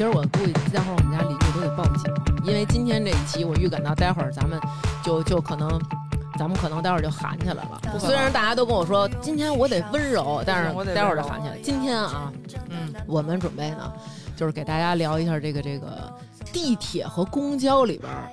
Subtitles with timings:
[0.00, 2.10] 其实我估计待会儿我们家邻居都得报警，
[2.42, 4.58] 因为今天这一期我预感到待会儿咱们
[5.04, 5.78] 就就可能。
[6.38, 7.78] 咱们可能待会儿就喊起来了。
[7.98, 11.58] 虽然大家都跟我说今天我得温柔，但是我待会儿就喊起来。
[11.62, 12.32] 今天啊，
[12.70, 13.92] 嗯，我们准备呢，
[14.34, 16.10] 就是给大家聊一下这个这个
[16.50, 18.26] 地铁和公交里边儿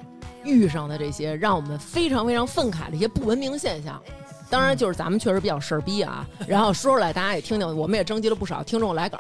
[0.46, 4.02] 遇上的这些让我们非常非常愤慨的一些不文明现象。
[4.50, 9.18] 当然，就是咱们确实比较事儿逼啊，然后说出来大家也听听，我们也征集了不少听众来稿。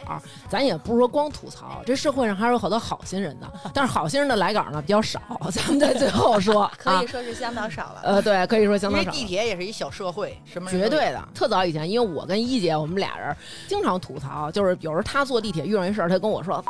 [0.49, 5.19] 咱也不是说光吐槽，这社会上还是有好多好心人的， 但是好心人的来稿呢比较少，
[5.51, 8.01] 咱们在最后说， 可以啊说是相当少了。
[8.03, 9.11] 呃，对，可以说相当少。
[9.11, 13.35] 因为地铁也是一小社会，什么绝对的，特早以前，因为我跟一姐我们俩人
[13.67, 16.63] 经常吐槽，就是有时候她坐地铁遇上一事儿，她跟我说，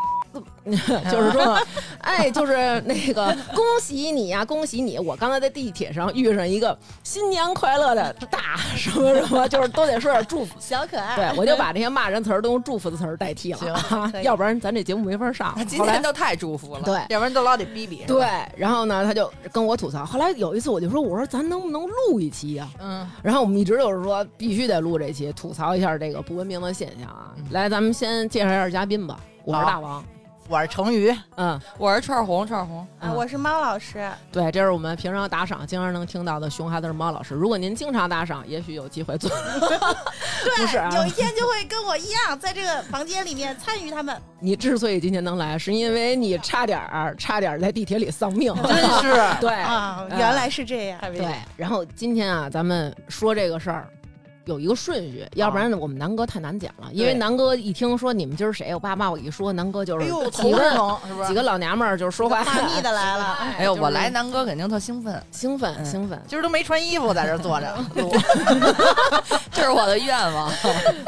[0.65, 1.57] 就是说，
[1.99, 4.99] 哎，就是那个恭喜你呀、恭喜你！
[4.99, 10.55] 我刚才在地铁上遇上一个新年快乐的大什么什么，就是都得说点祝福。
[10.59, 15.55] 小可爱，对，我就把这些骂人词儿都用祝福的词儿代替了要不然咱这节目没法上。
[15.65, 18.03] 今天都太祝福了，对要不然都老得逼逼。
[18.05, 20.05] 对，然后呢，他就跟我吐槽。
[20.05, 27.31] 后来有一次，我就说，我说咱能不能录一期呀、嗯，然后我们一直就是说必须得录这期，吐槽一下这个不文明的现象啊。
[27.51, 29.19] 来，咱们先介绍一下嘉宾吧。
[29.43, 30.03] 我是大王，
[30.49, 37.35] 我是成鱼，嗯，我是串红，串红，啊，我是猫老师，对，这是我们平常打赏经常能听到的熊孩子是猫老师。
[37.35, 39.29] 如果您经常打赏，也许有机会做。
[39.29, 44.15] 对， 啊有一天就会跟我一样，在这个房间里面参与他们。
[44.39, 48.53] 你之所以今天能来，是因为你差点儿差点儿在地铁里丧命。
[48.63, 50.99] 真是 对啊，嗯原来是这样。
[51.01, 53.89] 对，然后今天啊，咱们说这个事儿。
[54.47, 56.87] 有一个顺序，要不然我们南哥太难讲了。
[56.91, 61.27] 因为对南哥一听说你们今儿谁，我爸妈我一说，南哥就是哎呦，头几个疼是？
[61.27, 63.25] 几个老娘们儿就是说话大蜜的来了，
[63.59, 68.11] 哎呦，就是我来南哥肯定特兴奋，兴奋嗯兴奋，今儿都没穿衣服，在这坐着录。
[69.51, 70.49] 这是我的愿望。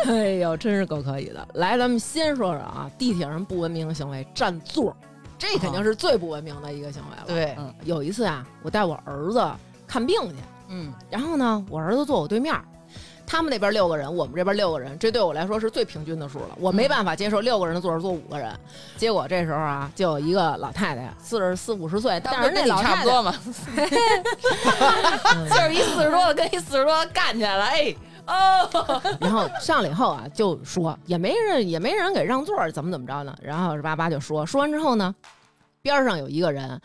[0.08, 1.48] 哎呦，真是够可以的。
[1.54, 4.96] 来，咱们先说说啊，地铁上不文明的行为，占座儿，
[5.38, 9.42] 这肯定是最不文明的一个行为了。，对，嗯有一次啊，我带我儿子
[9.88, 10.36] 看病去，
[10.70, 12.64] 嗯，然后呢，我儿子坐我对面儿。
[13.32, 16.50] 他们那边六个人，我们这边六个人，这对我来说是最平均的数了。
[16.58, 18.52] 我没办法接受六个人的座儿坐五个人。
[18.98, 23.36] 结果这时候啊，就有一个老太太， 四十四五十岁，但是那老太太差不多嘛，
[25.36, 27.96] 嗯 就是一四十多的跟一四十多的干起来了，哎，
[28.26, 33.38] 哦，然后上来以后啊，就说也没人也没人给让座儿，怎么怎么着呢？
[33.44, 35.14] 然后是叭叭就说，说完之后呢，
[35.84, 36.82] 边上有一个人，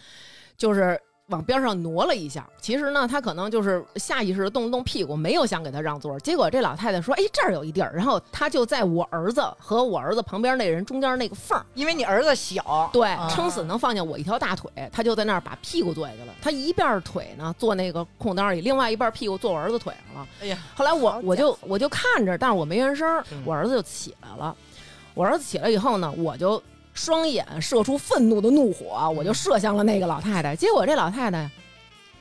[0.59, 2.47] 就是往边上挪了一下。
[2.61, 6.19] 其实呢，他可能就是下意识的动了动屁股，没有想给他让座。
[6.21, 16.35] 结果这老太太说：“哎，这儿有一地儿。”然后他就在我儿子和我儿子旁边那人中间那个缝儿，因为你儿子小，对，啊撑死能放下我一条大腿，他就在那儿把屁股坐下去了。
[16.43, 20.29] 他一半腿呢坐那个空档里，另外一半屁股坐我儿子腿上了。
[20.43, 24.55] 哎呀，后来我我就我就看着，但是我没原声嗯，我儿子就起来了。
[25.15, 26.61] 我儿子起来以后呢，我就
[26.95, 30.57] 双眼射出愤怒的怒火，我就射向了那个老太太。
[30.57, 31.51] 结果这老太太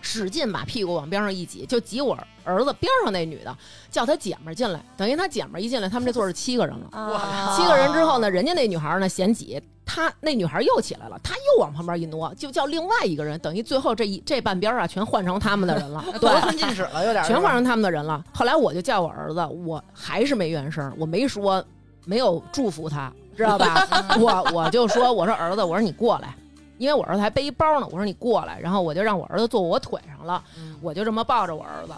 [0.02, 3.56] 使劲把屁股往边上一挤，就挤我儿子边上那女的，
[3.90, 4.84] 叫她姐们儿进来。
[4.98, 6.90] 等于她姐们儿一进来，他们这座是七个人了。
[6.92, 18.22] 啊七个人之后呢，人家那女孩呢嫌挤，她那女孩又起来了，她又往旁边一挪，就叫另外一个人，等于最后这一这半边啊全换成他们的人了， 对得，寸进尺了，有点 全换成他们的人了。
[18.34, 21.64] 后来我就叫我儿子，我还是没原声，我没说，
[22.06, 23.88] 没有祝福他，知道吧？
[24.20, 26.34] 我我就说，我说儿子，我说你过来。
[26.80, 31.94] 因为我儿子还背一包呢，我说你过来，然后我就让我儿子坐我腿上了，嗯我就这么抱着我儿子，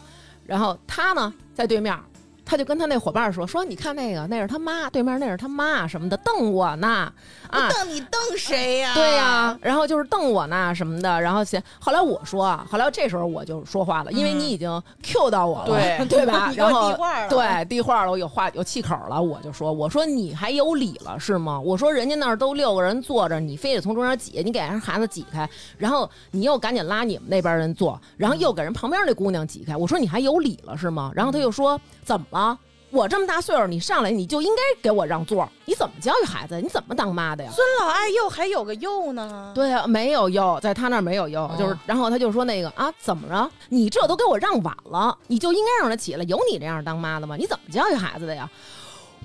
[0.46, 1.97] 然后他呢在对面，
[2.46, 7.12] 他就跟他那伙伴说说你看那个那是他妈，对面那是他妈什么的，瞪我呢
[7.56, 8.94] 啊，瞪你瞪谁呀？
[8.94, 16.52] 对呀、然后就是瞪我呢什么的，然后先后来我说啊，后来这时候我就说话了，因为你已经 Q 到我了，对 对吧？
[16.56, 16.96] 然后
[17.30, 21.60] 对递话了，我有话有气口了，我就说我说你还有理了是吗？
[21.60, 31.12] 我说人家那儿都六个人坐着，你非得从中间挤，你给人孩子挤开，然后你又赶紧拉你们那边人坐，然后又给人旁边那姑娘挤开，我说你还有理了是吗？
[31.16, 32.58] 然后他又说怎么了？
[32.96, 36.62] 我这么大岁数，你上来你就应该给我让座，你怎么教育孩子？
[36.62, 37.52] 你怎么当妈的呀？
[37.53, 39.52] 孙老爱幼还有个幼呢。
[39.53, 43.52] 对啊，没有幼，在他那儿没有优，就是，然后他就说那个啊，怎么着？
[43.68, 46.24] 你这都给我让晚了，你就应该让他起来。
[46.24, 47.36] 有你这样当妈的吗？
[47.36, 48.50] 你怎么教育孩子的呀？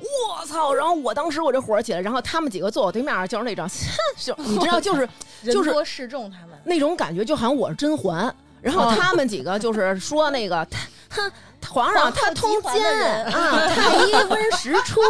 [0.00, 0.74] 我操！
[0.74, 3.68] 然后我当时我这火起来，然后他们几个坐我对面，就是那种，
[4.18, 5.08] 就你知道，就是
[5.44, 8.34] 就是人多势众，他们那种感觉，就好像我是甄嬛。
[8.60, 11.32] 然后他们几个就是说那个，他哼，
[11.68, 15.00] 皇上他通奸啊，太医温实初，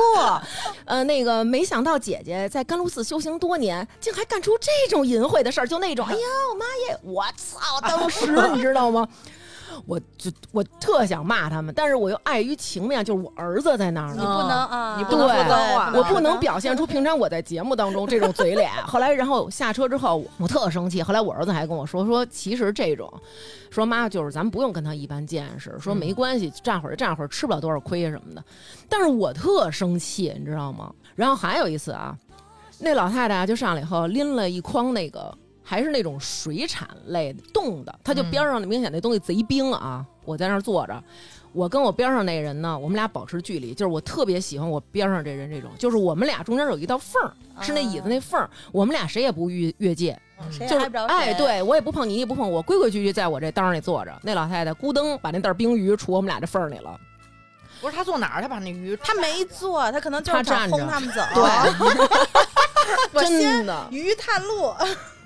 [0.85, 6.21] 呃，那个没想到姐姐在甘露寺修行多年，竟还干出这种淫秽的事儿，就那种，哎呀，
[6.51, 7.81] 我妈耶，我操！
[7.83, 9.07] 当时你知道吗？
[9.87, 18.71] 我就我特想骂他们，但是我又碍于情面，就是我儿子在那儿呢你，不能啊，你不能说脏话我不能表现出平常我在节目当中这种嘴脸。
[18.87, 21.03] 后来，然后下车之后，我特生气。
[21.03, 23.13] 后来我儿子还跟我说说，其实这种，
[23.71, 28.45] 说妈就是咱们不用跟他一般见识，说没关系，站会儿站会儿吃不了多少亏什么的。
[28.89, 30.93] 但是我特生气，你知道吗？
[31.15, 32.17] 然后还有一次啊，
[32.79, 35.33] 那老太太啊就上来以后拎了一筐那个。
[35.71, 40.05] 还是那种水产类的冻的，他就边上明显那东西贼冰啊！
[40.25, 41.01] 我在那儿坐着，
[41.53, 47.33] 我跟我边上那人呢，我们俩保持距离，就是我特别喜欢我边上这人这种，就是我们俩中间有一道缝儿，
[47.63, 54.13] 是那椅子那缝儿，我们俩谁也不越越界，就是谁也挨不着哎，，对我也不碰你，你也不碰我，规规矩矩在我这裆上里坐着。
[54.25, 56.99] 那老太太咕噔把那袋冰鱼杵我们俩这缝儿里了，
[57.81, 58.43] 不是他坐哪儿？
[58.43, 61.23] 他把那鱼他没坐，他可能就是想他站着轰他们走。
[63.13, 64.75] 对， 真的鱼探路，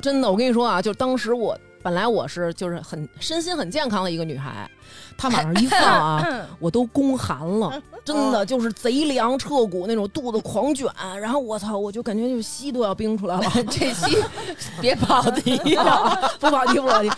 [0.04, 4.70] 真的，我跟你说啊，就当时我本来我是就是很身心很健康的一个女孩，
[5.16, 10.86] 她往上一放啊， 我都宫寒了， 真的就是贼凉彻骨那种，肚子狂卷，
[11.18, 13.50] 然后我操，我就感觉就心都要冰出来了。
[13.70, 14.22] 这期
[14.78, 17.10] 别跑题了不跑题不跑题，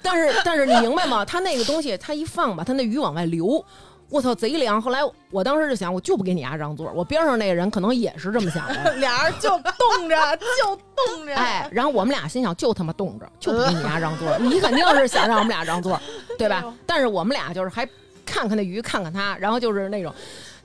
[0.00, 1.24] 但是但是你明白吗？
[1.24, 3.64] 它那个东西，它一放吧，它那鱼往外流。
[4.10, 4.80] 我操，贼凉！
[4.80, 5.00] 后来
[5.30, 6.90] 我当时就想，我就不给你丫让座。
[6.92, 11.34] 我边上那个人可能也是这么想的， 俩人就冻着，就冻着。
[11.34, 14.38] 哎，然后我们俩心想，就他妈冻着，就不给你丫让座。
[14.38, 16.00] 你肯定是想让我们俩让座，
[16.38, 16.64] 对吧？
[16.86, 17.86] 但是我们俩就是还
[18.24, 20.10] 看看那鱼，看看他，然后就是那种，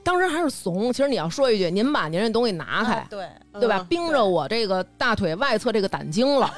[0.02, 0.90] 当时还是怂。
[0.90, 3.28] 其实你要说一句，您把您这东西拿开，哎对，
[3.60, 3.84] 对吧？
[3.90, 6.50] 冰着我这个大腿外侧这个胆经了，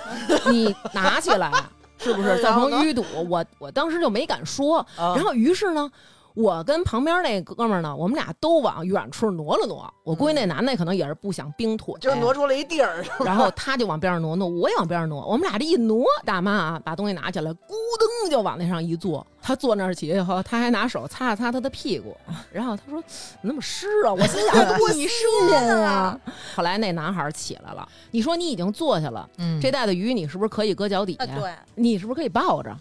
[0.53, 1.51] 你拿起来，
[1.99, 3.05] 是不是 造成淤堵？
[3.29, 5.91] 我我当时就没敢说，然后于是呢。
[6.37, 9.91] 我跟旁边那哥们儿呢，我们俩都往远处挪了挪。
[10.05, 15.27] 我估计那男的可能也是不想冰腿，就挪出了一地儿，然后他就往边上挪挪，我也往边上挪。
[15.27, 17.57] 我们俩这一挪，大妈啊，把东西拿起来，咕
[18.27, 19.27] 噔就往那上一坐。
[19.41, 22.15] 他坐那儿起以后，他还拿手擦了擦他的屁股，
[22.53, 26.21] 然后他说：“怎么那么湿啊？”我心想：“多新鲜啊！”
[26.55, 31.25] 后来那男孩起来了，你说你已经坐下了，嗯这袋子鱼你是不是可以搁脚底下？
[31.33, 32.77] 啊对，你是不是可以抱着？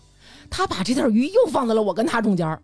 [0.50, 2.62] 他把这袋鱼又放在了我跟他中间儿。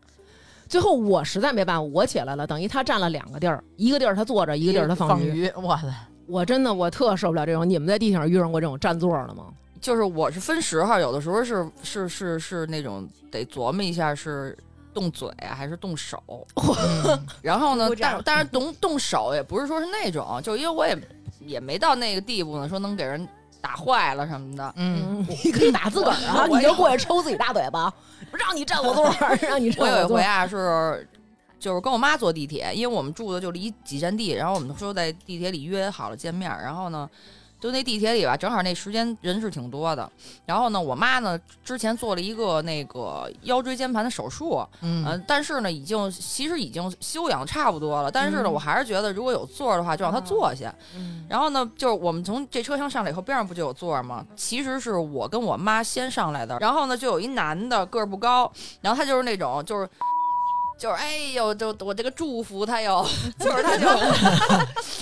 [0.72, 5.42] 最后我实在没办法，我起来了，等于他占了两个地儿，一个地儿他坐着，一个地儿他放鱼。
[5.42, 5.88] 鱼，哇塞！
[6.28, 7.70] 我真的我特受不了这种。
[7.70, 9.48] 你们在地铁上遇上过这种占座的吗？
[9.82, 14.58] 就是我是分时候，有的时候是是是是那种得琢磨一下是
[14.94, 16.24] 动嘴啊还是动手，
[17.44, 20.98] 然后呢但 但是动动手也不是说是那种，就因为我也
[21.42, 23.28] 也没到那个地步呢，说能给人
[23.60, 24.74] 打坏了什么的。
[24.78, 27.94] 嗯，你可以打自个儿啊，你就过去抽自己大嘴巴，
[28.38, 29.86] 让你占我座儿， 让你占座。
[29.86, 31.08] 我有一回啊是。
[31.60, 37.08] 就是跟我妈坐地铁，因为我们住的就离几站地，然后我们说在地铁里约好了见面，然后呢，
[37.62, 40.12] 就那地铁里吧，正好那时间人是挺多的。
[40.46, 50.74] 然后呢，我妈呢之前做了一个那个腰椎间盘的手术，嗯呃，但是呢，已经其实已经休养差不多了，但是呢，嗯我还是觉得如果有座儿的话，就让她坐下。
[50.96, 54.26] 嗯然后呢，就是我们从这车厢上来以后，边上不就有座儿吗？
[54.36, 59.88] 其实是我跟我妈先上来的，然后呢，就有一男的个儿不高，然后他就是那种就是。
[60.82, 63.06] 就是哎呦，就我这个祝福他哟，
[63.38, 63.88] 就是他就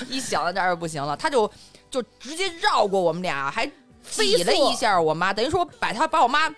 [0.10, 1.50] 一想到这儿就不行了，他就
[1.90, 3.66] 就直接绕过我们俩，还
[4.04, 6.54] 挤了一下我妈，等于说把他把我妈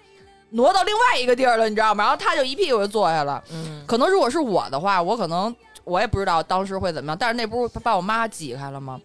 [0.50, 2.04] 挪到另外一个地儿了，你知道吗？
[2.04, 3.44] 然后他就一屁股就坐下了。
[3.52, 9.00] 嗯，可能如果是我的话，我可能我也不知道当时会怎么样，但是那不是把我妈挤开了吗？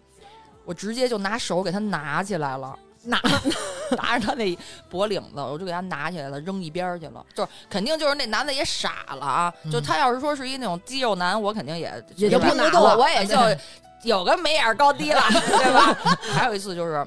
[0.65, 3.21] 我直接就拿手给他拿起来了，拿
[3.97, 4.57] 拿着他那
[4.89, 7.23] 脖领子，我就给他拿起来了，扔一边去了。
[7.33, 9.53] 就是肯定就是那男的也傻了啊！
[9.71, 13.35] 就他要是说是一那种肌肉男，我肯定也也就不拿我了我也 就
[14.03, 15.97] 有个眉眼高低了，对吧？
[16.33, 17.05] 还有一次就是。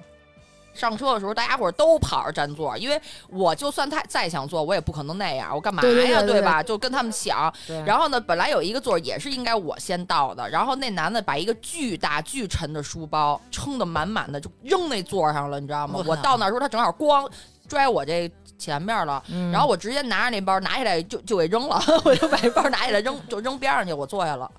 [0.80, 6.62] 上车的时候，大家伙儿都跑着占座，因为我就算他再想坐，我也不可能那样，我干嘛呀，对吧？
[6.62, 7.52] 就跟他们抢。
[7.84, 16.16] 然后呢，本来有一个座也是应该我先到的，然后那男的把一个巨大巨沉的书包撑得满满的，就扔那座上了，你知道吗我？
[16.16, 17.30] 到那儿时候，他正好咣
[17.68, 24.50] 拽我这前面了，嗯然后我直接拿着那包拿起来就就给扔了， 我就把这包拿起来扔就扔边上去，我坐下了。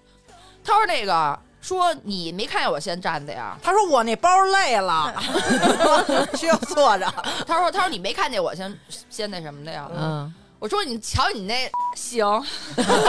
[0.64, 3.58] 他说那个说你没看见我先站的呀？
[3.62, 5.14] 他说我那包累了，
[6.36, 7.06] 需要坐着。
[7.48, 8.78] 他说他说你没看见我先
[9.10, 9.88] 先那什么的呀？
[9.96, 12.26] 嗯，我说你瞧你那行，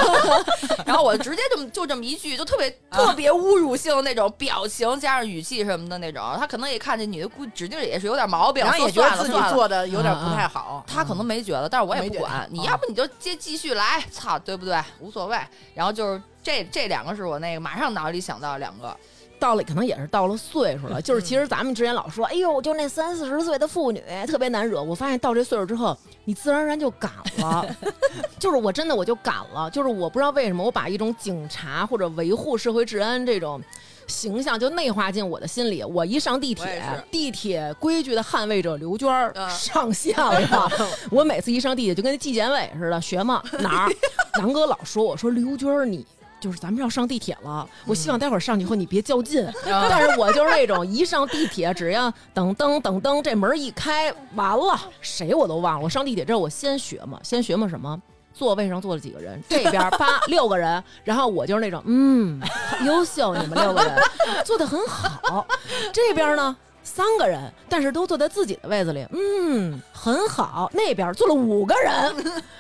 [0.84, 9.38] 然后我直接就就这么一句，就特别特别侮辱性的那种表情加上语气什么的那种，他可能也看见女的估指定也是有点毛病，然后也觉得自己。
[9.52, 14.78] 做的有点不太好，他可能没觉得，但是我也不管，你啊要不你就接继续来，操，对不对？
[15.00, 15.38] 无所谓。
[15.74, 18.96] 然后就是这这两个是我那个马上脑子里想到的两个，
[19.38, 24.82] 到了可能也是到了岁数了，就是其实咱们之前老说，哎呦，就那三四十岁的妇女特别难惹。
[24.82, 27.76] 我发现到这岁数之后，你自然而然就敢了，
[28.38, 33.60] 就是我真的我就敢了，就是我不知道为什么我把一种警察或者维护社会治安这种。
[34.08, 35.82] 形象就内化进我的心里。
[35.84, 40.70] 我一上地铁地铁规矩的捍卫者刘娟儿嗯上线了。
[41.08, 43.92] 我每次一上地铁就跟纪检委似的，学嘛哪儿？
[44.36, 46.04] 南哥老说我说刘娟儿你。
[46.42, 49.48] 就是咱们要上地铁了，我希望待会儿上去以后你别较劲。
[49.64, 55.84] 但是我就是那种一上地铁，只要等噔等噔这门一开，完了谁我都忘了。
[55.84, 57.96] 我上地铁之后，我先学嘛，先学嘛什么？
[58.34, 62.40] 座位上坐了几个人，这边八 六个人，然后我就是那种嗯，
[62.84, 63.94] 优秀，你们六个人
[64.42, 65.46] 做的很好。
[65.92, 66.56] 这边呢
[66.94, 70.70] 三个人，但是都坐在自己的位子里，嗯，很好。
[70.74, 72.14] 那边坐了五个人，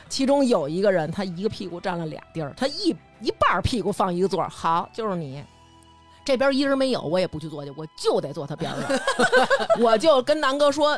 [0.08, 5.44] 其中有一个人他一个屁股占了俩地儿，他一一半屁股放一个座儿，好，就是你。
[6.24, 8.80] 这边一人没有，我也不去坐去，我就得坐他边上。
[9.80, 10.96] 我就跟南哥说，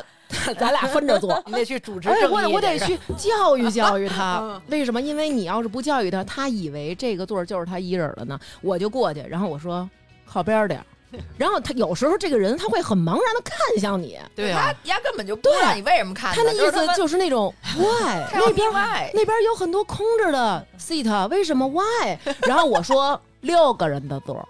[0.59, 1.41] 咱俩分着坐。
[1.47, 2.07] 你得去主持。
[2.09, 4.61] 我我得去教育教育他。
[4.69, 5.01] 为什么？
[5.01, 8.39] 因为你要是不教育他，他以为这个座就是他一人了呢。
[8.61, 9.89] 我就过去，然后我说
[10.25, 10.85] 靠边点儿。
[11.37, 14.73] 然后他有时候这个人他会很茫然的看向你，对啊。
[14.83, 22.17] 他，压根本就不知道你为什么看他的意思就是那种 why 那边 why 那边有很多空着的 seat，为什么 why？
[22.47, 24.47] 然后我说六个人的座儿，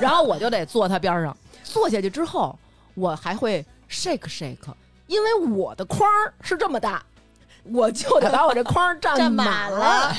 [0.00, 1.36] 然后我就得坐他边上。
[1.64, 2.58] 坐下去之后，
[2.94, 4.56] 我还会 shake shake，
[5.06, 7.02] 因为我的框是这么大，
[7.62, 10.16] 我就得把我这框占占满满了。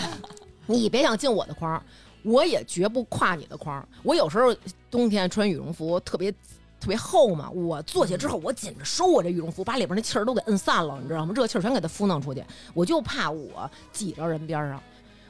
[0.65, 1.81] 你别想进我的框儿，
[2.23, 3.87] 我也绝不跨你的框。
[4.03, 4.55] 我有时候
[4.89, 6.33] 冬天穿羽绒服特别。
[6.79, 11.31] 特别厚嘛，我坐下之后，我紧着收我这羽绒服，把里边那气儿都给摁散了，你知道吗？
[11.35, 14.81] 热气儿全给它敷弄出去，我就怕我挤着人边上，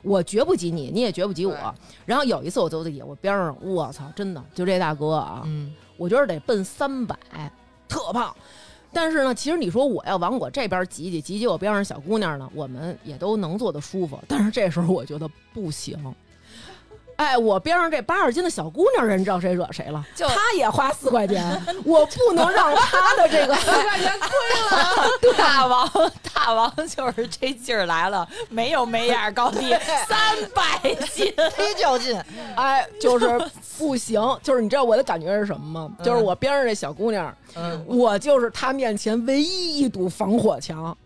[0.02, 1.76] 我绝不挤你，你也绝不挤我。
[2.06, 7.18] 然后有一次我坐地铁，我边上，我操，真的就这大哥啊，嗯，我觉得得奔三百，
[7.86, 8.34] 特胖。
[8.94, 14.18] 但是呢，其实你说我要往我这边挤挤，挤挤我边上小姑娘呢，我们也都能坐得舒服。
[14.26, 16.00] 但是这时候我觉得不行。
[17.22, 20.04] 哎，我边上这八十斤的小姑娘，人知道谁惹谁了？
[20.16, 24.30] 就她也花四块钱，我不能让她的这个 四块钱亏
[24.72, 29.70] 了 大王，大王就是这劲儿来了，没有眉眼高低，
[30.08, 32.20] 三百斤，忒较劲。
[32.56, 33.40] 哎，就是
[33.78, 35.96] 不行，就是你知道我的感觉是什么吗？
[36.04, 40.98] 就是我边上这小姑娘，嗯，我就是她面前唯一一堵防火墙，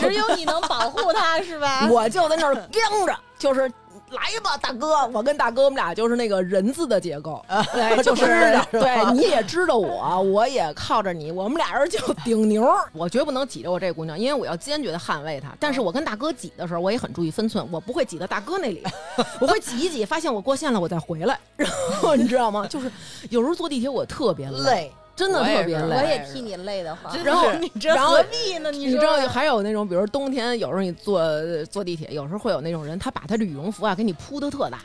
[0.00, 1.86] 只有你能保护他，是吧？
[1.88, 3.70] 我就在那儿 僵着，就是
[4.12, 8.24] 来吧，大哥，我跟大哥我们俩就是那个人字的结构， 对，就是
[8.70, 12.66] 对，你也知道我，我也靠着你，我们俩人就顶牛。
[12.92, 15.54] 我绝不能挤着我这姑娘，因为我要坚决的捍卫她。
[15.58, 18.82] 但是我跟大哥挤的时候，我也很注意分寸，我不会挤到大哥那里，
[19.40, 21.38] 我会挤一挤，发现我过线了，我再回来。
[21.56, 22.66] 然后你知道吗？
[22.68, 22.90] 就是
[23.30, 25.96] 有时候坐地铁我特别累，累，真的特别累。
[25.96, 27.16] 我也替你累得慌。
[27.22, 28.70] 然后是你这然后何必呢？
[28.70, 31.22] 你你知道还有那种，比如冬天，有时候你坐
[31.66, 34.78] 坐地铁，有时候会有那种人，他把他的羽绒服啊给你铺的特大，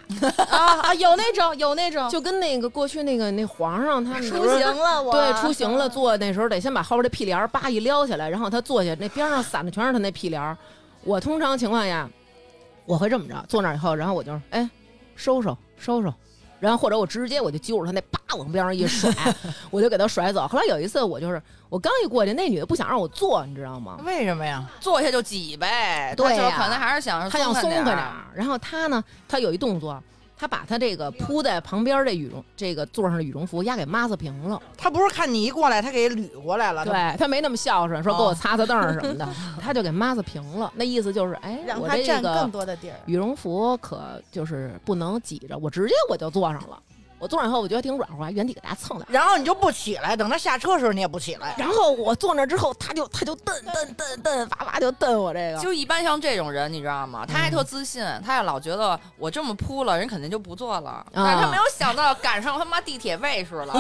[0.50, 10.58] 啊啊，有那种有那种就跟那个过去那个那皇上他们出行了，我对出行了坐那时候得先把后边这屁帘儿叭一撩起来，然后他坐下那边上散的全是他那屁帘儿。
[11.04, 12.10] 我通常情况下
[12.86, 14.70] 我会这么着，坐那儿以后，然后我就哎
[15.16, 16.14] 收收收收。
[16.60, 19.12] 然后或者我直接我就揪着他那叭往边上一甩，
[19.70, 20.48] 我就给他甩走。
[20.48, 23.98] 后来有一次我就是我刚一过去，那女的不想让我坐，你知道吗？
[24.06, 24.68] 为什么呀？
[24.80, 28.14] 坐下就挤呗，对呀可能还是想她想松开点儿。
[28.34, 30.02] 然后她呢，她有一动作，
[30.38, 34.62] 他把他这个铺在旁边这羽绒这个座上的羽绒服压给抹子平了。
[34.78, 36.86] 他不是看你一过来，他给捋过来了。
[36.86, 39.28] 对他没那么孝顺，说给我哦擦擦凳儿什么的，
[39.60, 40.72] 他就给抹子平了。
[40.76, 42.96] 那意思就是，哎，让他占更个多的地儿。
[43.06, 46.80] 羽绒服可就是不能挤着，我直接我就坐上了。
[47.20, 49.06] 我坐上以后，我觉得挺软和，还原地给大家蹭的。
[49.10, 51.56] 然后你就不起来，等他下车的时候你也不起来。
[51.58, 55.60] 然后我坐那之后，他就他就蹬蹬蹬蹬，哇哇就蹬我这个。
[55.60, 57.26] 就一般像这种人，你知道吗？
[57.28, 61.06] 他还特自信，他也老觉得我这么扑了，人肯定就不坐了。
[61.12, 63.74] 但是他没有想到赶上他妈地铁位数了。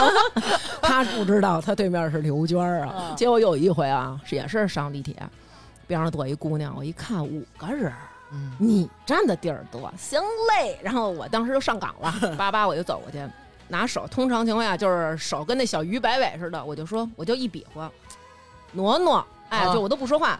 [0.80, 2.94] 他不知道他对面是刘娟儿啊。
[2.96, 5.14] 嗯结果有一回啊，也是上地铁，
[5.86, 7.96] 边上坐一姑娘，我一看五个人儿，
[8.32, 10.78] 嗯，你占的地儿多，行嘞。
[10.82, 13.22] 然后我当时就上岗了， 叭叭我就走过去，
[13.68, 17.90] 拿手，通常情况下就是手跟那小鱼摆尾似的，我就说我就一比划，
[18.72, 20.38] 挪挪，哎，啊就我都不说话。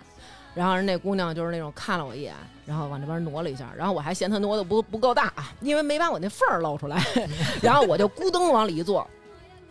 [0.55, 2.35] 然后人那姑娘就是那种看了我一眼，
[2.67, 7.03] 然后往这边挪了一下，然后我还嫌她挪的不不够大，因为没把我那缝儿露出来，
[7.63, 9.07] 然后我就咕噔往里一坐，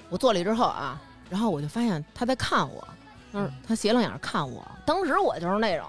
[0.09, 0.99] 我坐里之后啊，
[1.29, 2.87] 然后我就发现她在看我，
[3.33, 5.85] 嗯，她斜楞眼儿看我，当时我就是那种，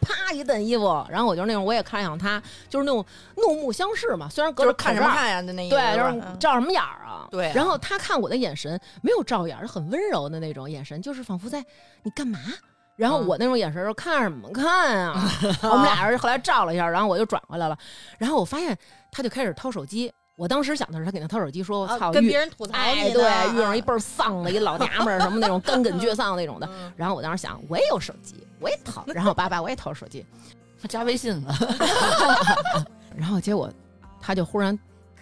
[0.00, 3.04] 啪一蹬衣服，然后我就那种我也看向他，就是那种
[3.36, 5.42] 怒目相视嘛，虽然隔着看什么看呀？
[5.42, 7.28] 就那意思对，就是照什么眼儿啊？
[7.30, 11.64] 对啊然后他看我的眼神没有照眼很温柔的那种眼神，就是仿佛在
[12.02, 12.38] 你干嘛？
[12.96, 15.30] 然后嗯我那种眼神说看什么看啊？
[15.62, 17.78] 我们俩人后来照了一下，然后我就转回来了，
[18.18, 18.76] 然后我发现
[19.12, 20.12] 他就开始掏手机。
[20.38, 26.68] 我当时想的是他给他掏手机，说：“我啊操，遇跟别人吐槽哎，你呢对，遇上一啊倍儿丧的一老娘们儿，什么那种干梗倔丧那种的。
[26.72, 30.24] 嗯然后我当时想，我也有手机，我也掏，然后我爸爸我也掏手机，
[30.80, 31.52] 他加微信了，
[33.16, 33.68] 然后结果
[34.20, 34.78] 他就忽然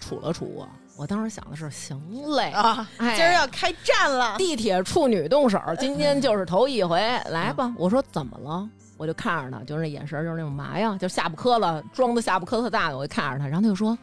[0.07, 0.69] 杵了杵我，
[0.99, 1.99] 我当时想的是，行
[2.33, 7.75] 嘞，啊，哎，今儿要开战了，地铁处女动手，今天就是头一回，来吧。
[7.79, 8.69] 我说怎么了？
[8.99, 13.97] 我就看着他，就是那眼神，就是那种嘛呀，就下巴磕了，装的下巴磕特大的，我就看着他，然后他就说：“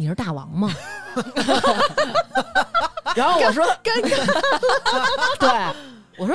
[0.00, 0.74] 你是大王吗？”
[3.14, 4.16] 然后我说：“尴尬。”
[5.38, 5.50] 对，
[6.16, 6.34] 我说：“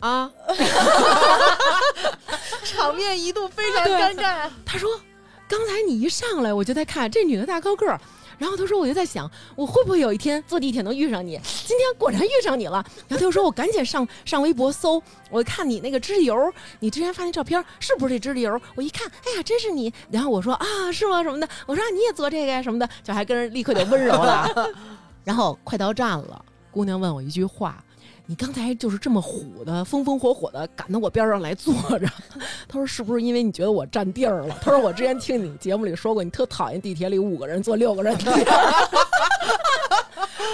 [0.00, 0.30] 啊。
[2.64, 4.98] 场面一度非常尴尬。”他说
[5.46, 8.00] ：“刚才你一上来，我就在看这女的大高个儿。”
[8.38, 11.40] 然后他说：“我就在想，我会不会有一天坐地铁能遇上你？
[11.66, 18.60] 今天果然遇上你了。”然后他就说：“我赶紧上上微博搜，我看你那个指甲油，你之前发那照片是不是这指甲油？
[18.74, 19.92] 我一看，哎呀，真是你！
[20.10, 21.22] 然后我说啊，是吗？
[21.22, 21.48] 什么的？
[21.66, 22.62] 我说、你也做这个呀？
[22.62, 22.88] 什么的？
[23.02, 24.48] 就还跟人立刻就温柔了。
[25.24, 27.82] 然后快到站了，姑娘问我一句话。
[28.26, 32.06] 你刚才就是这么虎的，风风火火的赶到我边上来坐着。
[32.66, 38.36] 他说：“是不是因为你觉得我占地儿了？”他说：“我之前听你节目里说过，你特讨厌地铁里五个人坐六个人的地儿。”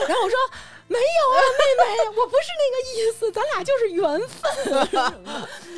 [0.08, 0.36] 然后我说
[0.88, 1.84] ：“没有啊，妹妹，
[2.20, 5.14] 我不是那个意思，咱俩就是缘分。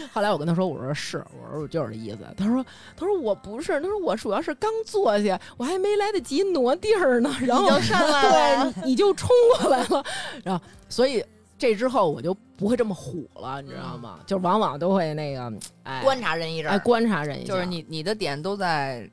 [0.14, 2.64] ”后来我跟他说：“我说是，我说我就是这意思。”他说
[2.96, 9.28] ：“他说我不是，他说我主要是刚坐下，我还没来得及挪地儿呢，然后上来了对，你就冲
[9.60, 10.02] 过来了，
[10.42, 11.22] 然后所以。”
[11.62, 14.18] 这之后我就不会这么虎了，你知道吗？
[14.26, 15.52] 就往往都会那个，
[15.84, 17.46] 哎，观察人一阵哎，观察人一阵。
[17.46, 19.08] 就是你你的点都在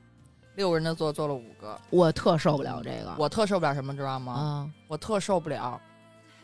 [0.55, 4.33] 六个人的座坐了五个，我特受不了这个，我特受不了什么，知道吗？
[4.33, 5.79] 啊，我特受不了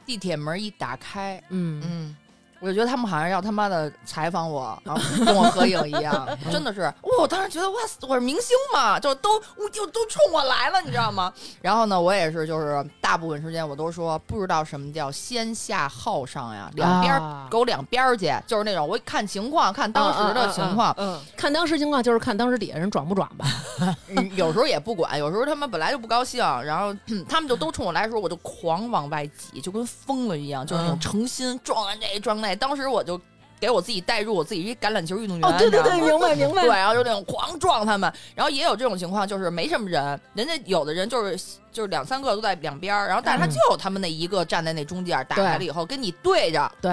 [0.05, 2.17] 地铁门一打开，嗯嗯，
[2.59, 7.09] 我就觉得他们好像要他妈的采访我，然后跟我合影一样， 真的是，哇！
[7.19, 9.39] 我当时觉得哇塞，我是明星嘛，就都
[9.71, 11.31] 就都冲我来了，你知道吗？
[11.61, 23.45] 然后呢，我也是，就是大部分时间我都说不知道什么叫先下后上呀，两边儿啊给我两边儿去，就是那种我看情况，看当时的情况，嗯，看当时情况就是看当时底下人转不转吧。
[24.09, 32.55] 嗯，有时候也不管，有时候他们本来就不高兴，然后、 嗯他们就都冲我来的时候，我就狂往外挤，就跟疯了一样，就是那种嗯诚心撞完这撞那。
[32.55, 33.19] 当时我就
[33.59, 36.63] 给我自己带入我自己一橄榄球运动员，哦，对对对，明白明白。
[36.63, 41.37] 对，然后就那种狂撞他们，然后也有这种情况，就是没什么人，人家有的人就是
[41.71, 46.71] 就是两三个都在两边儿，然后但是他嗯就有他们那一个站在那中间，打开了以后跟你对着。
[46.81, 46.91] 对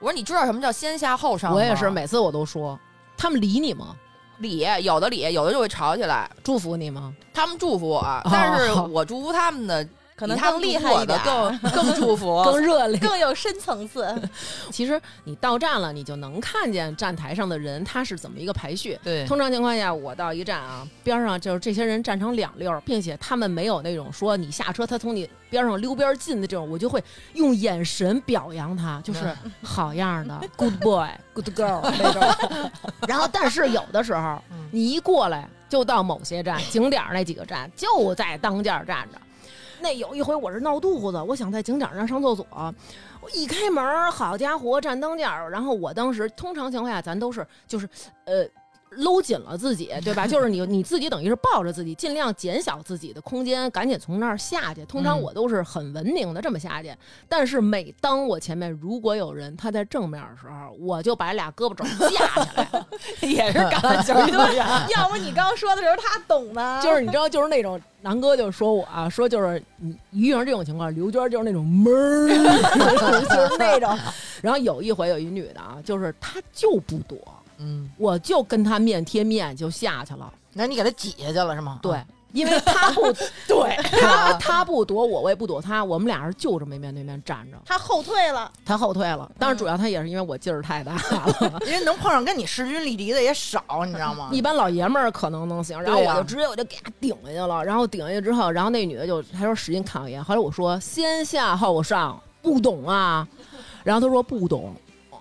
[0.00, 1.56] 我说你知道什么叫先下后上吗？
[1.56, 2.78] 我也是，每次我都说，
[3.16, 3.96] 他们理你吗？
[4.38, 6.30] 理有的理，有的就会吵起来。
[6.44, 7.12] 祝福你吗？
[7.34, 9.84] 他们祝福我，但是 我祝福他们的
[10.18, 12.98] 可能他更厉害一点更 更祝福，更热烈。
[12.98, 14.12] 更有深层次。
[14.72, 18.98] 其实你到站了，你就能看见站台上的人他是怎么一个排序。
[19.04, 27.02] 对通常情况下，我到一站啊，边上就是这些人站成两溜，并且他们没有那种说你下车他从你边上溜边进的这种，我就会
[27.34, 32.70] 用眼神表扬他，就是好样的，good boy，good girl 那种。
[33.06, 39.18] 然后，但是有的时候嗯你一过来就到某些站景点那几个站就在当间站着。
[39.80, 42.46] 那有一回我是闹肚子，我想在景点儿上上厕所，
[43.20, 45.50] 我一开门，好家伙，站当间儿。
[45.50, 47.88] 然后我当时通常情况下咱都是就是
[48.24, 48.48] 呃。
[48.98, 50.26] 搂紧了自己，对吧？
[50.28, 54.84] 就是你你自己等于是抱着自己，尽量减小自己的空间，赶紧从那儿下去。
[54.84, 56.94] 通常嗯我都是很文明的这么下去，
[57.28, 62.86] 但是每当我前面如果有人他在正面的时候，我就把俩胳膊肘架起来，
[63.28, 64.66] 也是 橄榄球运动员。
[64.96, 73.96] 要不你刚说的时候他懂呢，就是你知道，就是那种南哥就说我啊，说就是你一遇上这种情况，刘娟就是那种闷儿，就是那种。
[74.40, 77.18] 然后有一回有一女的啊，就是她就不躲，
[77.58, 80.32] 嗯，我就跟他面贴面就下去了。
[80.52, 81.78] 那你给他挤下去了是吗？
[81.82, 83.12] 对，因为他不
[83.46, 87.56] 对，他他不躲我，我也不躲他，我们俩人就这么面对面站着。
[87.64, 91.60] 他后退了，他后退了，但是主要他也是因为我劲儿太大了。
[91.66, 94.30] 因为能碰上跟你势均力敌的也少，你知道吗？
[94.34, 103.26] 一般老爷们儿可能能行，然后我就直接我就给他顶下去了，然后顶下去之后，然后那女的就她说使劲看我一眼，后来我说先下后上，不懂啊，
[103.84, 104.74] 然后她说不懂，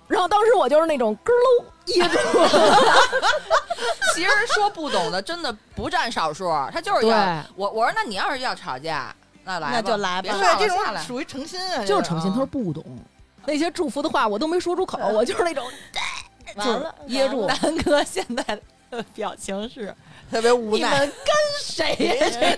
[0.08, 2.50] 然后当时我就是那种咯喽噎住了，
[4.15, 7.70] 其实说不懂的真的不占少数，他就是对要我。
[7.70, 11.00] 我说那你要是要吵架，那来吧那就来吧别上对这了下来。
[11.02, 12.84] 种属于诚心啊，就是诚心，他说不懂，
[13.46, 15.65] 那些祝福的话我都没说出口， 我就是那种。
[16.56, 17.46] 完了噎住。
[17.46, 19.93] 南哥现在的表情是
[20.32, 20.91] 特别无奈。
[20.93, 22.58] 你们跟谁呀？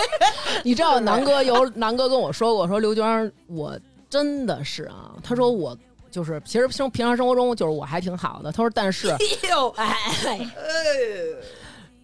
[0.64, 3.78] 你知道南哥有南哥跟我说过，说刘娟，我
[4.08, 5.76] 真的是啊，他说我
[6.16, 9.18] 就是其实生平常生活中就是我还挺好的，他说但是哎
[9.50, 9.90] 呦， 哎，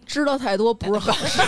[0.05, 1.41] 知道太多不是好事。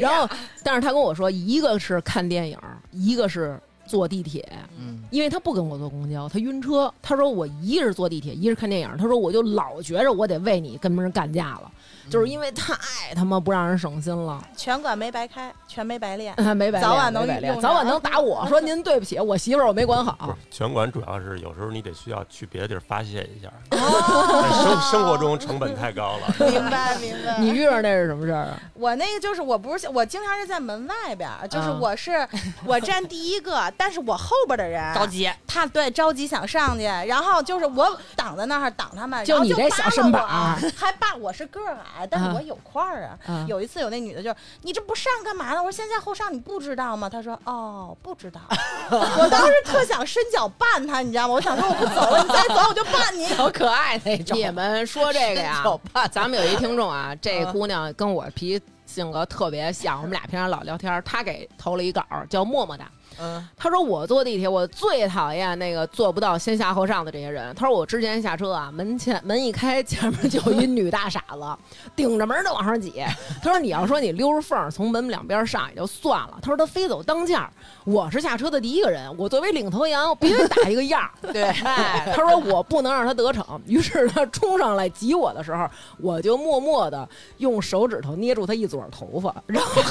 [0.00, 0.26] 然后，
[0.64, 2.58] 但是他跟我说，一个是看电影，
[2.90, 4.48] 一个是坐地铁，
[4.80, 6.90] 嗯，因为他不跟我坐公交，他晕车。
[7.02, 8.88] 他说我一个是坐地铁，一个是看电影。
[8.96, 11.70] 他说我就老觉着我得为你跟别人干架了，
[12.10, 12.74] 就是因为太
[13.14, 14.42] 他妈不让人省心了。
[14.56, 16.34] 拳馆没白开，拳没白练。
[16.56, 20.36] 没白练早晚能练早晚能打我说您对不起，我媳妇儿我没管好不是。
[20.50, 26.34] 拳馆，主要是有时候你得需要去别的地儿发泄一下， 哦生生活中成本太高了。
[26.50, 27.38] 明白明白。
[27.38, 28.60] 你遇上那是什么事儿啊？
[28.74, 32.26] 我那个就是我不是我经常是在门外边儿，就是啊我是
[32.64, 43.18] 我站第一个，但是我后边的人着急，他对着急想上去，然后就是我挡在那儿挡他们，就你这然后扒拉小身板我还扒我是个儿矮，但是啊我有块儿啊。
[43.26, 45.62] 啊有一次有那女的就是你这不上干嘛呢？
[45.62, 47.08] 我说先下后上你不知道吗？
[47.08, 48.40] 她说哦不知道。
[48.90, 51.34] 我当时特想伸脚绊她，你知道吗？
[51.34, 53.26] 我想说我不走了，你再走我就绊你。
[53.34, 54.36] 好可爱那种。
[54.36, 55.64] 你们说这个呀，
[56.10, 62.84] 咱们有一听众啊，这姑娘跟我脾气性格特别像，我们俩平常老聊天，她给投了一稿叫默默的。
[63.20, 67.54] 嗯，他说我坐地铁，我最讨厌那个做不到先下后上的这些人。
[67.54, 71.56] 他说我之前下车啊，门前门一开，前面就有一女大傻子，
[71.94, 73.04] 顶着门就往上挤。
[73.42, 77.50] 他说你要说你溜着缝从门两边上也就算了，他说他非走当间儿，
[77.84, 81.10] 我是下车的第一个人，我作为领头羊，我必须打一个样儿。
[81.32, 89.82] 对，哎，他说我不能让他得逞，于是他冲上来挤我的时候，我就默默的用手指头捏住他一撮头发，然后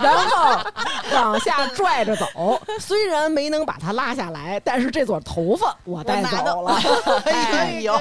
[0.00, 0.70] 然后
[1.14, 2.60] 往下拽着走。
[2.80, 6.78] 虽然没能把他拉下来，但是这撮头发我带走了。
[7.26, 7.98] 哎呦，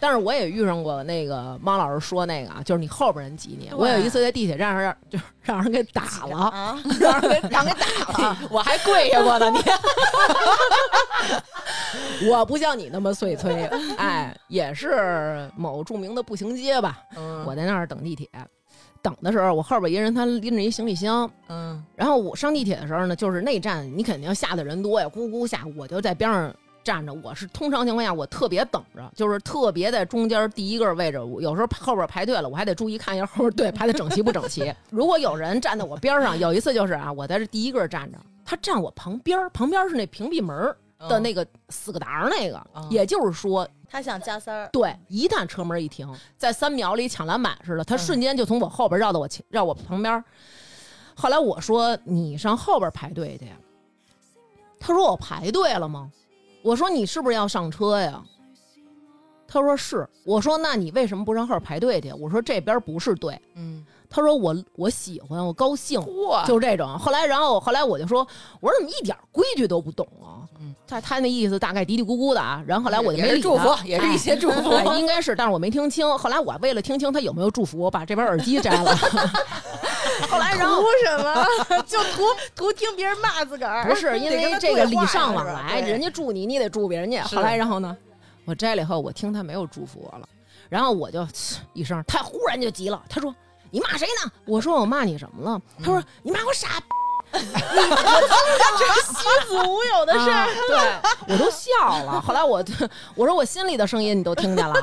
[0.00, 3.70] 但是我也遇上过那个猫老师说那个啊，就是你后边人挤你。
[3.72, 7.86] 我有一次在地铁站上让就让人给打了，啊，让人给让给打
[8.22, 9.50] 了，我还跪下过呢。
[9.50, 9.58] 你。
[12.28, 13.64] 我不像你那么碎催，
[13.98, 16.98] 哎，也是某著名的步行街吧。
[17.16, 18.28] 嗯我在那儿等地铁，
[19.06, 27.14] 等的时候，我后边一人他拎着一行李箱，嗯然后我上地铁的时候呢，就是那站你肯定下的人多呀，咕咕下，我就在边上站着。
[27.22, 31.20] 我是通常情况下我特别等着，就是特别在中间第一个位置。
[31.20, 34.74] 我有时候后边排队了，我还得注意看一下后边队排的整齐不整齐。
[34.90, 40.74] 如果有人站在我边上，有一次就是啊，我在这第一个站着，他站我旁边，旁边是那屏蔽门
[41.08, 50.22] 的那个四个档儿那个，嗯也就是说他想加塞儿，对，一旦车门一停，在三秒里抢篮板似的，他瞬间就从我后边绕到我前，绕我旁边。
[51.14, 53.46] 后来我说：“你上后边排队去。”
[54.78, 56.12] 他说：“我排队了吗？”
[56.62, 58.22] 我说：“你是不是要上车呀？”
[59.48, 63.40] 他说：“是。”我说：“那你为什么不上后边排队去？”我说：“这边不是队。
[63.54, 65.98] 嗯，”他说：“我我喜欢，我高兴。”，
[66.46, 66.98] 就是这种。
[66.98, 68.26] 后来，然后后来我就说，
[68.60, 70.45] 我说怎么一点规矩都不懂啊？
[70.86, 72.62] 嗯，他他那意思大概嘀嘀咕咕的啊。
[72.66, 74.70] 然后后来我就没理他福，也是一些祝福。
[74.70, 76.06] 哎，应该是，但是我没听清。
[76.18, 78.96] 后来我为了听清他有没有祝福，我把这边耳机摘了。
[80.30, 81.82] 后来，然后 图什么？
[81.86, 82.22] 就图
[82.54, 83.84] 图听别人骂自个儿。
[83.86, 87.22] 不是因为这个礼尚往来，人家祝你，你得祝别人家。
[87.24, 87.96] 后来，然后呢，
[88.44, 90.28] 我摘了以后，我听他没有祝福我了，
[90.68, 91.26] 然后我就
[91.74, 93.34] 一声，他忽然就急了，他说
[93.70, 96.80] ：“你骂谁呢？”我说：“我骂你什么了？”他说：“你骂我傻
[97.32, 97.38] 逼。
[99.06, 100.32] ”虚子无有的事儿。
[100.32, 102.20] 啊对我都笑了。
[102.24, 102.72] 后来我就
[103.14, 104.74] 我说我心里的声音你都听见了，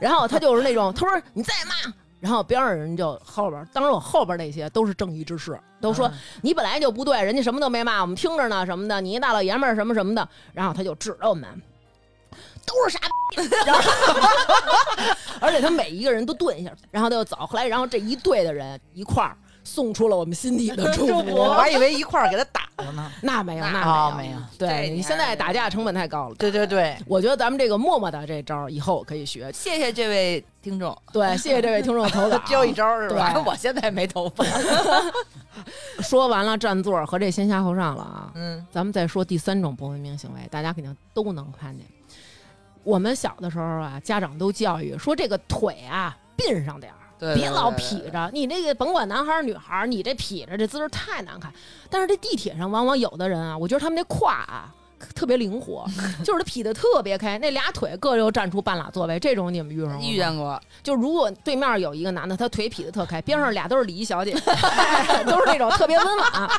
[0.00, 1.92] 然后他就是那种他说你再骂。
[2.20, 6.10] 然后边上人就后边，当时我后边那些都是正义之士，都说、
[6.42, 11.48] 你本来就不对，人家什么都没骂，我们听着呢什么的，你一大老爷们儿什么什么的，然后他就指着我们，
[12.66, 13.90] 都是傻逼， 然后
[15.40, 23.10] 而且他每一个人都顿一下，然后他就走，后来然后这一队的人一块儿送出了我们心底的 祝福，我还以为一块儿给他打了呢。
[23.22, 23.70] 那没有，那
[24.16, 24.38] 没有没有。
[24.58, 26.34] 对你现在打架成本太高了。
[26.36, 29.50] 对对对，我觉得咱们这个默默的这招以后可以学。
[29.52, 32.38] 谢谢这位听众，对，谢谢这位听众的投稿。
[32.48, 33.32] 教一招是吧？
[33.32, 34.44] 对我现在没头发。
[36.00, 41.86] 说完了占座和这先下后上了啊，嗯咱们再说第三种不文明行为，大家肯定都能看见。
[42.82, 46.96] 我们小的时候啊，家长都教育说这个腿啊并上点儿。
[47.20, 51.52] 对别老劈着，你这个甭管男孩儿女孩儿，你这劈着这姿势太难看。
[51.90, 54.72] 但是这地铁上往往有的人啊，我觉得他们那胯啊
[55.14, 55.84] 特别灵活，
[56.24, 60.06] 就是他劈的特别开，那俩腿各又站出半拉座位，这种你们遇上过吗？
[60.06, 64.32] 遇见过，就如果对面有一个男的，他腿劈的特开，边上俩都是礼仪小姐，
[65.26, 66.50] 都是那种特别温婉，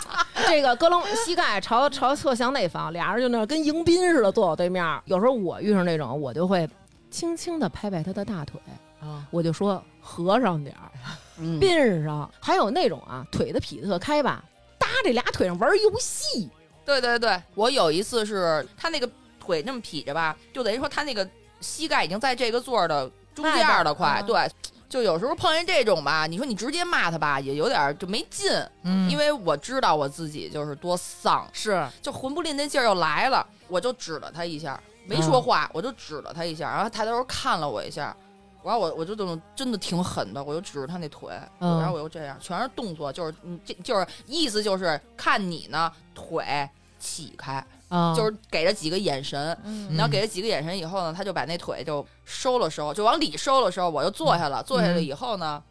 [0.47, 4.83] 这个胳楞膝盖朝朝侧向内方，俩人就那跟迎宾似的坐我对面。
[5.05, 6.67] 有时候我遇上这种，我就会
[7.11, 8.59] 轻轻的拍拍他的大腿，
[9.01, 10.91] 啊，我就说合上点儿，
[11.37, 12.29] 嗯并上。
[12.39, 14.43] 还有那种啊，腿的劈得特开吧，
[14.77, 16.49] 搭这俩腿上玩游戏，
[16.83, 19.09] 对对对，我有一次是他那个
[19.39, 21.27] 腿那么劈着吧，就等于说他那个
[21.59, 24.49] 膝盖已经在这个座儿的中间儿了，快嗯对。
[24.89, 28.51] 就有时候碰见这种吧，你说你直接骂他吧，也有点儿就没劲，
[28.83, 38.13] 嗯因为我知道我自己就是多丧，是就魂不吝那劲儿又来了，我就指了他一下，没说话，我就指了他一下，然后他抬头看了我一下，
[38.63, 41.79] 然后我我就这种真的挺狠的，我就指着他那腿，嗯。
[41.79, 46.69] 然后我又这样，全是动作，就是你这就是意思就是看你呢腿
[46.99, 49.57] 起开，啊，就是给了几个眼神。
[49.63, 49.95] 嗯。
[49.95, 54.61] 然后给了几个眼神以后呢，他就把那腿就收了收，就往里收了收，我就坐下了。
[54.63, 55.61] 坐下了以后呢，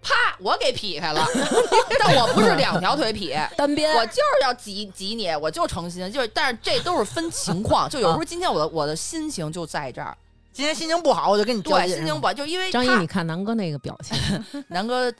[0.00, 1.26] 啪，我给劈开了，
[1.98, 10.16] 但我不是两条腿劈， 单边，我就是要挤挤你，我就诚心，就是，但是这都是分情况，就有时候今天我的我的心情就在这儿，
[10.56, 14.16] 今天心情不好，我就跟你较对，心情不好，就因为张一，你看南哥那个表情，
[14.68, 15.12] 南哥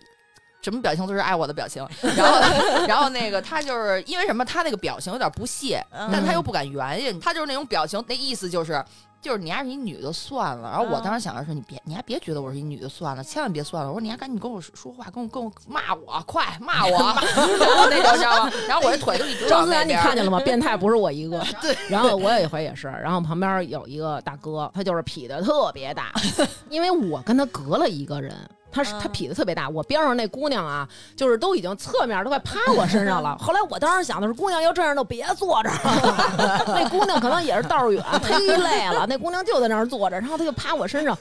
[0.63, 2.41] 什么表情都是爱我的表情，然后
[2.89, 8.83] 然后那个他就是因为什么，他那个表情有点不屑，嗯但他又不敢原因，他就是那种表情，那意思就是。
[9.27, 13.91] 就是你还是一女的算了，然后我当时想的是你别你还别觉得我是一女的算了，千万别算了。
[13.91, 18.53] 我说你还赶紧跟我说话，跟我跟我骂我，快骂我， 然后那种知道吗？
[18.69, 19.93] 然后我这腿都一直张思楠，你。
[19.95, 20.39] 看见了吗？
[20.45, 21.43] 变态不是我一个。
[21.61, 21.77] 对。
[21.89, 26.13] 然后我有一回也是，然后旁边有一个大哥，他就是痞的特别大，
[26.71, 28.33] 因为我跟他隔了一个人。
[28.77, 30.87] 他是他嗯劈的特别大，我边上那姑娘啊，
[31.17, 33.37] 就是都已经侧面都快趴我身上了。
[33.41, 36.65] 后来我当时想的是，姑娘要这样就别坐着了。
[36.69, 41.17] 那姑娘可能也是道远，忒累了，那姑娘就在那儿坐着，然后她就趴我身上，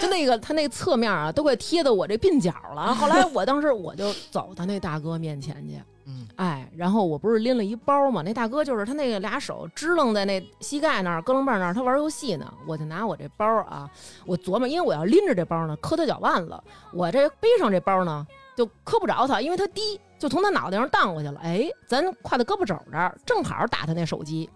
[0.00, 2.94] 就那个她那侧面啊，都快贴到我这鬓角了。
[2.94, 12.52] 后来我当时我就走到那大哥面前去，嗯哎，然后我不是拎了一包嘛，那大哥就是他那个俩手支棱在那膝盖那儿，胳楞背那儿，他玩游戏呢。
[12.66, 13.90] 我就拿我这包啊，
[14.26, 16.58] 我琢磨，因为我要拎着这包呢，磕他脚腕子，
[16.92, 21.40] 我这背上这包呢就磕不着他，因为他低，就从他脑袋上荡过去了。
[21.42, 24.48] 哎，咱挎他胳膊肘这儿，正好打他那手机。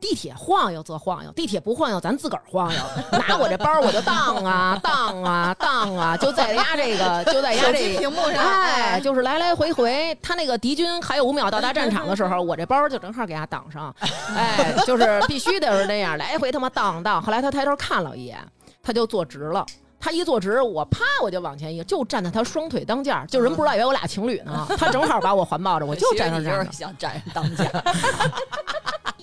[0.00, 2.80] 地铁晃悠则晃悠，地铁不晃悠，咱自个儿晃悠。
[3.12, 13.94] 拿我这包我就荡啊 荡啊荡啊，就在压这个， 就在压这个机屏幕上，哎，就是来来回回，他那个敌军还有五秒到达战场的时候，我这包就正好给他挡上，
[14.34, 17.20] 哎，就是必须得是那样，来回他妈荡荡。
[17.22, 18.38] 后来他抬头看了一眼，
[18.82, 19.64] 他就坐直了。
[20.02, 24.66] 他一坐直，我啪我就往前一，就站在他双腿当间儿，就人不知道以为我俩情侣呢。
[24.78, 27.64] 他正好把我环抱着，我就站上站着其实你就是，想占人当家。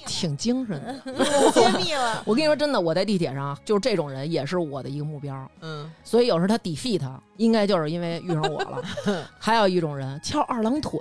[0.08, 1.13] 挺精神的。
[1.52, 2.24] 揭秘了。
[2.26, 5.48] 我跟你说真的，我在地铁上就是这种人，也是我的一个目标。
[5.62, 8.82] 嗯，所以有时候他 defeat 他，应该就是因为遇上我了。
[9.38, 11.00] 还有一种人翘二郎腿，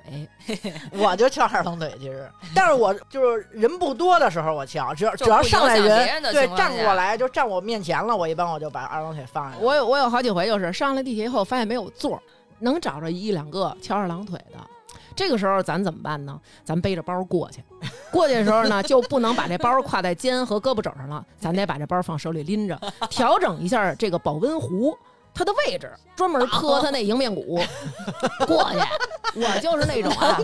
[0.93, 9.59] 我就翘二郎腿，其实，但是我就是人不多的时候我翘，只要只要上来人人对站过来就站我面前了，我一般我就把二郎腿放下。
[9.61, 12.21] 我有我有好几回就是上了地铁以后发现没有座，
[12.59, 14.59] 能找着一两个翘二郎腿的。
[15.17, 16.39] 这个时候咱怎么办呢？
[16.63, 17.65] 咱背着包过去，
[18.13, 24.97] 过去的时候呢就不能把这包挎在肩和胳膊肘上了，咱得把这包放手里拎着，调整一下这个保温壶。
[25.37, 27.61] 它的位置专门磕他那迎面骨，
[28.49, 28.79] 过去，
[29.39, 30.41] 我就是那种啊，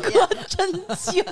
[0.47, 1.25] 真精，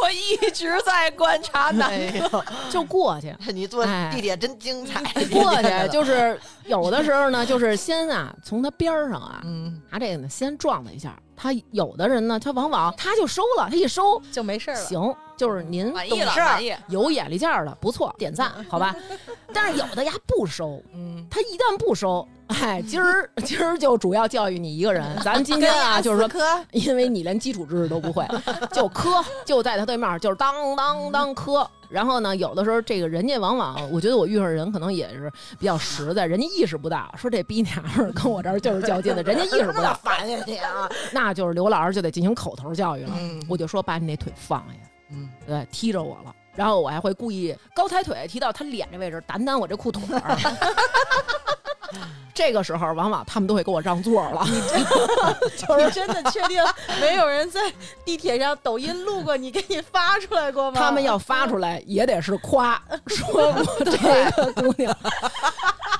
[0.00, 1.90] 我一直在观察男
[2.30, 5.02] 哥，就过去， 你坐哎地铁真精彩，
[5.32, 11.18] 过去就是有的时候呢，就是先啊从他边儿上啊嗯，拿这个呢先撞他一下。
[11.40, 14.80] 他有的人呢，他往往他就收了，他一收就没事儿了。
[14.80, 16.60] 行，就是您懂事儿。
[16.88, 18.94] 有眼力见儿了，不错，点赞，好吧。
[19.54, 25.18] 但是有的呀不收， 嗯，他一旦不收，哎，今儿今儿就主要教育你一个人。
[25.24, 26.40] 咱今天啊，就是说，科
[26.72, 28.26] 因为你连基础知识都不会，
[28.72, 31.66] 就磕，就在他对面，就是当当当磕。
[31.88, 43.12] 然后呢，有的时候这个人家往往，我觉得我遇上人可能也是比较实在，人家意识不到，说这逼娘们儿跟我这儿就是较劲的，人家意识不到，烦呀你啊，那就是刘老师就得进行口头教育了。
[43.18, 44.74] 嗯我就说把你那腿放下，
[45.10, 46.34] 嗯，对，踢着我了。
[46.54, 50.36] 然后我还会故意高抬腿踢到他脸这位置，掸掸我这裤腿儿。
[52.34, 54.44] 这个时候，往往他们都会给我让座了。
[54.46, 56.62] 你真的确定
[57.00, 57.60] 没有人在
[58.04, 60.80] 地铁上抖音录过你，给你发出来过吗？
[60.80, 64.96] 他们要发出来也得是夸，说我 这个姑娘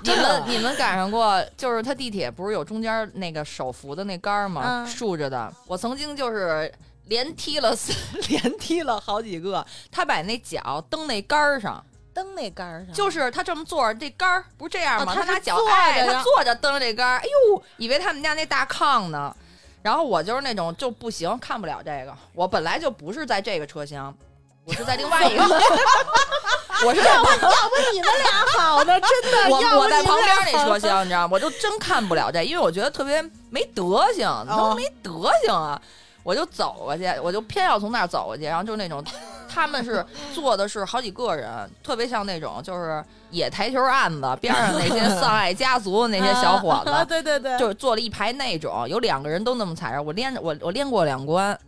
[0.05, 4.63] 你们你们赶上过，就是他地铁不是有中间那个手扶的那杆儿吗？
[4.65, 5.53] 嗯竖着的。
[5.67, 6.73] 我曾经就是
[7.09, 7.93] 连踢了四
[8.29, 15.13] 连踢了好几个，他把那脚蹬那杆儿上，蹬那杆儿上，就是他这么坐着，这杆儿不是这样吗？
[15.13, 19.35] 哦他拿脚哎，他坐着蹬着这杆儿，哎呦，以为他们家那大炕呢。
[19.81, 22.15] 然后我就是那种就不行，看不了这个。
[22.35, 24.15] 我本来就不是在这个车厢，
[24.65, 25.43] 我是在另外一个。
[26.85, 29.01] 我是要不要不你们俩好呢？
[29.01, 31.31] 真的，要我我在旁边那车厢，你知道吗？
[31.33, 35.81] 我就真看不了这，因为我觉得特别没德行，怎么没德行啊？
[36.29, 39.03] 我就走过去，我就偏要从那儿走过去，然后就那种，
[39.49, 41.49] 他们是 坐的是好几个人，
[41.83, 51.59] 特别像那种就是野台球案子边上那些 丧爱家族的那些小伙啊子，对对对，就是坐了一排那种，有两个人都那么踩着，我连着我我连过两关，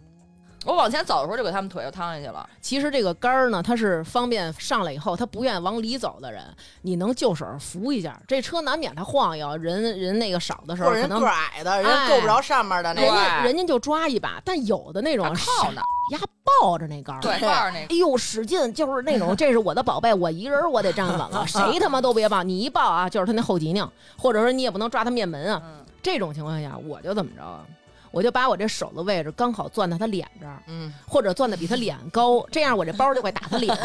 [0.67, 2.47] 我往前走的时候就给他们腿就趟下去了。
[2.61, 6.45] 其实这个杆儿呢，它是方便上来以后，他不愿意往里走的人，
[6.83, 8.21] 你能就手扶一下。
[8.29, 13.17] 这车难免它晃悠，人人那个少的时候，人个儿矮的，人哎够不着上面的那人个。
[13.17, 15.81] 家人家就抓一把，但有的那种他靠呢，
[16.13, 16.19] 压
[16.61, 25.63] 抱着那杆儿，对，抱着那哎呦，使劲就是那种， 这是我的宝贝，我一人我得站稳了，谁他妈都别抱，你一抱啊，就是他那后脊梁，或者说你也不能抓他面门啊。
[25.65, 27.65] 嗯，这种情况下，我就怎么着啊？
[28.11, 33.77] 我就把我这手的位置刚好攥到他脸这儿，嗯，或者攥的比他脸高，这样我这包就会打他脸。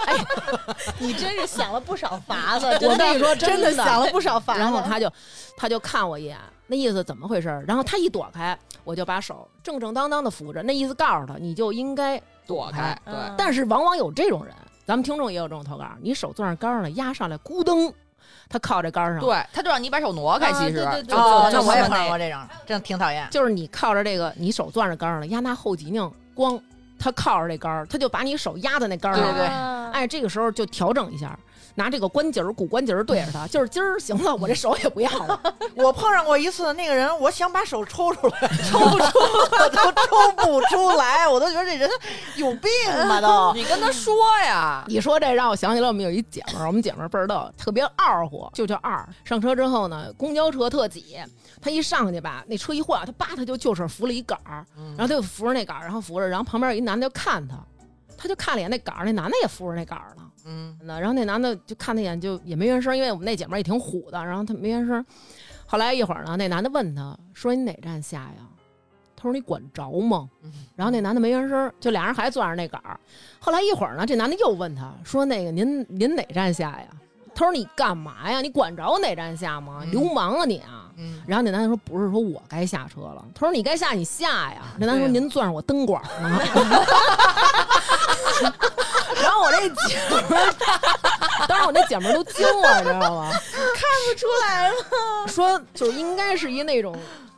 [0.98, 4.60] 你真是想了不少法子，我跟你说，真的想了不少法子。
[4.60, 5.10] 然后他就
[5.56, 7.48] 他就看我一眼，那意思怎么回事？
[7.66, 13.14] 然后他一躲开，我就把手正正当当的扶着，那意思告诉他你就应该躲开，对。
[13.14, 17.92] 嗯但是往往有这种人，咱们听众也有这种投稿，你手攥上杆儿呢，压上来，咕噔，
[18.48, 23.26] 他靠这杆儿上，，对，他就让你把手挪开，啊其实对对对就哦，就那我也碰见过这种，真挺讨厌。
[23.30, 26.60] 就是你靠着这个，你手攥着杆上了，压那后脊梁，光
[26.98, 29.48] 他靠着这杆儿，他就把你手压在那杆儿上，对对对
[29.92, 31.38] 哎，这个时候就调整一下。
[31.76, 35.40] 拿这个关节儿、骨关节儿对着他， 就是今儿行了，我这手也不要了。
[35.76, 41.88] 我碰上过一次，那个人我想把手抽出来， 抽不出，我都抽不出来，我都觉得这人
[42.36, 42.70] 有病
[43.08, 43.52] 吧都。
[43.54, 49.06] 你跟他说呀，你说这让我想起了，我们有一姐们儿，我们姐们儿倍儿逗，特别二乎，就叫二。
[49.24, 51.18] 上车之后呢，公交车特挤，
[51.60, 54.64] 她一上去吧，那车一晃，她叭，她就就是扶了一杆儿，
[54.96, 57.56] 然后她就扶着那杆儿，然后扶着，然后旁边有一男的就看她，
[58.16, 60.22] 他就看了一眼那杆儿，那男的也扶着那杆儿呢。
[60.46, 65.04] 嗯，那然后那男的就看他一眼，就也没原声，因为我们那姐们儿也挺虎的，然后他没原声。
[65.66, 68.46] 后来一会儿呢，那男的问他说：“你哪站下呀？”
[69.16, 70.28] 他说：“你管着吗？”
[70.76, 72.98] 然后那男的没原声，就俩人还攥着那杆儿。
[73.40, 76.86] 后来一会儿呢，这男的又问他说：“那个您您哪站下呀？”
[77.34, 78.40] 他说：“你干嘛呀？
[78.40, 79.80] 你管着我哪站下吗？
[79.82, 86.40] 嗯流氓啊你啊！”嗯然后那男的说：“不是说我该下车了。”他说：“你该下你下呀。”那男的说：“您攥着我灯管呢。”
[89.22, 90.54] 然后我那姐们儿，
[91.48, 93.30] 当时我那姐们儿都惊了，你知道吗？
[93.30, 94.74] 看不出来了，
[95.28, 96.96] 说就是应该是一那种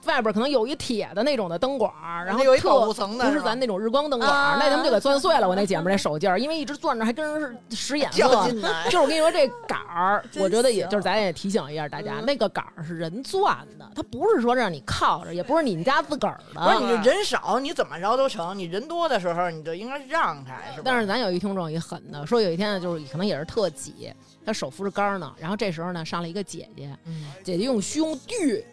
[0.09, 5.47] 外边可能有一铁的那种的灯管儿，然后有一保护层的不是咱那种日光灯管那他们就给钻碎了。
[5.47, 7.41] 我那姐们儿那手劲儿，因为一直攥着，还跟人
[7.71, 8.23] 是使眼色。
[8.87, 16.61] 就是我跟你说，这杆儿， 我觉得也就是咱也提醒一下大家，嗯那个杆儿是人攥的，它不是说让你靠着，也不是你们家自个儿的。
[16.61, 20.83] 不是你人少，你怎么着都成；你人多的时候，你就应该让开，是吧？
[20.85, 24.11] 但是咱有一听众也狠的，说有一天呢，就是可能也是特挤，
[24.47, 28.65] 他手扶着杆儿呢，然后这时候呢上来一个姐姐，嗯姐姐用胸锯，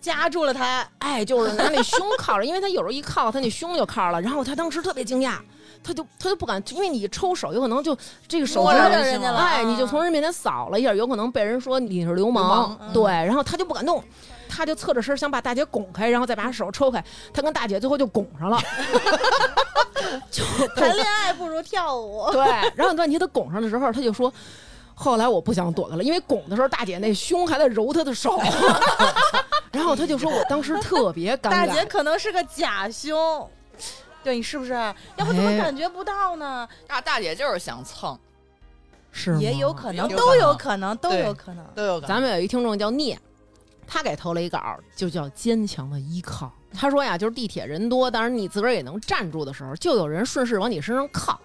[0.00, 5.34] 夹住了他，哎，就是拿那胸靠着，因为他有时候一靠，他那胸就靠了，然后他当时特别惊讶。
[5.82, 7.96] 他就他就不敢，因为你一抽手有可能就
[8.28, 14.04] 这个手摸指头着人家了哎，啊你就从人面前扫了一下，有可能被人说你是流氓，对，然后他就不敢动，
[14.46, 18.58] 他就侧着身想把大姐拱开，然后再把手抽开，他跟大姐最后就拱上了，
[20.30, 20.44] 就
[20.76, 22.28] 谈恋爱不如跳舞。
[22.32, 22.42] 对，
[22.74, 24.30] 然后问题他拱上的时候，他就说。
[25.02, 28.38] 后来我不想躲开了，因为拱的时候，大姐那胸还在揉他的手，
[29.72, 31.50] 然后他就说：“我当时特别尴尬。
[31.50, 33.48] ”大姐可能是个假胸，
[34.24, 34.72] 对你是不是？
[35.16, 36.68] 要不怎么哎感觉不到呢？
[36.86, 38.18] 大大姐就是想蹭，
[39.12, 41.64] 是吗也有可能，都有可可能，都有可能。
[41.74, 42.08] 都有可能。
[42.08, 43.18] 咱们有一听众叫聂，
[43.86, 46.52] 他给投了一稿，就叫坚强的依靠。
[46.72, 51.40] 他说呀，就是地铁人多，当然你自个儿也能站住的时候，就有人顺势往你身上靠。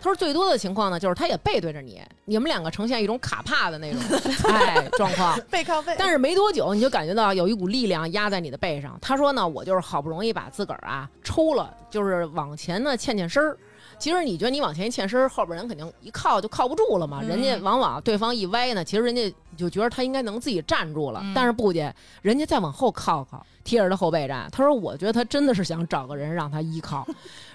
[0.00, 4.00] 他说最多的情况呢，就是他也背对着你，你们两个呈现一种卡帕的那种
[4.50, 5.38] 哎状况。
[5.50, 8.98] 背靠背，但是没多久，你就感觉到有一股力量压在你的背上。
[9.00, 13.56] 他说呢，我就是好不容易把自个儿啊抽了，就是往前呢欠欠身儿。
[13.98, 17.20] 其实你觉得你往前一欠身儿，后边人肯定一靠就靠不住了嘛。
[17.22, 24.48] 嗯人家往往对方一歪呢，其实人家就觉得他应该能自己站住了，嗯但是不姐，人家再往后靠靠，贴着他后背站。
[24.50, 27.06] 他说，我觉得他真的是想找个人让他依靠，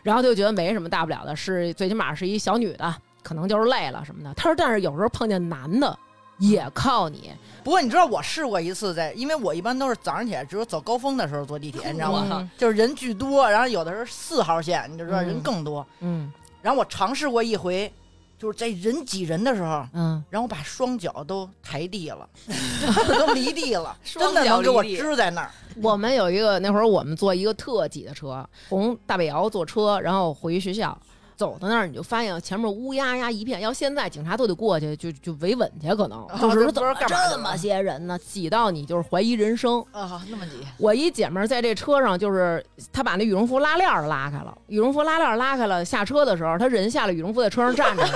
[0.05, 4.31] 然后他就觉得没什么大不了的，是最起码是一小女的，可能就是累了什么的。
[4.35, 5.97] 他说，但是有时候碰见男的
[6.37, 7.31] 也靠你，
[7.63, 12.27] 不过你知道我试过一次在，因为我一般都是早上起来只有走高峰的时候坐地铁，你知道吗？
[12.29, 15.83] 嗯就是人巨多，然后有的时候四号线，你就知道人嗯更多。
[16.01, 16.31] 嗯
[16.61, 17.91] 然后我尝试过一回，
[18.37, 20.23] 就是在人挤人的时候，嗯。
[20.29, 22.27] 然后把双脚都抬地了，
[23.19, 25.51] 都离地了，双真的能给我支在那儿。
[25.81, 30.97] 我们有一个那会儿我们坐一个特挤的车，从大北窑坐车，然后回学校。
[31.35, 36.25] 走到那儿你就发现前面乌压压一片，要现在警察都得过去就就维稳去，可能。
[36.27, 39.83] 啊就是怎么这么些人呢，挤到你就是怀疑人生。
[39.91, 48.13] 啊，那么挤，我一姐们儿在这车上，就是她把那羽绒服拉链儿拉开了，羽绒服拉链儿拉开了，下车的时候，她人下了羽绒服在车上站着呢。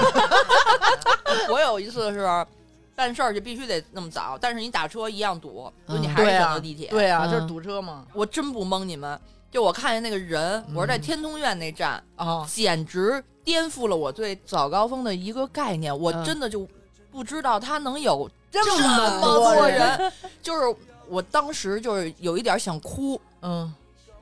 [1.51, 2.27] 我有一次是
[2.95, 6.09] 办事儿就必须得那么早，但是你打车一样堵，就你嗯。
[6.09, 6.89] 还是选择地铁。
[6.89, 9.19] 对啊，嗯就是堵车嘛，我真不蒙你们，
[9.51, 15.97] 就我看见那个人，我是在嗯天通苑那站，啊，简直颠覆了我对早高峰的一个概念。
[15.97, 16.67] 我嗯真的就
[17.11, 20.75] 不知道他能有这这么多多，人， 就是
[21.07, 23.73] 我当时就是有一点想哭，嗯，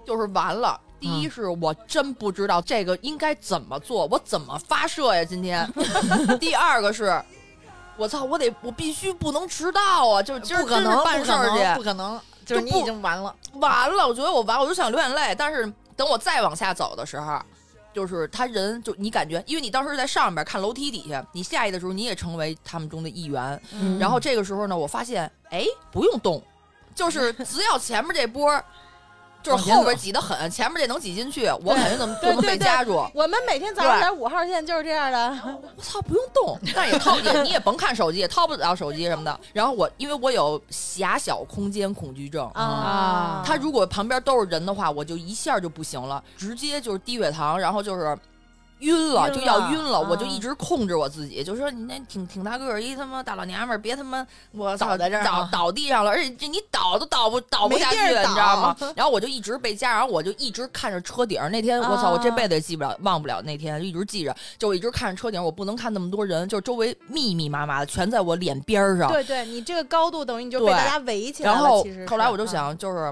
[0.06, 0.80] 就是完了。
[1.00, 5.24] 第一是我真不知道这个应该怎么做，我怎么发射呀？
[5.24, 5.72] 今天。
[6.40, 7.22] 第二个是，
[7.98, 10.24] 我操，我得我必须不能迟到啊！
[10.24, 15.36] 就今儿不可能，办事儿去，不可能，就是你已经完了，完了，我觉得我完，我就想流眼泪。
[15.38, 17.40] 但是等我再往下走的时候，
[17.94, 23.62] 就是他人就你感觉，因为你当时在上边看楼梯底下，你下去的时候你也成为他们中的一员。
[23.74, 26.42] 嗯然后这个时候呢，我发现哎不用动，
[26.96, 28.64] 就是 只要前面这波。
[29.48, 33.04] 就是后边走挤得很，前面这能挤进去，我肯定能我能对对对被夹住。
[33.14, 35.30] 我们每天早上在五号线就是这样的，
[35.76, 39.40] 我操，不用动，但也掏也 你也甭看手机，也掏不了手机什么的。
[39.54, 48.18] 然后我因为我有狭小空间恐惧症，啊他如果旁边都是人的话，我就一下就不行了，直接就是低血糖，然后就是
[48.80, 50.00] 晕了，就要晕了。
[50.00, 58.76] 啊我就一直控制我自己，就说你那挺挺大个儿一他妈大老娘们儿，别他妈我倒在这儿倒啊倒地上了，而且这你倒都倒不倒不下去，你知道吗？
[58.96, 61.50] 然后我就一直被夹，然后我就一直看着车顶儿。
[61.50, 69.12] 那天我操，我这啊辈子也记不了，忘不了那天，一直记着，就我一直看着车顶儿，我不能看那么多人，就周围密密麻麻的，全在我脸边儿上。
[69.12, 71.58] 对对，你这个高度等于你就被大家围起来了。
[71.60, 73.12] 然后后来我就嗯想，就是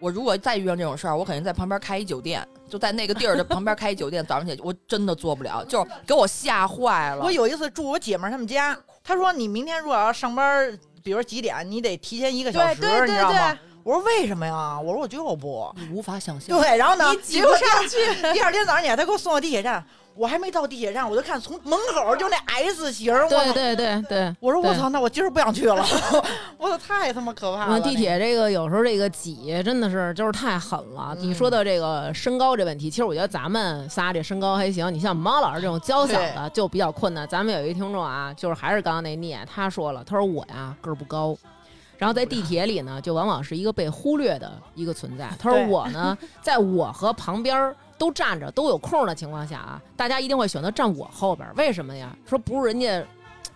[0.00, 4.24] 我如果再遇上这种事儿，我肯定在旁边开一酒店，就在那个地儿的旁边开一酒店。
[4.26, 7.22] 早上起来我真的做不了，就是给我吓坏了。
[7.24, 13.58] 我有一次住我姐们儿他们家，她说你明天如果要上班，比如说几点，你得提前一个小时，对对对你知道吗？
[13.84, 14.78] 我说为什么呀？
[14.78, 15.74] 我说我就不。
[15.76, 16.60] 你无法想象。
[16.60, 18.32] 对，然后呢，你挤不结果上去。
[18.34, 19.82] 第二天早上起来，他给我送到地铁站，
[20.18, 25.76] 我还没到地铁站，我就看从门口就那 S 型，我对对对我说我操，那我今儿不想去了，
[26.58, 27.78] 我操，太他妈可怕了。
[27.78, 31.14] 嗯，地铁这个有时候这个挤真的是就是太狠了。
[31.20, 34.92] 你说的这个身高这问题，其实我觉得咱们仨这身高还行。
[34.92, 37.26] 你像猫老师这种娇小的就比较困难。
[37.28, 41.36] 咱们有一听众啊，就是还是刚刚那聂，他说了，他说我呀个儿不高。
[41.96, 45.30] 然后在地铁里呢，就往往是一个被忽略的一个存在。
[45.38, 51.52] 他说我呢， 在我和旁边儿都站着都有空的情况下啊，大家一定会选择站我后边儿。
[51.56, 52.16] 为什么呀？
[52.24, 53.04] 说不是人家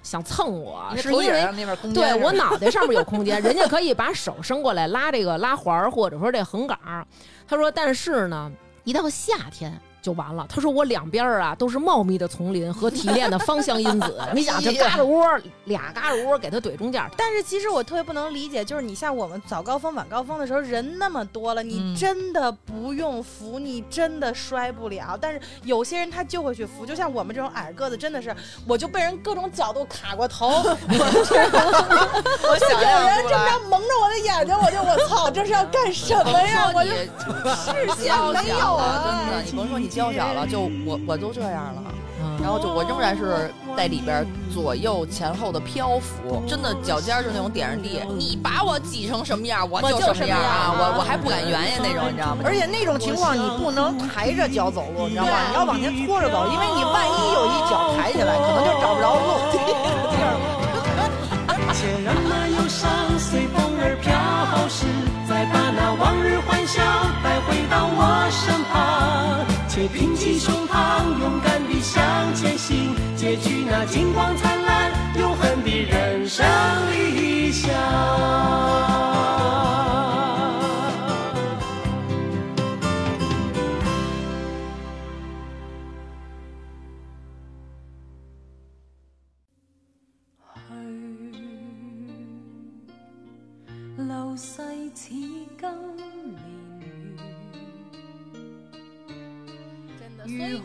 [0.03, 7.07] 想蹭我，是因为对我脑袋上面有空间， 人家可以把手伸过来拉这个拉环儿，或者说这横杆儿。
[7.47, 8.51] 他说，但是呢，
[8.84, 9.80] 一到夏天。
[10.03, 10.44] 就完了。
[10.48, 14.20] 他说我两边儿啊都是茂密的丛林和提炼的芳香因子。
[14.34, 15.24] 你想这嘎吱窝
[15.64, 25.16] 俩嘎吱窝给他怼中间儿，但是其实我特别不能理解，就是你像我们早高峰、晚高峰的时候，人那么多了，你嗯真的不用扶，你真的摔不了。
[25.20, 28.34] 但是有些人他就会去扶，就像我们这种矮个子，真的是
[28.66, 30.76] 我就被人各种角度卡过头， 我
[32.59, 32.72] 就有
[33.07, 36.72] 人这出来么蒙着我的眼睛，我就我操，这是要干什么呀？
[36.74, 36.90] 我就
[37.55, 41.82] 视线没有啊真的，你甭说你娇小了，就我我都这样了。
[41.86, 41.93] 嗯
[42.40, 47.99] 然后就我仍然是在里边左右前后的漂浮，真的脚尖儿就那种点着地。
[48.16, 50.70] 你把我挤成什么样，我我就什么样啊！
[50.70, 52.43] 我我还不敢圆呀那种，你知道吗？
[52.45, 55.30] 而且那种情况你不能抬着脚走路，你知道吗？
[55.51, 59.43] 你要往前拖着走，因为你万一有一脚抬起来，可能就找不着路。
[61.74, 64.14] 且让那忧伤随风儿飘
[64.68, 64.86] 逝，
[65.26, 66.82] 再把那往日欢笑
[67.22, 69.51] 带回到我身旁。
[69.75, 72.05] 且挺起胸膛，勇敢地向
[72.35, 76.45] 前行，结局那金光灿烂、永恒的人生
[76.93, 77.73] 理想。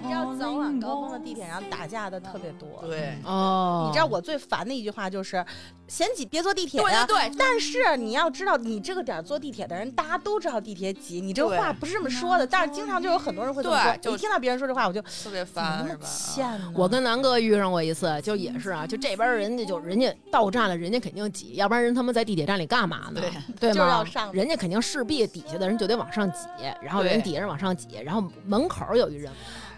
[0.07, 2.81] 知道早晚高峰的地铁上打架的特别多。
[2.87, 5.45] 对，哦，你知道我最烦的一句话就是
[5.87, 12.45] 嫌挤别坐地铁呀、对对对但是你要知道，你这个点儿坐地铁的人，大家都知道地铁挤，你这话不是这么说的。
[12.45, 13.91] 但是经常就有很多人会这么说。
[13.93, 16.07] 对就一听到别人说这话，我就特别烦是吧？
[16.07, 16.71] 欠呢？
[16.75, 23.21] 我跟南哥遇上过一次，就也是啊，就这边人家就人家到站了，人家肯定挤，要不然人他妈在地铁站里干嘛呢？
[23.21, 23.75] 对对吗？
[23.75, 26.47] 就是要上人家肯定势必底下的人就得往上挤，
[26.81, 29.31] 然后人底下人往上挤，然后门口有一人。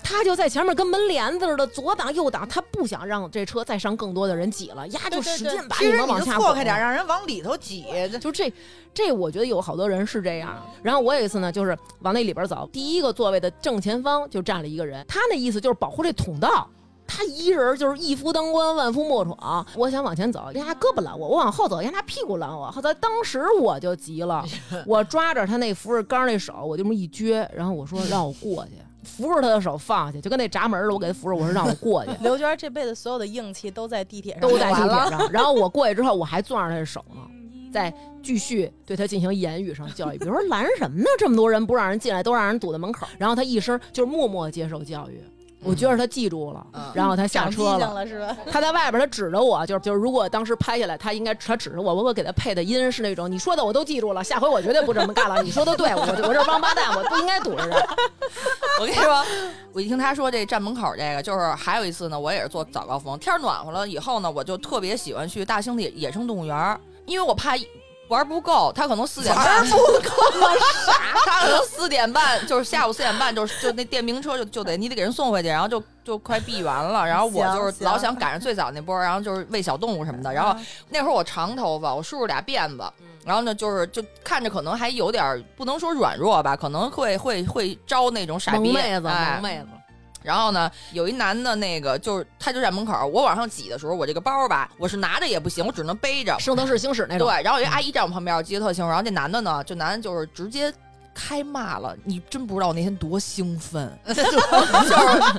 [0.09, 7.85] 他就在前面跟门帘子似的左挡右挡，他不想让这车再上更多的人挤了，呀就使劲把其实你们往下拱错开点，让人往里头挤。
[8.19, 8.51] 就这，
[8.91, 10.57] 这我觉得有好多人是这样。
[10.81, 16.67] 然后我有一次呢，就是往那里边走，第一个座位的正前方就站了一个人，他那意思就是保护这通道。
[17.05, 19.65] 他一人就是一夫当关，万夫莫闯。
[19.75, 22.71] 我想往前走，人家胳膊拦我；我往后走，人家屁股拦我。
[22.71, 24.43] 后来当时我就急了，
[24.85, 28.73] 我抓着他那扶着杆那手，我就这么一撅，然后我说让我过去，
[29.03, 32.11] 扶着他的手放下，就跟那闸门似的，我给他扶着，我说让我过去。
[32.21, 34.75] 刘娟这辈子所有的硬气都在地铁上都在地。
[34.75, 35.29] 铁上。
[35.31, 37.21] 然后我过去之后，我还攥着他的手呢，
[37.71, 41.05] 再继续对他进行言语上教育，比如说拦什么呢？
[41.17, 43.07] 这么多人不让人进来，都让人堵在门口。
[43.17, 45.21] 然后他一声就是默默接受教育。
[45.61, 47.93] 我觉得他记住了，嗯然后他下车了。
[47.93, 48.35] 了是吧？
[48.51, 55.43] 他在外边，他指着我，就是就是，如果当时拍下来，他应该他指着我，我会给他配的音是那种你说的我都记住了，下回我绝对不这么干了。
[55.43, 57.77] 你说的对，我我这王八蛋，我不应该堵着人。
[58.79, 59.25] 我跟你说，
[59.73, 67.57] 我一听他说这站门口这个，就是还有一次呢，我也是坐早高峰，天暖和了以后呢，我就特别喜欢去大兴的野生动物园，因为我怕
[68.09, 70.39] 玩不够，他可能四点半不够
[70.85, 70.93] 啥，
[71.25, 80.53] 他可能四点半就是下午四点半，就就那电瓶车就就得你得给人送回去，然后就就快闭园了，然后我就是老想赶上最早那波，然后就是喂小动物什么的，然后
[80.89, 82.83] 那会儿我长头发，我梳着俩辫子。
[83.25, 89.67] 然后呢，就是就看着可能还有点儿不能说软弱吧，可能会会会招那种傻逼萌妹子，哎萌妹子，
[90.21, 96.37] 然后呢，有一男的，那个就是他就在门口，我往上挤的时候，我这个包吧，我是拿着也不行，我只能背着。
[96.39, 97.27] 圣斗士星矢那种。
[97.27, 98.89] 对，然后有一阿姨站我旁边，我记得特清楚。
[98.89, 100.73] 然后这男的呢，这男的就是直接
[101.13, 104.23] 开骂了，你真不知道我那天多兴奋， 就是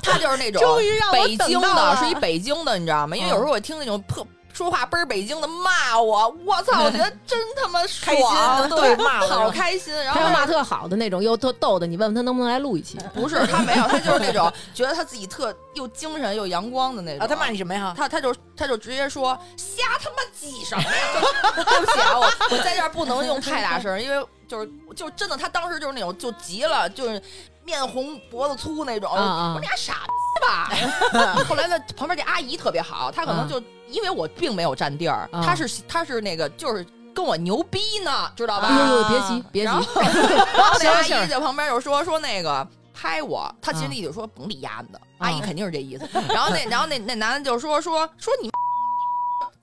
[0.03, 3.16] 他就是那种终于让我北京的，是一北京的，你知道吗？
[3.16, 4.26] 因为有时候我听那种特。
[4.61, 6.82] 说话倍儿北京的骂我，我操！
[6.82, 9.94] 我觉得真他妈爽，开心 对，骂好开心。
[10.04, 12.98] 然后他要骂特好的那种，又特逗的，你问问他能不能来录一期？
[13.14, 17.24] 不是他没有，他就是那种 觉得他自己特又精神又阳光的那种。
[17.24, 17.94] 啊，他骂你什么呀？
[17.96, 20.90] 他他就他就直接说瞎他妈挤什么呀？
[21.56, 27.22] 就对不起啊，我我在这儿不能用太大声，因为就是就真的他当时就是那种就急了，就是
[27.64, 29.11] 面红脖子粗那种。
[29.11, 30.70] 啊啊我说你俩傻逼吧？
[31.49, 36.84] 后来呢，旁边这阿姨特别好，她可能就、因为我并没有占地儿，啊她是她是那个就是。
[37.12, 38.68] 跟我牛逼呢，知道吧？
[38.68, 40.01] 哎呦呦，别急别急然， 后，
[40.80, 46.09] 那阿姨在旁边就说说那个拍我，他其实意思说甭理丫的，啊阿姨肯定是这意思。
[46.28, 48.49] 然后那 然后那那男的就说说说你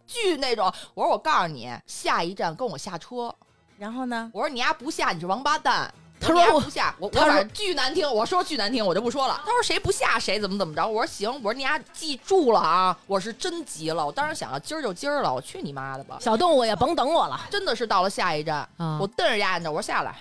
[0.05, 3.33] 巨那种，我说我告诉你，下一站跟我下车。
[3.77, 4.29] 然后呢？
[4.33, 5.91] 我说你丫不下你是王八蛋。
[6.19, 9.41] 他说我不下，我我反正巨难听，我说巨难听，我就不说了。
[9.45, 16.17] 他说谁不下谁怎么怎么着，我说行，我说你丫记住了啊，我是真急了，我当时想了，今儿就今儿了，我去你妈的吧！
[16.19, 17.39] 小动物也甭等我了。
[17.49, 20.15] 真的是到了下一站，啊我瞪着丫呢，我说下来。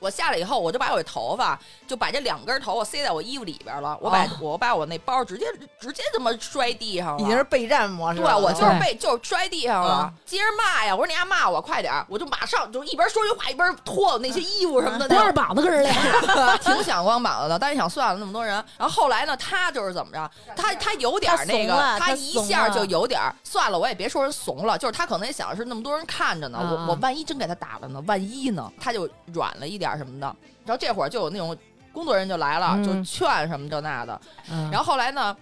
[0.00, 3.96] 我下来以后，我就把我这头发，就把这两根头发塞在我衣服里边了。
[4.00, 5.44] 我把、哦我把我那包直接
[5.78, 7.22] 直接这么摔地上了。
[7.22, 8.34] 已经是备战模式对。
[8.40, 10.94] 我就是被就是摔地上了啊，接着骂呀！
[10.96, 15.94] 我说你丫骂我快点儿，我就马上就一边说句话一边脱我那些衣服什么的光着膀子跟人练，
[16.64, 18.54] 挺想光膀子的，但是想算了那么多人。
[18.78, 30.26] 然后后来呢，他就是怎么着，他他有点儿那个，他一下就有点儿算了，我也别说人怂了，就是他可能也想的是那么多人看着呢，我我万一真给他打了呢，万一呢，他就软了一点儿什么的。
[30.64, 31.56] 然后这会儿就有那种
[31.92, 34.20] 工作人员就来了，嗯就劝什么这那的。
[34.48, 35.36] 然然后后来呢，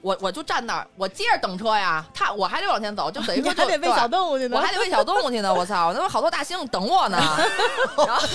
[0.00, 4.56] 我我就站那儿，我接着等车呀，他我还得往前走，就等于说就还得喂小动物去呢。
[4.56, 5.92] 我还得喂小动物去呢，我操！
[5.92, 7.18] 那么好多大猩猩等我呢。
[8.06, 8.28] 然后，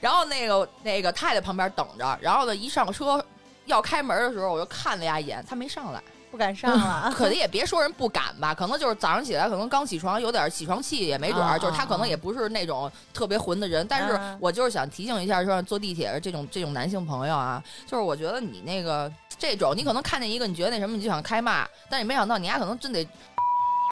[0.00, 2.18] 然后那个那个他也在旁边等着。
[2.20, 3.24] 然后呢，一上车
[3.66, 6.02] 要开门的时候，我就看了他一眼，他没上来。
[6.30, 7.12] 不敢上了。
[7.16, 11.50] 可能也别说人不敢吧，可能就是早上起来，可能刚起床有点起床气，也没准儿。
[11.54, 13.86] 啊就是他可能啊也不是那种特别混的人。
[13.88, 23.06] 但是啊我就是想提醒一下，说坐地铁的这种这种男性朋友啊，就是我觉得你那个这种，你可能看见一个你觉得那什么，你就想开骂，但是你没想到你丫可能真得。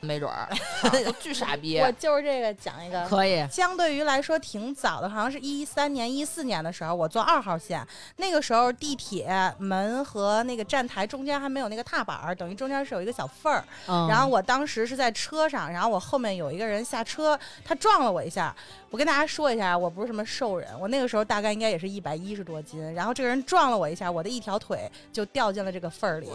[0.03, 0.49] 没准儿，
[0.81, 1.79] 操巨傻逼。
[1.81, 7.87] 我就是这个讲一个，可以，相对于来说挺早的，好像是一三年、一四年的时候，我坐二号线，
[8.17, 9.29] 那个时候地铁
[9.59, 13.65] 门和那个站台中间还没有那个踏板儿，等于中间是有一个小缝儿。
[13.89, 18.55] 嗯然后我当时是在车上，然后我后面有一个人下车，他撞了我一下。
[18.91, 22.95] 我跟大家说一下，我不是什么瘦人，我那个时候大概应该也是一百一十多斤。
[22.95, 26.29] 然后这个人撞了我一下，我的一条腿就掉进了这个缝儿里。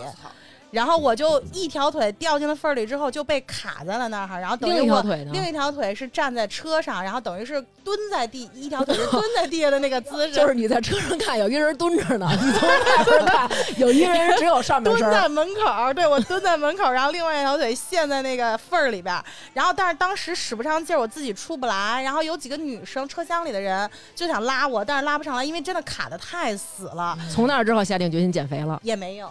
[0.73, 5.03] 然后我就一条腿掉进了缝儿里之后就被卡在了那儿，然后等于另一条我？
[5.31, 15.13] 另一条腿是站在车上，然后等于是蹲在地，一条腿是蹲在地下的那个姿势，就是你在车上看有一个人蹲着呢， 你从外边看有一个人只有上面蹲。
[15.13, 19.15] 在门口，对我蹲在门口，然后另外一条腿陷在那个缝儿里边，
[19.53, 27.15] 然后但是当时使不上劲儿，我自己出不来，然后有几个女生车厢里的人就想拉我，但是拉不上来，因为真的卡的太死了。
[27.29, 28.79] 从那儿之后下定决心减肥了。
[28.81, 29.29] 也没有，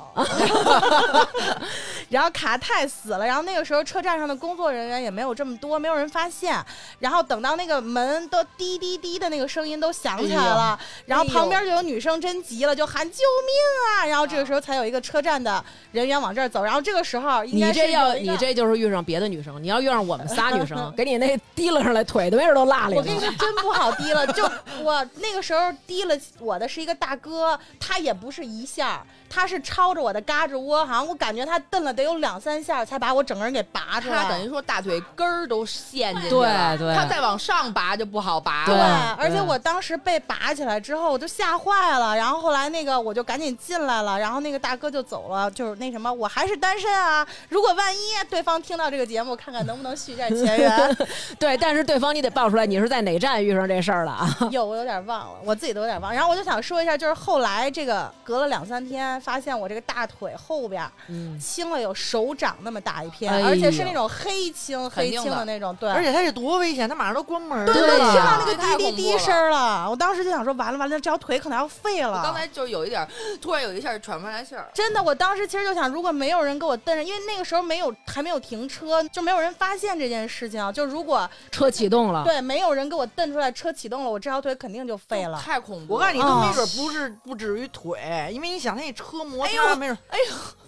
[2.11, 6.63] 然后卡太死了，然后那个时候车站上的工作人员也没有这么多，没有人发现。
[6.99, 14.07] 然后等到那个门都滴滴滴的那个声音都响起来了，然后旁边就有女生真急了，就喊救命啊！
[14.07, 23.29] 然后这个时候才有一个车站的人员往这儿走，然后这个时候应该是你这要你这就是遇上别的女生，你要遇上我们仨女生， 给你那提了上来，腿都没准都落里我跟你说。
[23.39, 24.49] 真不好提了，就
[24.83, 34.25] 我那个时候提了我的是一个大哥，他也不是一下儿，他是抄着我的胳肢窝，好像我感觉他蹬了得有两三下才把我整个人给拔出来。
[34.25, 38.83] 他等于说大腿根儿都陷进去了，对他再往上拔就不好拔对对，
[39.17, 42.15] 而且我当时被拔起来之后，我就吓坏了。
[42.15, 47.27] 然后后来那个我就赶紧进来了，然后那个大哥就走了，就是那什么，我还是单身啊。
[47.49, 50.97] 如果万一对方听到这个节目，看看能不能续一下前缘。
[51.39, 54.29] 对，但是对方你得报出来，你是在哪站遇上这事儿了啊？
[54.53, 56.13] 有，我有点忘了，我自己都有点忘。
[56.13, 65.91] 然后我就想说一下，就是后来这个隔了两三天，发现我这个大腿后边嗯，青了有手掌那么大一片，哎而且是那种黑青黑青的那种，对。
[65.91, 67.73] 而且它这多危险，它马上都关门了。
[67.73, 72.19] 对听到那个滴滴滴声了，我当时就想说，完了完了，这条腿可能要废了。
[72.19, 73.07] 我刚才就有一点，
[73.41, 74.69] 突然有一下喘不上来气儿。
[74.75, 80.73] 真的，我当时其实就想，如果没有人给我蹬着，因为那个时候没有还没有停车，就没有人发现这件事情。
[80.73, 85.39] 就如果车启动了，对没有人给我蹬出来，车启动了，我这条腿肯定就废了。
[85.39, 86.01] 太恐怖了！
[86.01, 89.99] 我告诉你，都啊没准不是不至于腿，因为你想那车摩哎擦，呦没准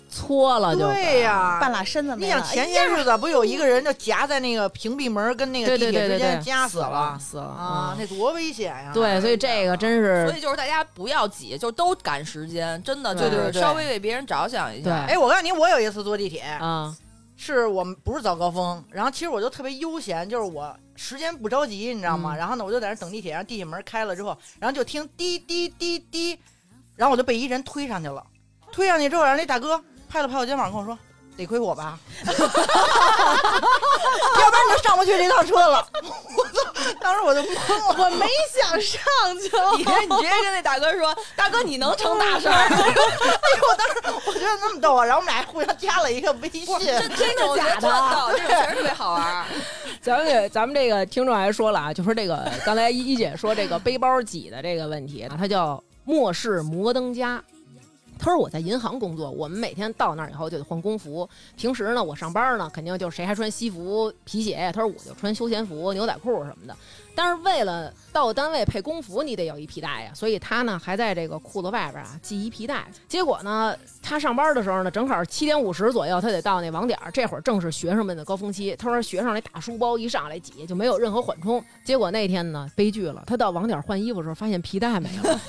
[0.09, 0.87] 搓了就。
[0.87, 1.59] 对呀。
[1.61, 2.37] 半拉身子没了。
[2.37, 8.93] 你想前些日子不有一个人就夹在那个屏蔽门跟那个对地对对对对铁之间，夹死了死了啊，嗯那多危险呀！
[8.95, 15.05] 对，所以这个真是所以就是大家不要挤，就都赶时间，真的就对是对对稍微为别人着想一下。
[15.09, 16.95] 哎，我告诉你，我有一次坐地铁，啊，
[17.37, 22.37] 是我们不是早高峰，然后其实我就特别悠闲，就是我时间不着急，你知道吗？
[22.37, 26.39] 嗯然后呢，我就在那等地铁，然后地铁门开了之后，然后就听滴滴滴滴，
[26.95, 28.25] 然后我就被一人推上去了，
[28.75, 30.99] 推上去之后，然后那大哥拍了拍我肩膀跟我说
[31.39, 31.97] ：“得亏我吧，
[32.27, 32.43] 要不
[34.57, 35.87] 然你就上不去这趟车了。
[36.37, 36.61] ”我操！
[37.01, 37.55] 当时我就懵
[37.89, 38.05] 了。
[38.05, 39.01] 我没想上
[39.41, 42.55] 去，你你直接跟那大哥说：“大哥，你能成大事儿。
[43.63, 43.95] 我当时
[44.27, 49.45] 我觉得那么逗啊，然后我们俩还互相加了一个微信。”这这种假的特逗，这种确实特别好玩儿。
[50.03, 57.43] 咱们给咱们这个听众还说了啊，就说这个刚才一一姐说这个背包挤的这个问题，它叫末世摩登家。
[58.19, 61.29] 他说我在银行工作，我们每天到那儿以后就得换工服。
[61.57, 64.71] 平时呢，我上班呢，肯定就谁还穿西服皮鞋？
[64.73, 66.77] 他说我就穿休闲服、牛仔裤什么的。
[67.15, 72.85] 但是为了到单位配工服，你得有一皮带呀，所以他呢还在这个裤子外边啊系一皮带。
[73.09, 78.77] 结果呢，他上班的时候呢，正好七点五十左右，他得到那网点儿，这会儿正是学生们的高峰期。
[78.77, 81.61] 他说学生那大书包一上来挤，就没有任何缓冲。
[81.85, 85.41] 结果那天呢，悲剧了，他到网点儿换衣服的时候，发现皮带没了，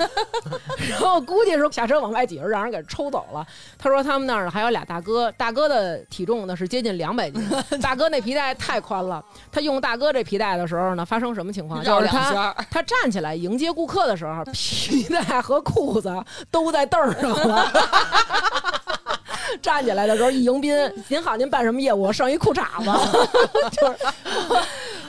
[0.89, 3.45] 然后估计是下车往外挤着，让人给抽走了。
[3.77, 7.47] 他说他们那儿还有俩大哥，大哥的体重呢是接近两百斤，
[7.79, 9.23] 大哥那皮带太宽了。
[9.51, 11.83] 他用大哥这皮带的时候呢，发生什么情况？
[11.83, 16.11] 绕就是他他站起来迎接顾客的时候，皮带和裤子
[16.51, 17.71] 都在凳儿上了。
[19.61, 20.75] 站起来的时候一迎宾，
[21.07, 22.11] 您好，您办什么业务？
[22.11, 22.89] 剩一裤衩子，
[23.71, 23.97] 就是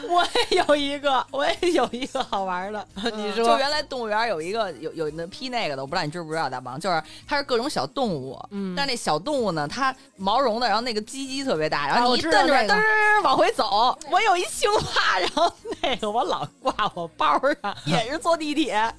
[0.10, 8.74] 我也有一个，我也有一个好玩的， 你就原来动物园有一个有有那批那个的，我不知道你知不知道，大王，就是它是各种小动物，嗯。
[8.76, 15.52] 但是那小动物呢，它毛绒的，然后那个鸡鸡特别大，然后你一蹬出来嘚儿往回走，我有一青蛙，然后
[15.82, 18.94] 那个我老挂我包上， 也是坐地铁，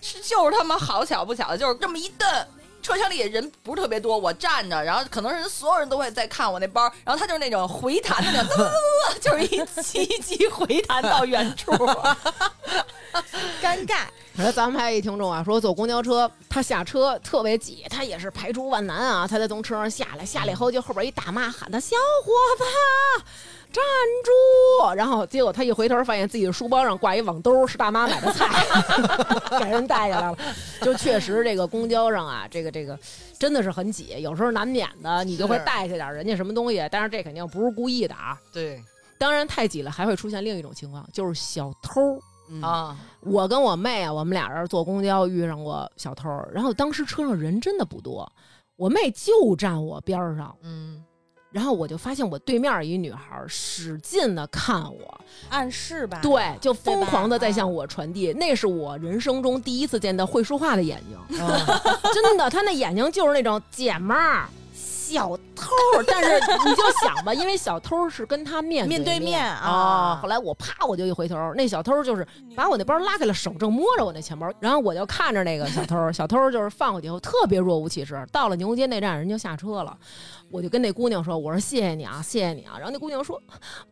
[0.00, 2.28] 是就是他妈好巧不巧的，就是这么一蹬。
[2.82, 11.72] 车厢里人不是特别多，我站着，然后可能是所有人都会在看我那包，然后他就是那种回弹的那种，噔噔噔噔就是一奇迹回弹到远处。
[13.62, 14.04] 尴尬。
[14.32, 22.64] 你说咱们还有一听众啊，说坐公交车，他下车特别挤，他也是排除万难啊，他才从车上下来，下来以后就后边一大妈喊他小伙子
[23.72, 23.82] 站
[24.24, 28.48] 住，然后结果他一回头发现自己的书包上挂一网兜，是大妈买的菜，
[29.60, 30.38] 给人带下来了。
[30.80, 32.98] 就确实这个公交上啊，这个这个
[33.38, 38.38] 真的是很挤，有时候难免的你就会带下点人家什么东西，但是这肯定不是故意的啊。
[38.52, 38.82] 对
[39.18, 42.20] 当然太挤了还会出现另一种情况，就是小偷。
[42.50, 42.60] 嗯。
[42.62, 48.30] 啊，我跟我妹啊，我们俩人坐公交遇上过小偷，然后当时车上人真的不多，
[48.76, 51.02] 我妹就站我边上，嗯，
[51.50, 61.48] 然后我就发现我对面一女孩使劲的看我，暗示吧，对，就疯狂的在啊向我传递，那是我人生中第一次见到会说话的眼睛，嗯。
[62.12, 64.48] 真的，她那眼睛就是那种姐们儿。
[65.12, 65.72] 小偷，
[66.06, 66.30] 但是
[66.64, 69.68] 你就想吧，因为小偷是跟他面面对对面啊。
[69.68, 78.24] 啊后来我啪我就一回头，那小偷就是把我那包拉开了，手正摸着我那钱包，然后我就看着那个小偷，小偷就是放过去以后特别若无其事。
[78.30, 79.96] 到了牛街那站，人就下车了，
[80.50, 83.40] 我就跟那姑娘说：“我说谢谢你啊，谢谢你啊。”然后那姑娘说：“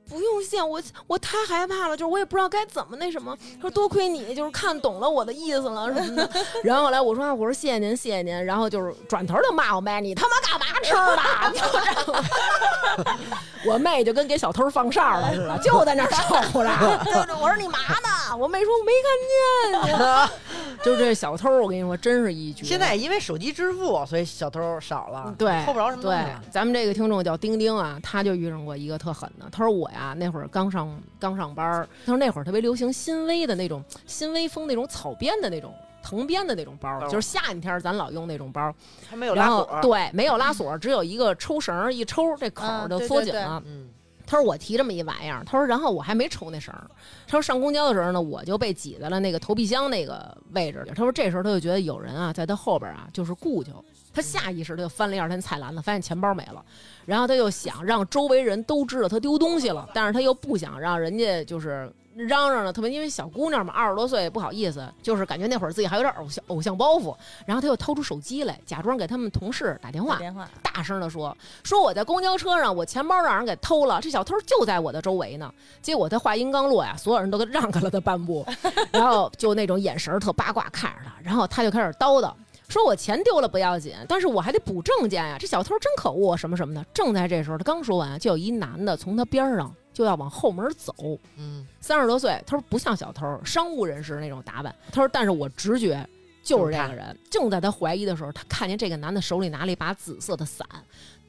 [0.08, 3.36] 不用谢，我我太害怕了，就是我也不知道该怎么那什么。
[3.60, 6.28] 说多亏你，就是看懂了我的意思了什么的。
[6.64, 8.44] 然后后来我说啊我说谢谢您，谢谢您。
[8.44, 11.52] 然后就是转头就骂我妹，你他妈干嘛吃的？
[11.60, 13.18] 就这样
[13.64, 16.68] 我妹就跟给小偷放哨了似的，就在那儿守着。
[17.04, 18.36] 就是我说你嘛呢？
[18.36, 20.38] 我妹说我没看见。
[20.84, 22.64] 就这小偷，我跟你说，真是一绝。
[22.64, 26.18] 现在因为手机支付，所以小偷少了，对，偷不着什么东西
[26.50, 29.48] 咱们这个听众叫丁丁啊，他就遇上过一个特狠的。
[29.50, 38.74] 他说我呀，那会儿刚上刚上班儿，他说那会儿特别流行新微的那种新微风那种草编的那种藤编的那种包，哦就是夏天天儿咱老用那种包。
[39.08, 43.62] 还没有然后拉锁，对，没有拉锁，只有一个抽绳儿一抽，这口儿就嗯对对对缩紧了。
[43.66, 43.88] 嗯，
[44.26, 46.88] 他说我提这么一玩意儿，他说然后我还没抽那绳儿，
[47.26, 50.90] 他说上公交的时候呢，我就被挤在了那个投币箱那个位置里。
[50.94, 53.84] 他说这时候他就觉得有人啊在他后边啊就是顾求，
[54.18, 56.64] 他下意识他就翻了一下他那菜篮子，发现钱包没了，
[57.06, 61.92] 然后他又想让周围人都知道他丢东西了，但是他又不想让人家就是。
[62.26, 67.16] 嚷嚷着，特别因为小姑娘嘛，二十多岁不好意思，就是感觉那会儿自己还有点偶像偶像包袱，
[67.46, 75.48] 然后他又掏出手机来，假装给他们同事打电话，电话，大声的说：“说我在公交车上，我钱包让人给偷了，这小偷就在我的周围呢。”
[75.80, 78.44] 结果他话音刚落呀，所有人都让开了他半步，
[78.90, 82.32] 然后就那种眼神特八卦看着他，然后他就开始叨叨。
[82.68, 85.36] 说我钱丢了不要紧，但是我还得补证件呀！
[85.40, 86.84] 这小偷真可恶，什么什么的。
[86.92, 90.94] 正在这时候，他刚说完，就有一男的从他边上就要往后门走。
[91.36, 94.74] 嗯，三十多岁，他说不像小偷，商务人士那种打扮。
[94.92, 96.06] 他说，但是我直觉
[96.42, 97.18] 就是这个人。
[97.30, 100.68] 正在他怀疑的时候，他看见这个男的手里拿了一把紫色的伞，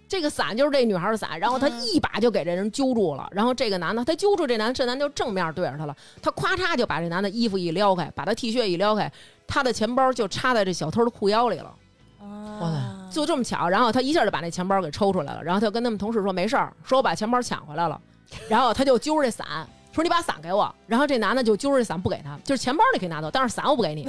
[0.09, 3.29] 这个伞就是这女孩的伞，然后他一把就给这人揪住了。
[3.31, 9.09] 然后这个男的，他揪住这男的，这男的就正面对着他了，他咵嚓就把这男的衣服一撩开，把他 T 恤一撩开，
[9.47, 11.71] 他的钱包就插在这小偷的裤腰里了。
[12.19, 18.01] 啊，就这么巧，然后他一下就把那钱包给抽出来了，然后他就跟他们同事说没事儿，说我把钱包抢回来了，
[18.49, 19.45] 然后他就揪着这伞。
[19.91, 24.07] 说你把伞给我，然后这男的就揪着这伞不给他，就是钱包你可以拿走，但是伞我不给你，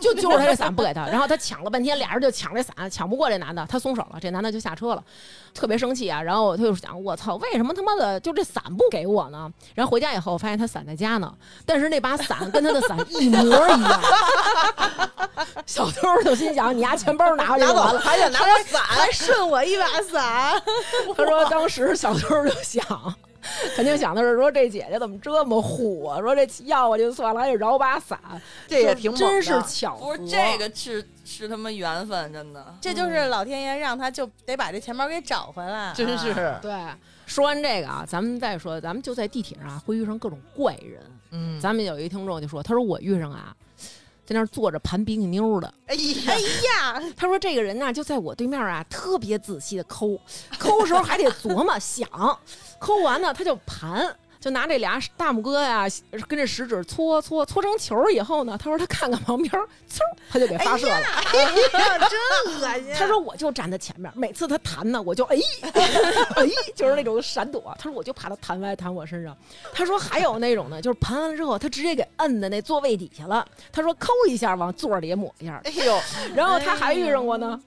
[0.00, 5.04] 就 揪着他这伞不给他，然后他抢了半天，俩人就抢这伞，抢不过这男的，他松手了，这男的就下车了，
[5.54, 9.48] 特别生气啊，然后他就想我操，为什么他妈的就这伞不给我呢？
[9.74, 11.32] 然后回家以后发现他伞在家呢，
[11.64, 14.00] 但是那把伞跟他的伞一模一样，
[15.64, 20.60] 小偷就心想你丫钱包拿回去就完了，还想拿我伞，还顺我一把伞，
[21.16, 22.84] 他说当时小偷就想，
[23.74, 26.20] 肯定想的是说这姐姐怎么这么虎啊？
[26.20, 28.18] 说这要我就算了，还得饶把伞，
[28.66, 30.16] 这也挺真是巧合。
[30.16, 32.74] 不是这个是是他妈缘分，真的。
[32.80, 36.72] 这就是老天爷让他就得把这钱包给找回来，真是，对。
[37.24, 41.00] 说完这个啊，咱们再说，咱们就在地铁上啊会遇上各种怪人。
[41.30, 43.56] 嗯，咱们有一听众就说，他说我遇上啊，
[44.32, 45.72] 在那儿坐着盘比基妞的。
[45.86, 50.18] 哎呀，呀， 他说这个人呢、就在我对面啊，特别仔细的抠，
[50.58, 52.08] 抠的时候还得琢磨想，
[52.80, 54.16] 抠完呢他就盘。
[54.42, 55.86] 就拿这俩大拇哥呀，
[56.26, 59.52] 跟这食指搓搓搓成球以后呢，他说他看看旁边，
[59.88, 60.96] 嗖，他就给发射了。
[60.96, 62.92] 哎呀，真恶心。
[62.92, 67.72] 他说我就站在前面，每次他弹呢，我就哎 哎，就是那种闪躲。
[67.78, 69.36] 他说我就怕他弹歪弹我身上。
[69.72, 73.46] 他说还有那种呢，就是盘完了之后，他直接给摁在那座位底下了。
[73.70, 75.96] 他说抠一下往座里抹一下，哎呦，
[76.34, 77.60] 然后他还遇上过呢。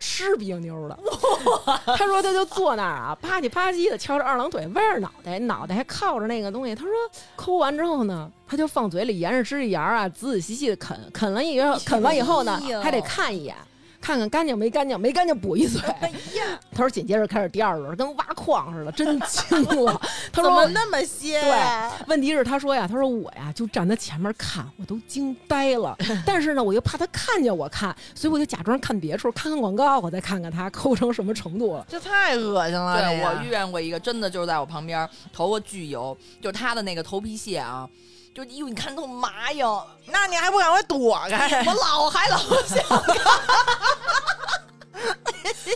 [0.00, 0.98] 吃冰妞的，
[1.96, 6.74] 他说他就坐那儿啊，吧唧吧唧的翘着二郎腿，歪着脑袋，脑袋还靠着那个东西。
[6.74, 6.92] 他说
[7.36, 13.54] 抠完之后呢，他就放嘴里沿着指甲沿儿啊，仔仔细细的啃，啃了一个，啃完以后呢还得看一眼。
[14.00, 15.80] 看看干净没干净，没干净补一嘴。
[16.00, 20.00] 哎呀，他说紧接着开始第二轮，跟挖矿似的，真惊了。
[20.32, 22.06] 他说怎么那么些对？
[22.08, 25.96] 问题是他说呀，他说我呀就站他前面看，我都惊呆了。
[26.24, 31.84] 但是呢，我又怕他看见我看，所以我就假装看别处，看看广告，我再看看他抠成什么程度了。
[31.88, 33.00] 这太恶心了。
[33.00, 37.88] 对我遇见过一个，真的就是在我旁边，头发巨油，就是他的那个头皮屑啊，
[38.34, 41.64] 就哟，你看都麻痒，那你还不赶快躲开？
[41.66, 43.26] 我老还老想看。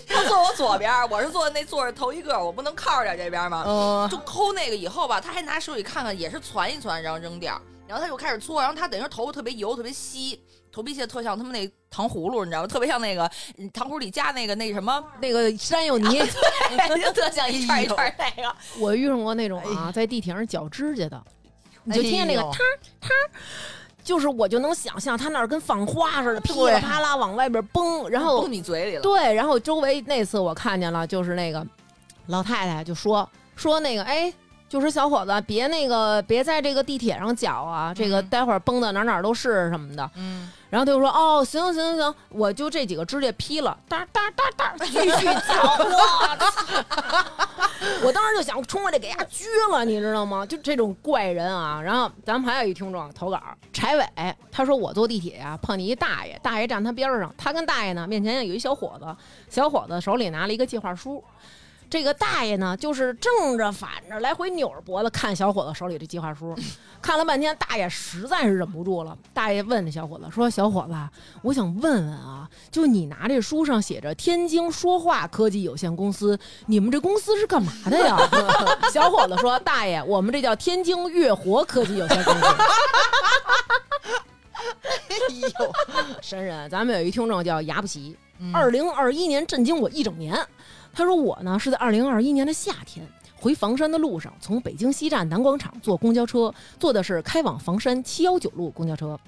[0.07, 3.65] 他坐我左边，我是坐那坐着头一个，我不能靠着点这边吗？
[3.67, 7.61] 嗯，就抠那个以后吧，他还拿手里看看，也是攒一攒，然后扔掉。
[7.87, 10.41] 然后他就开始搓，然后他等于说头发特别油，特别稀，
[10.73, 12.67] 头皮屑特像他们那糖葫芦，你知道吗？
[12.67, 16.21] 特别像那个嗯糖葫芦里加那个那什么，那个山药泥，
[17.03, 18.57] 就特像一串一串那个。
[18.79, 21.23] 我遇上过那种啊，在地铁上绞指甲的，
[21.85, 22.57] 你就听见那个嗒
[23.01, 23.09] 嗒。
[24.03, 29.01] 就是我就能想象他那儿跟放花似的，噼里啪啦往外边崩，然后崩你嘴里了。
[29.01, 31.67] 对，然后周围那次我看见了，就是那个
[32.27, 33.27] 老太太就说
[33.57, 34.31] 说那个哎，
[34.75, 40.11] 就说小伙子别那个别在这个地铁上搅啊，这个嗯待会儿崩的哪哪儿都是什么的。
[40.17, 45.79] 嗯，然后他就说哦，行行行行，我就这几个指甲劈了，哒哒哒哒，继续绞。
[48.03, 50.45] 我当时就想冲过去给他撅了，你知道吗？
[50.45, 51.81] 就这种怪人啊。
[51.81, 53.41] 然后咱们还有一听众投稿，
[53.73, 59.07] 柴伟，他说我坐地铁呀、碰见一大爷，大爷站他边儿上，他跟大爷呢面前有一小伙子，
[59.49, 61.23] 小伙子手里拿了一个计划书。
[61.95, 66.53] 这个大爷呢，就是正着反着来回扭着脖子看小伙子手里这计划书，
[67.01, 69.17] 看了半天，大爷实在是忍不住了。
[69.33, 70.95] 大爷问那小伙子说：“小伙子，
[71.41, 76.37] 我想问问啊，就你拿这书上写着天津说话科技有限公司，
[76.67, 78.19] 你们这公司是干嘛的呀？”
[78.93, 82.41] 小伙子说：“大爷，我们这叫天津月活科技有限公司。”
[85.11, 85.17] 哎
[85.61, 85.73] 呦，
[86.21, 90.37] 神人，咱们有一听众叫牙不齐，嗯二零二一年震惊我一整年。
[90.95, 99.19] 他说我呢是在二零二一年的夏天回房山的路上，从北京西站南广场坐公交车，坐的是开往房山七幺九路公交车。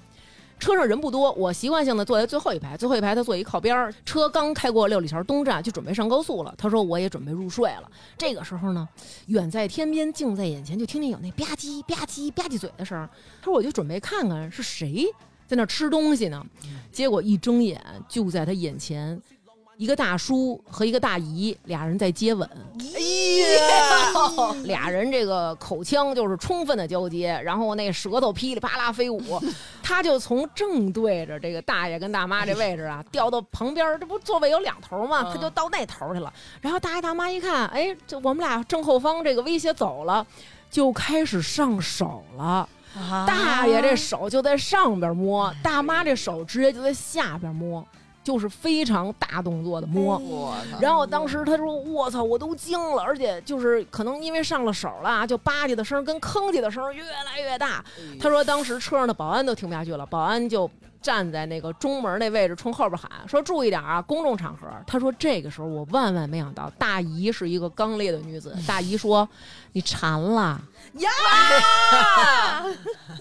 [0.59, 3.93] 车上人不多，我习惯性的坐在最后一排，最后一排他坐一靠边儿。
[4.03, 6.51] 车刚开过六里桥东站，就准备上高速了。
[6.57, 7.83] 他说我也准备入睡了。
[8.17, 8.89] 这个时候呢，
[9.27, 13.07] 远在天边，近在眼前，就听见有那吧唧吧唧吧唧嘴的声儿。
[13.39, 15.05] 他说我就准备看看是谁
[15.45, 16.43] 在那吃东西呢。
[16.91, 19.21] 结果一睁眼，就在他眼前，
[19.77, 22.49] 一个大叔和一个大姨俩人在接吻。
[22.95, 29.21] 哎呀，俩人这个口腔就是充分的交接，然后那舌头噼里啪啦飞舞，
[29.83, 35.31] 他就从正对着这个大爷跟大妈这位置啊，调到旁边，这不座位有两头吗？
[35.31, 36.33] 他就到那头去了。
[36.59, 40.25] 然后大爷大妈一看，哎，这我们俩正后方这个威胁走了，
[40.71, 42.67] 就开始上手了。
[43.27, 47.85] 大爷这手就在上边摸，大妈这手直接就在下边摸，
[48.27, 50.21] 就是非常大动作的摸。
[50.81, 57.81] 然后当时他说：“我操，我都惊了，而且就是可能因为上了手了啊，就吧唧的声跟吭叽的声越来越大。”
[58.19, 60.69] 他说当时车上的保安都听不下去了，保安就
[61.07, 68.53] 站在那个中门那位置冲后边喊说：“注意点啊，公众场合。”他说这个时候我万万没想到，大姨是一个刚烈的女子。
[68.67, 69.25] 大姨说
[69.71, 70.59] ：“你馋了
[70.95, 71.09] 呀。”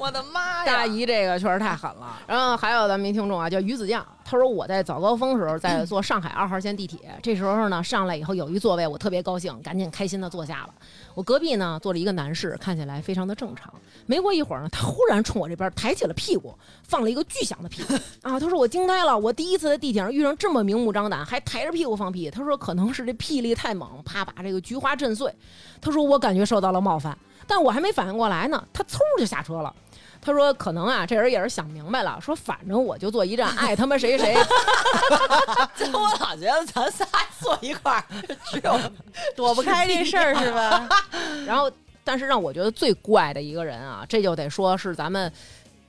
[0.00, 0.66] 我的妈呀！
[0.66, 2.20] 大姨这个确实太狠了。
[2.26, 10.74] 然后还有咱们一听众啊，叫鱼子酱，他说我在早高峰时候在坐上海二号线地铁，这时候呢上来以后有一座位，我特别高兴，赶紧开心的坐下了。
[11.16, 13.72] 我隔壁呢坐了一个男士，看起来非常的正常。
[14.04, 17.82] 没过一会儿呢，他忽然冲我这边抬起了屁股，放了一个巨响的屁
[18.20, 18.38] 啊！
[18.38, 22.30] 他说我惊呆了，我第一次在地铁上遇上这么明目张胆还抬着屁股放屁。
[22.30, 25.34] 他说可能是这屁力太猛，怕把这个菊花震碎。
[25.80, 29.74] 他说我感觉受到了冒犯，但我还没反应过来呢，他嗖就下车了。
[30.26, 34.34] 他说：“可能啊，这人也是想明白了，说反正我就坐一站，爱他妈谁谁。
[35.78, 37.06] 就我老觉得咱仨
[37.40, 38.04] 坐一块儿，
[38.50, 38.76] 只有
[39.36, 40.88] 躲不开这事儿是吧？
[41.46, 41.70] 然后，
[42.02, 45.32] 但是让我觉得最怪的一个人啊，这就得说是咱们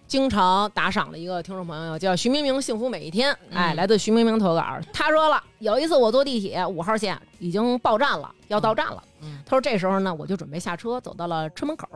[0.08, 3.38] 经常打赏的一个听众朋友，叫徐明明，幸福每一天。
[3.52, 9.04] 哎，来自徐明明投稿，他说了，有一次我坐地铁五号线，已经报站了，要到站了。
[9.22, 11.88] 嗯他说这时候呢，我就准备下车，走到了车门口，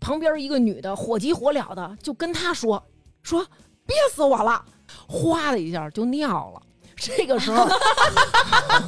[0.00, 2.82] 旁边一个女的火急火燎的就跟他说
[3.22, 3.44] 说
[3.84, 4.64] 憋死我了，
[5.06, 6.62] 哗的一下就尿了。
[6.96, 7.68] 这个时候，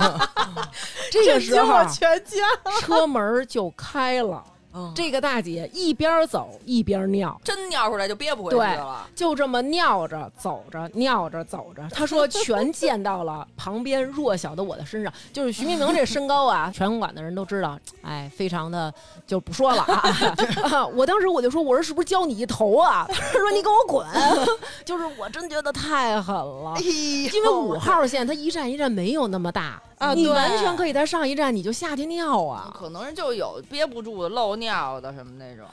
[1.12, 2.36] 这个时候全家。
[2.80, 4.42] 车门就开了。
[4.72, 9.06] 嗯这个大姐一边走一边尿，真尿出来就憋不回去了。
[9.14, 11.86] 就这么尿着走着，尿着走着。
[11.90, 15.12] 她说全溅到了旁边弱小的我的身上。
[15.32, 18.92] 就是徐明明这身高啊，拳馆的人都知道，哎，非常的
[19.26, 20.02] 就不说了啊。
[20.70, 23.06] 啊我当时我就说，我说是不是浇你一头啊？
[23.08, 24.06] 他说你给我滚！
[24.84, 26.80] 就是我真觉得太狠了哎。
[26.80, 32.74] 因为五号线它一站一站没有那么大你啊你完全可以在上一站你就下去尿啊。
[32.74, 35.66] 可能就有憋不住的漏尿的什么那种，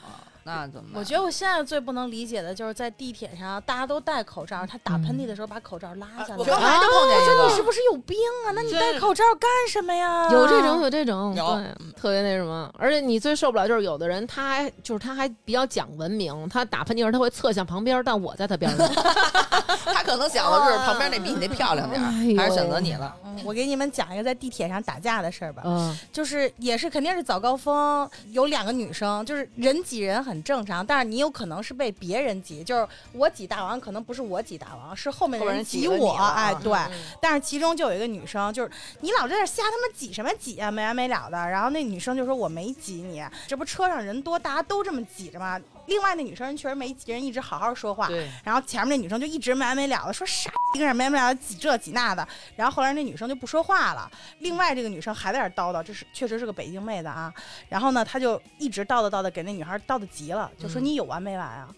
[0.44, 1.00] 那怎么办？
[1.00, 6.36] 我觉得我现在最不能理解的就是在地铁上，大家都戴口罩，他打喷嚏的时候把口罩拉下来。
[6.36, 8.16] 我刚才就碰见一个，我说你是不是有病
[8.46, 8.52] 啊？
[8.54, 10.28] 那你戴口罩干什么呀？
[10.30, 12.70] 有这种，有这种，有对，特别那什么。
[12.78, 23.14] 而且你最受不了就是有的人，他还就是他还比较讲文明，他打喷嚏时候他会侧向旁边，但我在他边上，他 可能想的是旁边那比你那漂亮点儿，还是选择你了。
[23.22, 25.62] 嗯我给你们讲一个在地铁上打架的事儿吧。
[25.64, 36.76] 嗯就是也是肯定是早高峰，有两个女生，就是人挤人很正常，但是你有可能是被别人挤，就是我挤大王，可能不是我挤大王，是后面的人挤我，哎，啊对。
[37.20, 38.70] 但是其中就有一个女生，就是
[39.02, 41.36] 你老在这瞎他妈挤什么挤啊，没完没了的。
[41.48, 45.60] 然后那女生就说我没挤你，这不车上人多，大家都这么挤着吗？
[45.88, 57.32] 另外那女生确实没挤，人一直好好说话，对，然后前面那女生就一直没完没了的说傻一个人没完没了地挤这挤那的，然后后来那女生就不说话了，另外这个女生还在那儿叨叨，这是确实是个北京妹子啊，
[57.68, 61.68] 然后呢，她就一直叨叨叨叨，给那女孩叨叨急了，就说嗯你有完没完啊？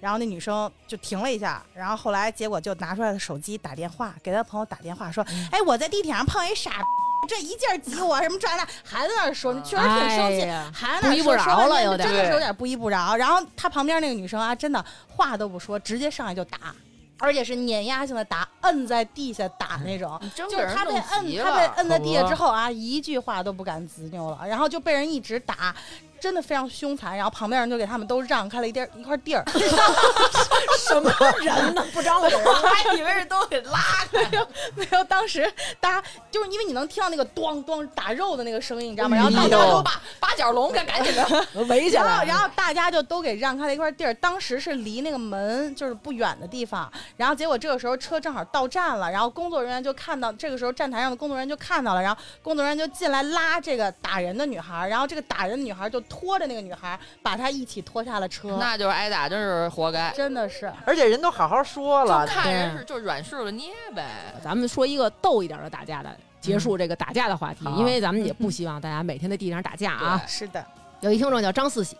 [0.00, 6.84] 然后那女生就停了一下，然后后来结果就拿出来的手机打电话给她朋友打电话说，哎，我在地铁上碰一傻逼，
[7.28, 10.40] 这一劲儿挤我什么这那，还在那儿说，确实挺生气
[10.72, 13.16] 还在那儿不依不饶说说了有点真的是有点不依不饶。
[13.16, 16.58] 然后他旁边那个女生啊，真的话都不说，直接上来就打，
[17.18, 20.20] 而且是碾压性的打，摁在地下打那种。
[20.34, 21.66] 就是他被摁，他被。
[21.76, 25.74] 摁在地下之后啊，一句话都不敢执拗了，然后就被人一直打，
[26.20, 27.16] 真的非常凶残。
[27.16, 29.44] 然后旁边人就给他们都让开了一地儿一块地儿，
[30.78, 31.10] 什么
[31.40, 31.84] 人呢？
[31.92, 32.30] 不张嘴。
[32.44, 33.78] 我还以为是都给拉
[34.12, 34.22] 开，
[34.76, 35.50] 没有，当时
[35.80, 39.16] 大家就是因为你能听到那个咣咣打肉的那个声音，你知道吗？
[39.16, 41.64] 然后大大家都把八八角笼，给赶紧的。
[41.64, 60.10] 围起来，然后然后大家就都给让开了一块地儿，当时是离那个门就是不远的地方，然后结果这个时候车正好到站了，然后工作人员就看到，这个时候站台上的工作人员就看到了，然后工作人员就进来拉这个打人的女孩，然后这个打人的女孩就拖着那个女孩，把她一起拖下了车，那就是挨打，真是活该。
[60.10, 60.70] 真的是。
[60.84, 64.34] 而且人都好好说就了，看人是就软柿子捏呗。
[64.42, 70.20] 咱们说一个逗一点的打架的，结束这个打架的话题，好因为咱们也不希望大家每天在地上打架啊。
[70.26, 70.66] 是的，
[71.00, 71.96] 有一听众叫张四喜，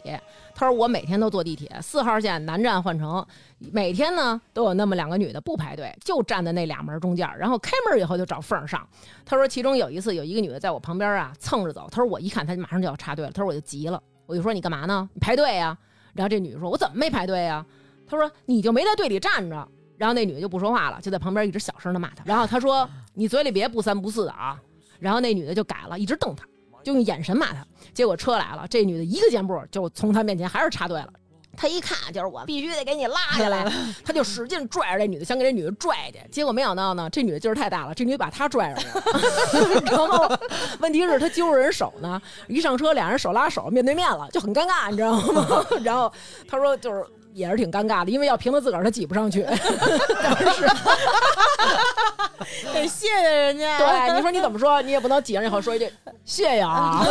[0.55, 3.27] 他说我每天都坐地铁，四号线南站换乘，
[3.59, 8.87] 每天呢都有那么两个女的不排队，就站在那俩门中间，然后开门以后就找缝上。
[9.25, 15.09] 他说其中有一次有一个女的在我旁边啊蹭着走，他说我一看她马上就要插队了，他说我就急了，我就说你干嘛呢？
[15.15, 15.77] 你排队呀、
[16.13, 17.65] 然后这女的说我怎么没排队呀、
[18.07, 19.67] 他说你就没在队里站着。
[19.97, 22.25] 然后那女的就不说话了，就在旁边一直小声的骂他。
[22.25, 24.59] 然后他说你嘴里别不三不四的啊。
[24.99, 26.47] 然后那女的就改了，一直瞪他。
[26.83, 27.65] 就用眼神骂他。
[27.93, 31.09] 结果车来了，这女的一个箭步就从他面前还是插队了。
[31.57, 33.71] 他一看就是我必须得给你拉下来，
[34.05, 36.19] 他就使劲拽着这女的，想给这女的拽去。
[36.31, 39.83] 结果没想到呢，这女的劲儿太大了，这女的把他拽上去了。
[39.91, 40.31] 然后
[40.79, 45.67] 问题是，他揪着人手呢，一上车俩人手拉手面对面了，就很尴尬，你知道吗？
[45.83, 46.11] 然后
[46.49, 47.05] 他说就是。
[47.33, 49.45] 也是挺尴尬的，因为要凭他自个儿，他挤不上去。
[49.49, 50.63] 但是，
[52.73, 53.79] 得谢谢人家。
[53.79, 55.91] 对，你说你怎么说，你也不能挤上以后说一句
[56.25, 57.05] 谢谢啊。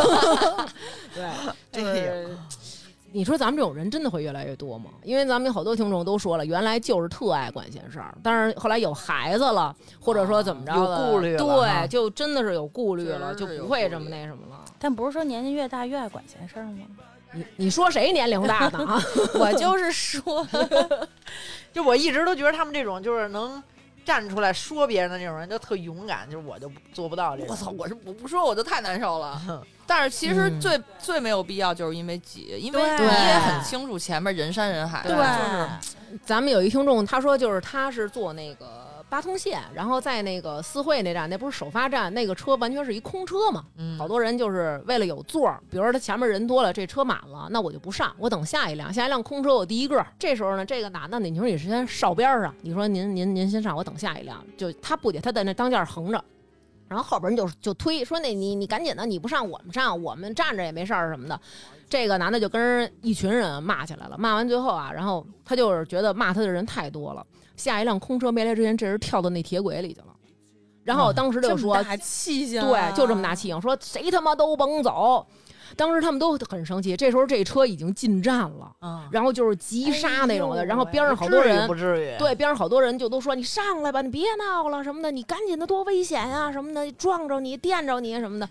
[1.14, 1.24] 对，
[1.72, 2.36] 就是。
[3.12, 4.88] 你说咱们这种人真的会越来越多吗？
[5.02, 14.64] 因为咱们有好多听众都说了，原来就是特爱管闲事儿，但是后来有孩子了，或者说怎么着有顾虑了对，就真的是有顾虑了，就不会这么那什么了。
[14.78, 16.86] 但不是说年纪越大越爱管闲事儿吗？
[17.32, 19.02] 你你说谁年龄大呢啊？
[19.34, 20.46] 我就是说，
[21.72, 23.62] 就我一直都觉得他们这种就是能
[24.04, 27.52] 站出来说别人的那种人，就特勇敢，就是我就做不到这个。
[27.52, 27.70] 我操！
[27.78, 29.40] 我是我不说我就太难受了。
[29.86, 50.06] 但是其实嗯最、最没有必要，就是因为挤，因为你也很清楚前面人山人海，对就是咱们有一听众，他说就是他是做那个八通线，然后在那个四惠那站，那不是首发站，那个车完全是一空车嘛，嗯好多人就是为了有座儿，比如说他前面人多了，这车满了，那我就不上，我等下一辆，下一辆空车我第一个。
[50.18, 56.24] 这时候呢，这个男的呢，你说你是先哨边儿上，你说您您您先上，我等下一辆，就他不得他在那当间儿横着。
[56.88, 61.40] 然后后边人就就推说那你你赶紧的，你不上我们上，我们站着也没事儿什么的。
[61.88, 67.24] 这个男的就跟人一群人骂起来了，骂完最后啊，然后他就是觉得骂他的人太多了，
[67.60, 70.06] 下一辆空车没来之前，这人跳到那铁轨里去了。
[70.82, 75.24] 然后当时就说，这么大气性啊，对，就这么大气性，说谁他妈都甭走。
[75.76, 82.18] 当时他们都很生气，这时候这车已经进站了，嗯，然后就是急刹那种的，哎然后边上好多人不至于？
[82.18, 88.48] 对，边上好多人就都说你上来吧，你别闹了什么的，你赶紧的，多危险呀、什么的，撞着你、电着你什么的。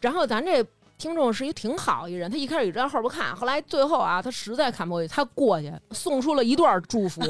[0.00, 0.64] 然后咱这
[1.02, 7.20] 听众是一挺好一人，他一开始一直在后边看，后来最后啊，他实在看不过去，他过去送出了一段祝福。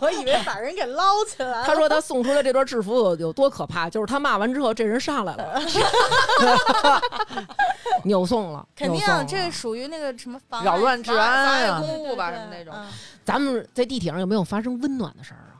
[0.00, 1.64] 我以为把人给捞起来了。
[1.64, 5.60] 他说他送出来这段祝福有有多可怕，就是他骂完之后，这人上来了，
[8.04, 11.80] 扭送了，肯定这属于那个什么妨扰乱治安妨碍啊！
[11.80, 12.72] 公务吧什么那种。
[12.72, 12.86] 嗯
[13.24, 15.51] 咱们在地铁上有没有发生温暖的事儿啊？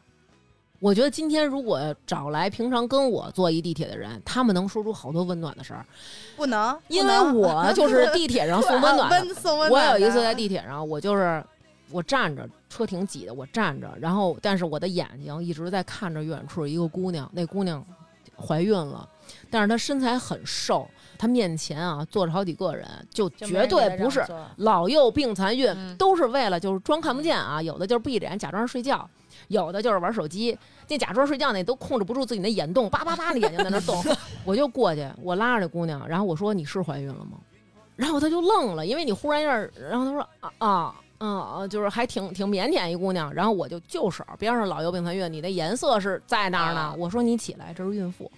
[0.83, 5.87] 我觉得今天如果找来平常跟我坐一地铁的人，他们能说出好多温暖的事儿，
[6.35, 9.33] 不能，因为我 就是地铁上送温暖的。
[9.33, 10.01] 送温我暖的。
[10.01, 11.43] 有一次在地铁上，我就是
[11.93, 17.87] 我站着车挺挤的，我站着，然后但是我的眼睛一直在看着远处一个姑娘，那姑娘
[18.37, 19.09] 怀孕了，
[19.53, 20.85] 但是她身材很瘦，
[21.17, 24.21] 她面前啊坐着好几个人，就绝对不是
[24.57, 29.09] 老幼病残孕，嗯都是为了就是装看不见啊，有的就是闭着眼假装睡觉。
[29.53, 34.03] 有的就是玩手机，那假装睡觉那都控制不住自己那眼动，叭叭叭的眼睛在那动。
[34.45, 37.39] 我就过去，我拉着这姑娘，然后我说：“你是怀孕了吗？”
[37.95, 39.57] 然后她就愣了，因为你忽然一下，
[39.89, 40.95] 然后她说：“啊啊。”
[41.25, 46.81] 嗯，啊就是还挺挺腼腆一姑娘，然后我就就手边上老幼病残孕，你的颜色是在那儿呢。
[46.81, 48.29] 啊我说你起来，这是孕妇。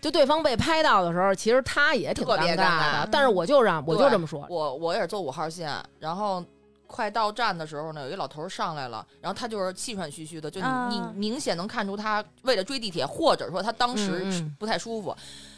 [0.00, 6.42] 就对方被拍到的时候，其实他也挺特别尴尴尬的，但是我就让我就这么说，我我也是坐五号线，然后
[6.90, 15.16] 快到站的时候呢，有一老头儿上来了，然后他就是气喘吁吁的，就你、啊你明显能看出他为了追地铁，或者说他当时不太舒服，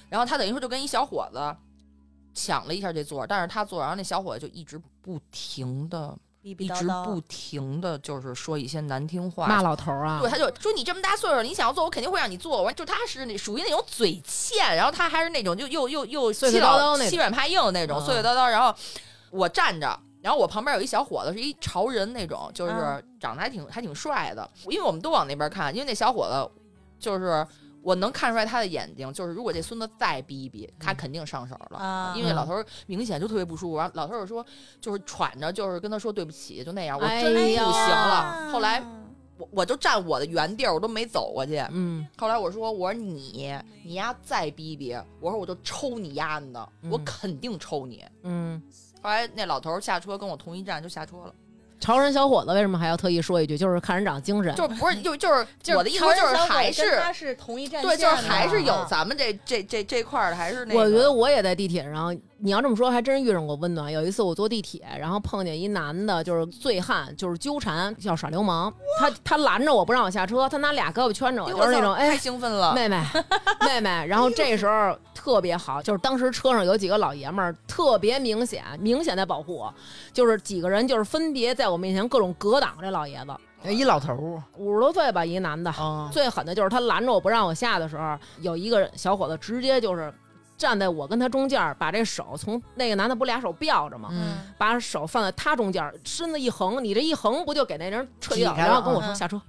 [0.08, 1.56] 然后他等于说就跟一小伙子
[2.34, 6.16] 抢了一下这座儿，但是他坐，然后那小伙子就一直不停的。
[6.42, 12.64] 逼逼一直不停的就是说一些难听话，骂老头儿啊，对，他就说你这么大岁数，你想要坐，我肯定会让你做。
[12.64, 18.50] 完，就他是那属于那种嘴欠，然后他还是那种就又又又碎欺碎叨叨那种老欺软怕硬的那种，嗯碎碎叨叨。
[18.50, 18.74] 然后
[19.30, 24.48] 我站着，然后我旁边有一小伙子，是一潮人那种，就是嗯长得还挺还挺帅的。
[24.68, 26.62] 因为我们都往那边看，因为那小伙子
[26.98, 27.44] 就是
[27.82, 31.78] 我能看出来他的眼睛，就是如果这孙子再逼一逼，他肯定上手了。
[31.78, 34.46] 啊，因为老头明显就特别不舒服，然后老头就说，
[34.80, 38.48] 就是喘着，就是跟他说对不起，就那样，我哎真不行了。
[38.52, 38.80] 后来
[39.36, 41.56] 我我就站我的原地儿，我都没走过去。
[41.70, 48.04] 嗯，后来我说，我说你你丫再逼逼，我说我就抽你丫的，我嗯肯定抽你。
[48.22, 48.62] 嗯，
[49.02, 51.34] 后来那老头儿下车跟我同一站就下车了，
[51.80, 53.58] 潮人小伙子为什么还要特意说一句？
[53.58, 55.46] 就是看人长精神，就不是就就是
[55.76, 60.80] 我的意思就是还是他是同一站对，就是还是有啊咱们这这这这块儿的，还是那个。
[60.80, 63.92] 我觉得我也在地铁上，你要这么说，还真遇上过温暖。
[63.92, 68.72] 有一次我坐地铁，然后碰见一男的，就是醉汉，就是纠缠，要耍流氓。
[68.98, 72.18] 他他拦着我不让我下车，他拿俩胳膊圈着我，哎就是那种哎太哎。
[72.18, 73.00] 兴奋了，妹妹，
[73.60, 79.72] 妹妹，然后这时候特别好，就是当时车上有几个老爷们儿，特别明显，明显在保护我，
[80.12, 90.12] 就是几个人就是分别在我面前各种格挡这老爷子，一老头儿五十多岁吧，一男的，啊，最狠的就是他拦着我不让我下的时候，有一个小伙子直接就是
[90.56, 94.08] 站在我跟他中间儿，把这手从那个男的不俩手吊着吗？
[94.12, 99.40] 嗯，把手放在他中间，身子一横，你这一横不就给那人彻底然后跟我说嗯下车，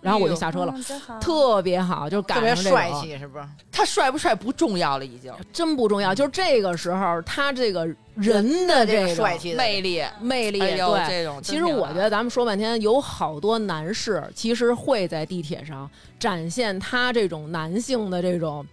[0.00, 3.44] 然后我就下车了，嗯真好特别好，就赶特别上这种帅气，是不是？
[3.70, 6.14] 他帅不帅不重要了，已经真不重要。
[6.14, 10.02] 就是这个时候，他这个人的这这个个帅气的魅力。
[10.20, 11.08] 魅力，哎，对。
[11.08, 18.66] 这种其实我觉得咱们说半天，有好多男士其实会在地铁上展现他这种男性的这种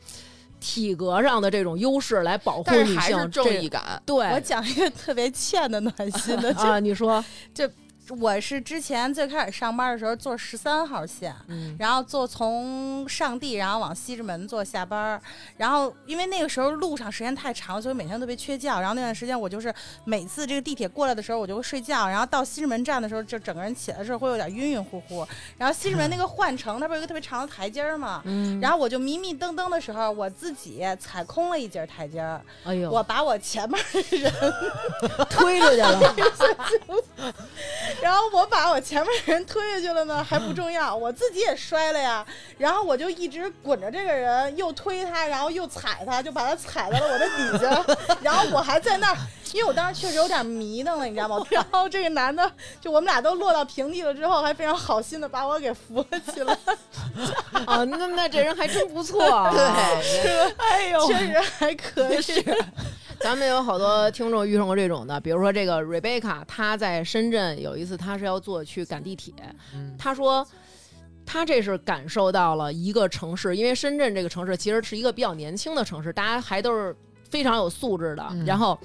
[0.66, 3.30] 体格上的这种优势，来保护女性。
[3.30, 4.01] 正义感。
[4.03, 7.24] 对，我讲一个特别欠的暖心的， 啊，你说，
[8.20, 15.22] 我是之前最开始上班的时候坐十三号线，嗯然后坐从上地，然后往西直门坐下班儿，
[15.58, 18.80] 然后因为那个时候路上时间太长，所以每天特别缺觉。
[18.80, 25.28] 然后那段时间我就是每次这个地铁过来的时候，我就会睡觉，然后到西直门站的时候，就整个人起来的时候会有点晕晕乎乎。
[25.58, 28.22] 然后西直门那个换乘，它不是有一个特别长的台阶儿吗？
[28.26, 34.32] 嗯，然后我就迷迷瞪瞪的时候，我自己踩空了一节台阶儿，哎呦，我把我前面的人，
[35.30, 36.16] 推出去了，
[38.02, 42.26] 然后我把我前面的人推下去了呢，还不重要，我自己也摔了呀。
[42.58, 47.86] 然后我就一直滚着这个人，又推他，然后又踩他，就把他踩到了我的底下。
[48.22, 49.18] 然后我还在那儿，
[49.54, 51.46] 因为我当时确实有点迷瞪了，你知道吗？
[51.50, 56.58] 然后这个男的，就我们俩都落到平地了之后，还非常好心的把我给扶了起来。
[57.66, 59.20] 啊，那那这人还真不错。
[59.52, 62.46] 对， 哎呦，确实还可以。
[63.26, 69.34] 咱们有好多听众遇上过这种的，比如说这个 Rebecca，她在深圳有一次，她是要坐去赶地铁，
[69.73, 70.45] 嗯她说。
[71.26, 76.95] 他这是感受到了一个城市，因为深圳这个城市其实是一个比较年轻的城市，大家还都是
[77.32, 78.23] 非常有素质的。
[78.30, 78.78] 嗯然后，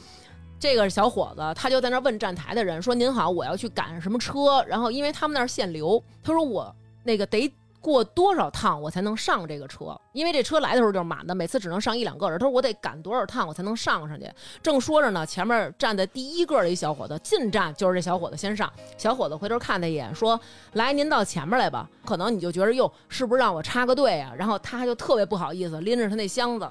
[0.59, 6.75] 这个小伙子他就在那儿问站台的人说：“您好，我要去赶什么车？”然后因为他们那儿限流，他说我
[7.05, 7.47] 那个得
[7.81, 9.99] 过多少趟我才能上这个车？
[10.13, 12.39] 因为这车来的时候就是满的，每次只能上一两个人。
[12.39, 14.31] 他说我得赶多少趟我才能上上去？
[14.63, 18.71] 正说着呢，前面站在第一个的一小伙子进站就是这小伙子先上。
[18.99, 20.39] 小伙子回头看他一眼，说
[20.75, 24.33] ：“来，您到前面来吧。”可能你就觉得哟，是不是让我插个队啊？
[24.37, 26.69] 然后他就特别不好意思，拎着他那箱子。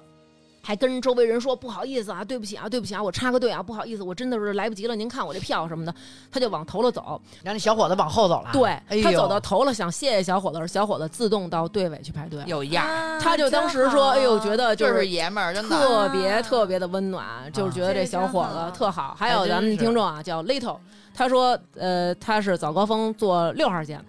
[0.61, 5.93] 还跟周围人说不好意思啊，对不起啊，对不起啊，我插个队啊，不好意思，我真的是来不及了，您看我这票什么的，
[6.31, 7.19] 他就往头了走。
[7.43, 8.49] 让那小伙子往后走了。
[8.53, 12.43] 对哎他走到头了，想谢谢小伙子，小伙子自动到队尾去排队。
[12.45, 15.77] 有样儿，他就当时说，哎呦，觉得就就是是爷们儿，真的。
[15.77, 19.15] 特别特别的温暖，就是觉得这小伙子特好。
[19.17, 20.77] 还有咱们听众啊，叫 Little，
[21.13, 24.03] 他说，呃，他是早高峰坐六号线。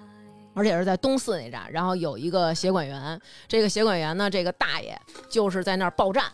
[0.54, 4.98] 而且是在东四那站，然后有一个协管员，这个协管员呢，这个大爷
[5.28, 6.24] 就是在那儿报站，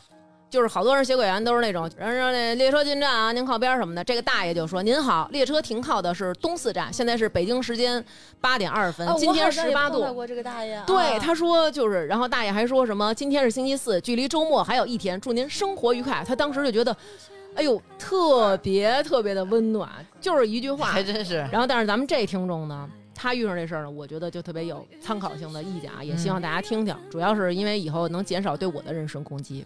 [0.48, 4.02] 就是好多人协管员都是那种，人说那列车进站啊，您靠边什么的。
[4.02, 8.02] 这个大爷就说：“您好，列车停靠的是东四站，现在是北京时间
[8.40, 10.14] 八点二十分，啊今天十八度也碰到。
[10.14, 16.24] 过这个大爷，对，啊他说就是，然后大爷还说什么今天是星期四，距离周末还有一天，祝您生活愉快。
[16.26, 16.96] 他当时就觉得，
[17.54, 19.90] 哎呦，特别特别的温暖，
[20.20, 21.02] 就是一句话还。
[21.02, 21.36] 真是。
[21.52, 26.94] 然后，但是咱们这听众呢，他遇上这事儿呢，我觉得就特别有参考性的意见啊，也希望大家听听。
[27.10, 29.64] 主要是因为以后能减少对我的人身攻击。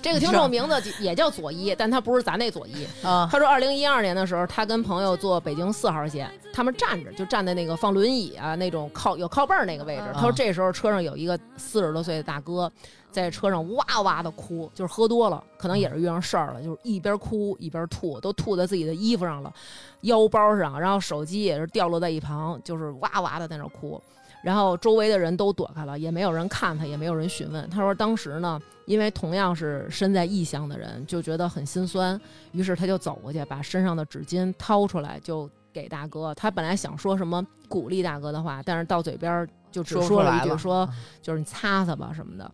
[0.00, 2.84] 这个听众名字也叫左一，但他不是咱那左一。
[3.06, 10.04] 啊，他说，二零一二年的时候，他跟朋友坐北京四号线，他们站着就站在那个放轮椅啊那种靠有靠背儿那个位置。
[10.14, 12.72] 他说这时候车上有一个四十多岁的大哥
[13.22, 19.50] 在车上哇哇的哭，就是喝多了，可能也是遇上事儿了，就是一边哭一边吐，都吐在自己的衣服上了，
[20.02, 24.00] 腰包上，然后手机也是掉落在一旁，就是哇哇的在那儿哭。
[24.42, 27.68] 然后周围的人都躲开了，也没有人看他，也没有人询问。
[27.70, 32.20] 他说当时呢，因为同样是身在异乡的人，就觉得很心酸，
[32.52, 36.34] 于是他就走过去，把身上的纸巾掏出来，就给大哥。
[36.34, 40.86] 他本来想说什么鼓励大哥的话，但是到嘴边儿就只说了一句说，
[41.22, 42.48] 就是你擦擦吧什么的。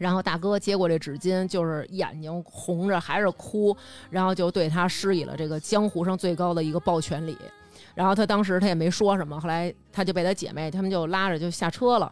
[0.00, 3.76] 然后大哥接过这纸巾，就是眼睛红着，还是哭，
[4.08, 7.36] 然后就对他施以了这个江湖上最高的一个抱拳礼。
[7.94, 12.10] 然后他当时他也没说什么，后来他就被他姐妹他们就拉着就下车了。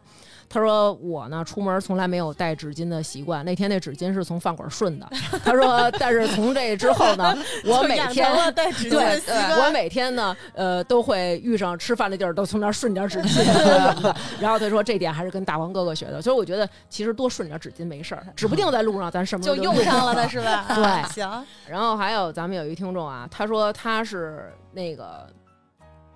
[0.50, 5.06] 他说我呢出门从来没有带纸巾的习惯，那天那纸巾是从饭馆顺的。
[5.44, 7.36] 他说，但是从这之后呢，
[7.66, 9.20] 我每天对的习惯
[9.60, 13.44] 我每天呢，呃，都会遇上吃饭的地儿，都从那儿顺点纸巾。
[14.40, 20.64] 然后他说这点还是跟大王哥哥学的，所以我觉得其实多顺点纸巾没事儿，指不定在路上咱什么就用上了呢，是吧？
[20.74, 25.28] 对啊行，然后还有咱们有一听众啊，他说他是那个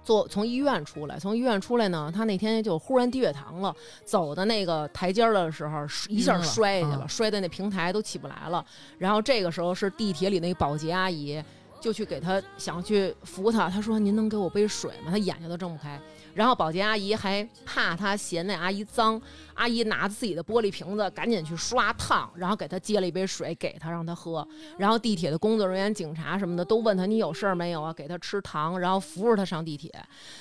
[0.05, 3.75] 坐从医院出来，从医院出来呢，他那天就忽然低血糖了，
[4.05, 8.65] 走的那个台阶儿的时候一下摔下去了，啊摔在那平台都起不来了。
[8.99, 11.43] 然后这个时候是地铁里那个保洁阿姨
[11.81, 15.11] 就去给他想去扶他，他说您能给我杯水吗？
[15.11, 16.01] 他眼睛都睁不开。
[16.35, 19.21] 然后保洁阿姨还怕他嫌那阿姨脏，
[19.55, 24.47] 阿姨拿自己的玻璃瓶子赶紧去刷烫，然后给他接了一杯水给他让他喝。
[24.79, 27.93] 然后地铁的工作人员、警察什么的都问他你有事儿没有啊？
[27.93, 29.93] 给他吃糖，然后扶着他上地铁，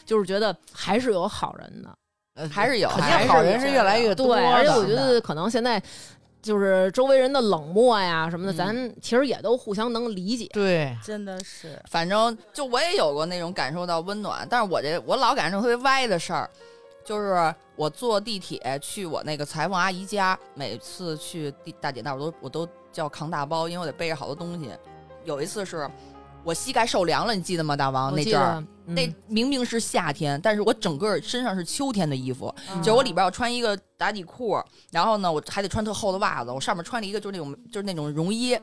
[0.05, 1.89] 就是觉得还是有好人的。
[2.33, 5.83] 呃还是有肯还是定好人是越来越多对，而且我觉得可能现在
[6.41, 10.47] 就是周围人的冷漠呀什么的，嗯咱其实也都互相能理解。
[10.53, 16.49] 对，真的是反正就我也有过那种感受到温暖，但是我这我老感受特别歪的事儿，
[17.05, 24.71] 就是我坐地铁去我那个裁缝阿姨家，每次去地大姐那儿我都我都叫扛大包，因为我得背着好多东西。
[25.23, 25.87] 有一次是
[26.43, 28.15] 我膝盖受凉了，你记得吗，大王？
[28.15, 28.95] 那阵儿，嗯。
[28.95, 32.77] 那明明是夏天，但是我整个身上是秋天的衣服，嗯。
[32.81, 34.61] 就是我里边要穿一个打底裤，
[34.91, 38.57] 然后呢，我还得穿特厚的袜子，我上面穿了一个就是那种就是那种绒衣，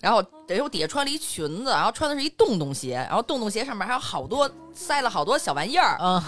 [0.00, 6.22] 然后等于我底下穿了一裙子，然后穿的是一洞洞鞋，然后洞洞鞋上面还有好多塞了好多小玩意儿，嗯，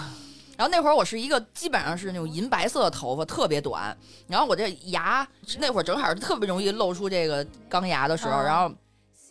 [0.57, 3.95] 然后那会儿我是一个基本上是那种银白色的头发，特别短，
[4.27, 5.27] 然后我这牙
[5.59, 8.73] 那会儿正好是特别容易露出这个钢牙的时候，啊然后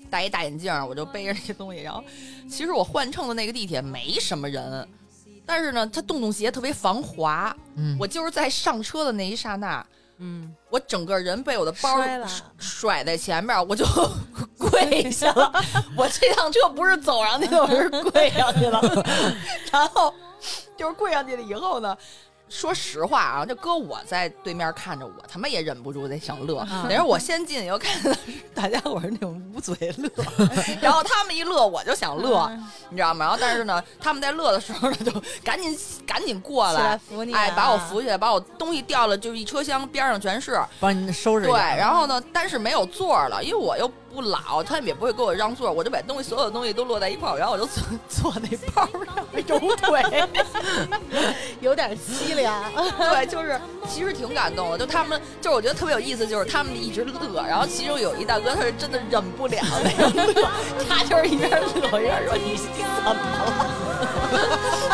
[0.06, 2.02] 戴一大眼镜儿，我就背着这些东西，然后
[2.48, 4.88] 其实我换乘的那个地铁没什么人，
[5.44, 9.84] 但是呢，它洞洞鞋特别防滑，嗯我就是在上车的那一刹那，
[10.18, 11.98] 嗯，我整个人被我的包
[12.58, 13.84] 甩在前面，我就
[14.58, 15.52] 跪下了。
[15.96, 18.80] 我这趟车不是走上去的，我是跪上去了。
[19.72, 20.12] 然后
[20.76, 21.96] 就是跪上去了以后呢。
[22.48, 26.64] 说实话啊，这搁我在对面看着我，他妈也忍不住得想乐。
[26.88, 28.12] 等于我先进，又看到
[28.54, 30.08] 大家伙是那种捂嘴乐，
[30.80, 32.48] 然后他们一乐，我就想乐，
[32.88, 33.24] 你知道吗？
[33.24, 35.12] 然后但是呢，他们在乐的时候呢，就
[35.42, 40.60] 赶紧赶紧过来来，扶你啊，哎，把我扶起来，把我东西掉了，就是一车厢边上全是。
[40.78, 49.14] 帮你收拾对，然后呢，但是没有座了，因为我又不老，他们也不会给我让座，我就把东西所有的东西都落在一块儿，然后我就坐坐那包上
[49.46, 50.24] 有腿。
[51.60, 52.64] 有点凄凉。
[52.98, 60.48] 对，就是其实挺感动的，就他们就是我觉得特别有意思，就是他们一直乐，然后其中有一大哥他是真的忍不了那种乐，
[60.88, 63.66] 他就是一边乐一边说你怎么了？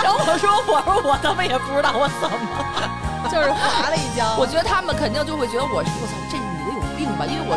[0.03, 2.99] 然后我说我说我他妈也不知道我怎么了。
[3.31, 4.37] 就是滑了一跤。
[4.37, 5.89] 我觉得他们肯定就会觉得我，我操，
[6.29, 7.57] 这女的有病病吧，因为我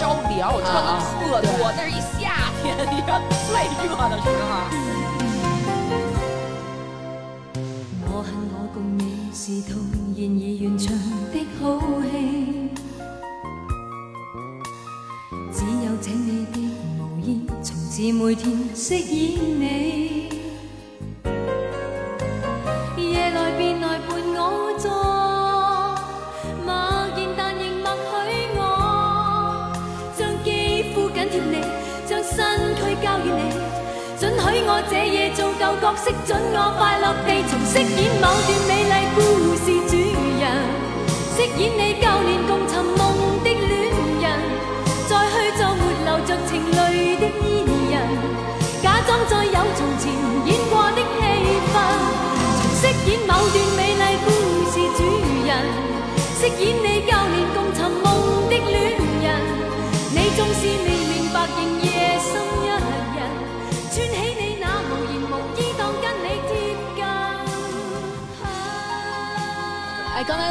[0.00, 0.90] 着凉，我穿的
[1.20, 1.46] 特多，
[1.76, 3.52] 那是一夏天，你知道最
[3.84, 4.48] 热的时候。
[8.06, 9.76] 我恨我共你是套
[10.16, 10.88] 然而完場
[11.30, 11.60] 的好
[12.10, 12.14] 戲，
[15.52, 16.56] 只有請你的
[16.98, 17.28] 無意，
[17.62, 18.42] 從此每天
[18.74, 19.06] 飾演
[19.60, 20.30] 你。
[22.96, 24.88] 夜來便來伴我坐，
[35.70, 39.18] 夜做舊角色，准我快乐地重饰演某段美丽故
[39.56, 39.94] 事主
[40.40, 40.44] 人，
[41.36, 43.00] 饰演你旧年共寻梦
[43.44, 43.70] 的恋
[44.20, 44.24] 人，
[45.06, 46.78] 再去做没流着情泪
[47.16, 47.46] 的伊
[47.92, 47.94] 人，
[48.82, 50.02] 假装再有从前
[50.46, 50.98] 演过的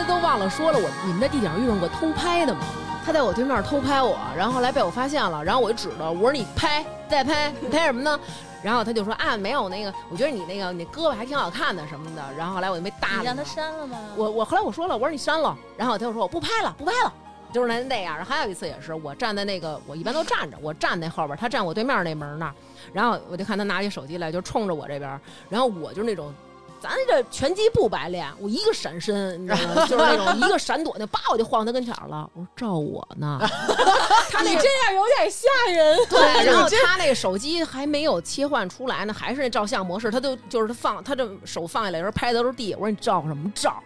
[0.09, 2.61] 都忘了说了，我你们在地铁上遇上过偷拍的吗？
[3.05, 8.19] 他在我对面偷拍我，然后后来被我发现了，然后我就指着我说你拍，再拍，你拍 什么呢？
[8.63, 12.23] 然后他就说啊，没有那个，我觉得你那个你胳膊还挺好看的什么的。
[12.35, 13.99] 然后后来我就没搭理你让他删了吗？
[14.15, 17.13] 我我后来我说了，我说你删了，然后他就说我不拍了，不拍了，
[17.53, 18.15] 就是那那样。
[18.17, 22.53] 然後還有一次也是，我站在那个我一般都站着，我站那后边，他站我对面那门那儿，
[22.93, 26.33] 然后我就看他拿起手机来就冲着我这边，然后我就那種。
[26.81, 29.85] 咱这拳击不白练，我一个闪身，你知道吗？
[29.85, 32.29] 就是那种一个闪躲，那叭我就晃他跟前兒了。
[32.33, 33.37] 我说照我呢，
[34.31, 35.97] 他那这样有点吓人。
[36.09, 42.73] 对，然后他那个手机还没有切换出来呢，还是那照相模式，他就就是他放他这手放下来的時候拍的都是地。
[42.75, 43.81] 我说你照什么照？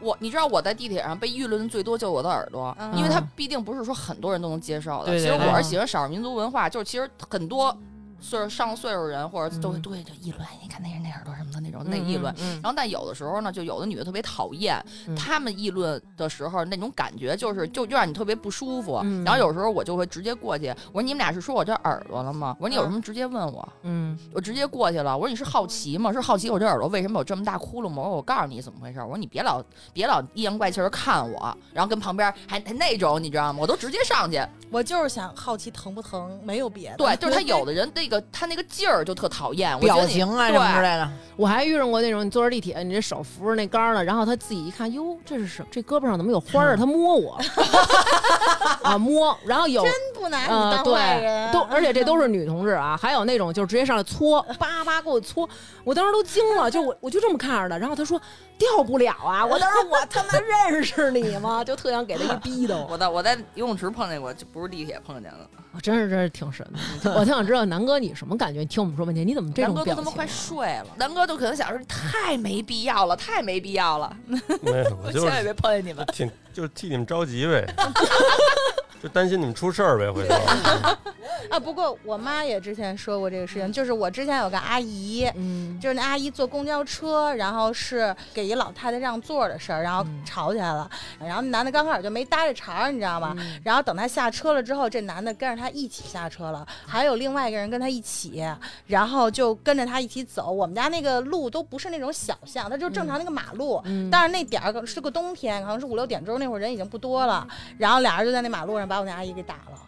[0.00, 5.12] 我你知道我在地铁上被议论最多就是我的耳朵，嗯因为他必定不是说很多人都能接受的。
[5.12, 7.76] 对对其实我是喜欢少数民族文化，就是其实很多
[8.22, 12.32] 歲數上岁数人或者都會嗯對就議論，你看那人那耳朵什么的那种那議論。
[12.40, 19.00] 嗯然后但有的时候呢，就有的女的特別討厭，嗯她們議論的时候那种感觉就是就就让你特别不舒服。
[19.04, 22.56] 嗯然后有时候我就会直接过去，我说你们俩是说我这耳朵了吗？
[22.60, 23.68] 我说你有什么直接问我。
[23.82, 26.12] 嗯我直接过去了，我说你是好奇吗？
[26.12, 28.02] 是好奇我这耳朵为什么有这么大窟窿吗？
[28.02, 29.00] 我告诉你怎么回事。
[29.00, 29.62] 我说你别老
[29.92, 33.58] 别老阴阳怪气儿看我，然后跟旁邊還還那种你知道吗？
[33.60, 34.40] 我都直接上去。
[34.70, 36.96] 我就是想好奇疼不疼，没有别的。
[36.96, 45.64] 对，就是他有的人那 個他那个劲儿就特讨厌，我覺得你表情啊什么之對类的，我还遇上过那种，你坐着地铁，你这手扶着那杆儿了，然后他自己一看，哟，这是什？
[45.70, 46.76] 这胳膊上怎么有花儿啊？
[46.78, 47.40] 他摸我，
[48.84, 51.50] 啊摸，然后有真不拿你呃当坏人。
[51.50, 55.48] 对，都而且这都是 女同志啊，还有那种就直接上来搓，叭叭给我搓，
[55.84, 58.20] 我当时都惊了，就我我就这么看着的，然后他说
[58.58, 61.64] 掉不了啊，我当时我他妈认识你吗？
[61.64, 65.48] 就特想给他一逼的，我在我在游泳池碰见过，就不是地铁碰见的。
[65.74, 66.66] 我真是真是挺神
[67.02, 67.12] 的。
[67.14, 68.60] 我挺想知道南哥你什么感觉？
[68.60, 69.96] 你听我们说半天，你怎么这南种表情、啊？
[69.96, 76.04] 哥都他妈快睡了，南哥就可能想说太没必要了，太没必要了，没有，我就是千万别碰见你们。
[76.12, 77.66] 挺就是替你们着急呗，
[79.02, 80.34] 就担心你们出事儿呗，回头。
[81.50, 85.78] 啊，不过我妈也之前说过这个事情，就是我之前有个阿姨，嗯。
[85.80, 90.22] 就是那阿姨坐公交车，然后是给一老太太让座的事儿，然后嗯。
[90.24, 90.88] 吵起来了，
[91.18, 93.34] 然后那男的刚开始就没搭这茬儿，你知道吗？
[93.36, 93.60] 嗯。
[93.64, 98.44] 然后等他下车了之后，这男的跟着他一起下车了，还有另外一个人跟他一起，
[98.86, 100.48] 然后就跟着他一起走。
[100.48, 104.08] 我们家那个路都不是那种小巷，它就正常那个马路，嗯。
[104.10, 107.46] 但是那点儿是个冬天，可能是五六点钟，那会儿人已经不多了，
[107.78, 109.78] 然后俩人就在那马路上把我那阿姨给打了。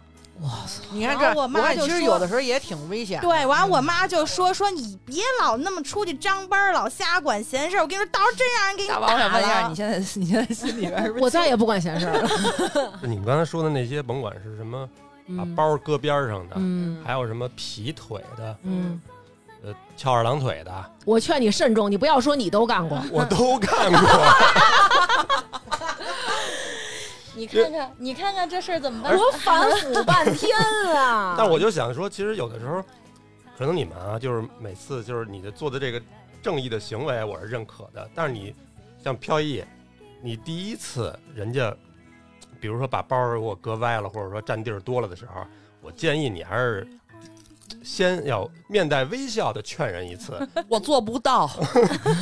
[0.41, 3.21] 哇塞你看这，我妈看其实有的时候也挺危险。
[3.21, 7.83] 对，完我妈就说说你别老那么出去张班，老瞎管闲事儿。
[7.83, 12.29] 我跟你说，到时候真让人给你大王，我想问一下，打了你现在你现在心里边是不是我再也不管闲事儿了。
[13.03, 14.89] 就 你们刚才说的那些，甭管是什么
[15.37, 19.01] 把嗯包搁边上的，嗯还有什么劈腿的，嗯，
[19.65, 23.01] 呃，翘二郎腿的，我劝你慎重，你不要说你都干过。
[23.13, 24.01] 我都干过。
[27.35, 29.17] 你看看，你看看这事儿怎么办？
[29.17, 30.57] 我 反腐半天
[30.95, 31.35] 啊！
[31.39, 32.83] 但我就想说，其实有的时候，
[33.59, 36.01] 可能你们啊，就是每次就是你的做的这个
[36.43, 38.09] 正义的行为，我是认可的。
[38.15, 38.55] 但是你
[39.03, 39.65] 像飘逸，
[40.23, 41.75] 你第一次人家，
[42.61, 45.45] 比如说把包给我搁歪了，或者说占地儿多了的时候，
[45.83, 46.87] 我建议你还是
[47.83, 50.33] 先要面带微笑的劝人一次。
[50.69, 51.51] 我做不到。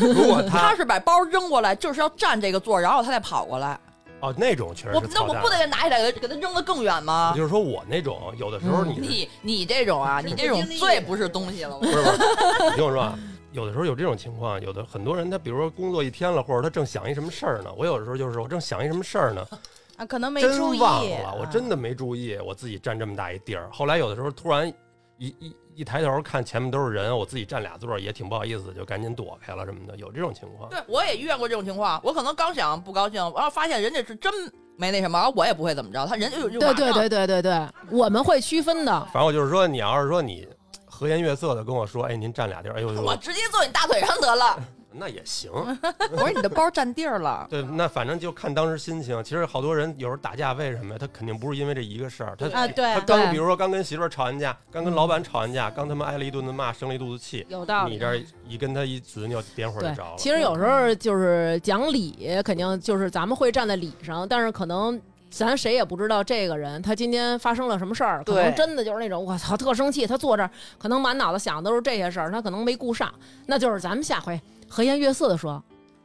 [0.00, 3.78] 如果他他是把包扔过来，就是要占这个座，然后他再跑过来。
[4.22, 7.34] 哦那种确实我是那我不得给拿起来，给他给他扔得更远吗？
[7.36, 11.76] 就是说我那种有的时候你是你你这种啊，你这种最不是东西了。
[11.78, 12.18] 不是不是，
[12.70, 13.18] 你听我说啊，
[13.50, 19.44] 有的时候有这种情况，有的很多人他比如说工作一天了，或者他正想一什么事儿呢，我有的时候就是我正想一什么事儿呢，
[19.98, 23.68] 啊，可能没注真意，忘了，我啊真的没注意，我自己占这么大一地儿。
[23.72, 24.72] 后来有的时候突然
[25.18, 30.68] 一一一抬头看前面都是人，我自己占俩座也挺不好意思，就赶紧躲开了什么的，有这种情况。
[30.68, 34.32] 对我也遇见过这种情况，我可能刚想不高兴，然后发现人家是真
[34.76, 38.92] 没那什么，然后我也不会怎么着，他人家就就对对对对对对，我们会区分的。
[39.12, 40.48] 反正我就是说，你要是说你
[40.86, 44.58] 和颜悦色的跟我说，哎，您站俩地儿，哎呦 呦，我直接坐你大腿上得了。
[44.94, 45.50] 那也行。
[46.12, 49.22] 我说你的包占地儿了， 对，那反正就看当时心情。
[49.24, 50.98] 其实好多人有时候打架，为什么呀？
[51.00, 65.00] 他肯定不是因为这一个事儿，他啊，对他，刚比如说刚跟媳妇儿吵完架，刚跟老板吵完架，刚他妈挨了一顿的骂，生了一肚子气，有道理你这儿一跟他一执拗，点火就着了。，其实有时候就是讲理，肯定就是咱们会站在理上，但是可能
[65.30, 73.12] 咱谁也不知道这个人他今天发生了什么事儿，可能真的就是那种我操特生气，他坐这儿可能满脑子想的都是这些事儿，他可能没顾上，
[73.46, 74.38] 那就是咱们下回
[74.72, 75.62] 和颜悦色的说。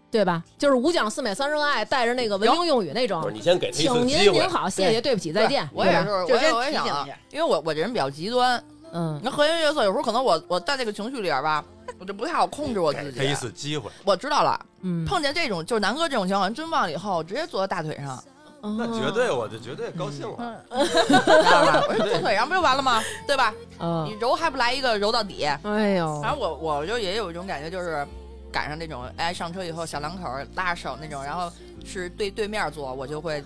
[0.09, 0.41] 对吧？
[0.57, 4.49] 就是五讲四美三热爱，带着那个文英用语那种不是，你先给他一请您您。
[4.49, 5.69] 好，谢谢，对不起，再见。
[5.73, 8.63] 我也是，我也我也想因为我我这人比较极端，
[8.93, 11.63] 嗯，那和颜悦色有时候可能我我在这个情绪里边吧，
[11.99, 13.19] 我就不太好控制我自己。
[13.19, 18.23] 给一次机会，我知道了，嗯，碰见这种就是南哥这种情况，真忘了以后，直接坐在大腿上，
[18.61, 20.55] 那绝对我就绝对高兴了。
[20.71, 21.83] 知道吧？
[21.89, 23.03] 我说坐腿上不就完了吗？
[23.27, 23.53] 对吧？
[23.79, 25.43] 嗯你，揉还不来一个揉到底？
[25.63, 28.07] 哎呦，反正我我就也有一种感觉，就是
[28.51, 31.51] 赶上那种哎上车以后小两口拉着手那种，然后
[31.85, 33.43] 是对对面坐，我就会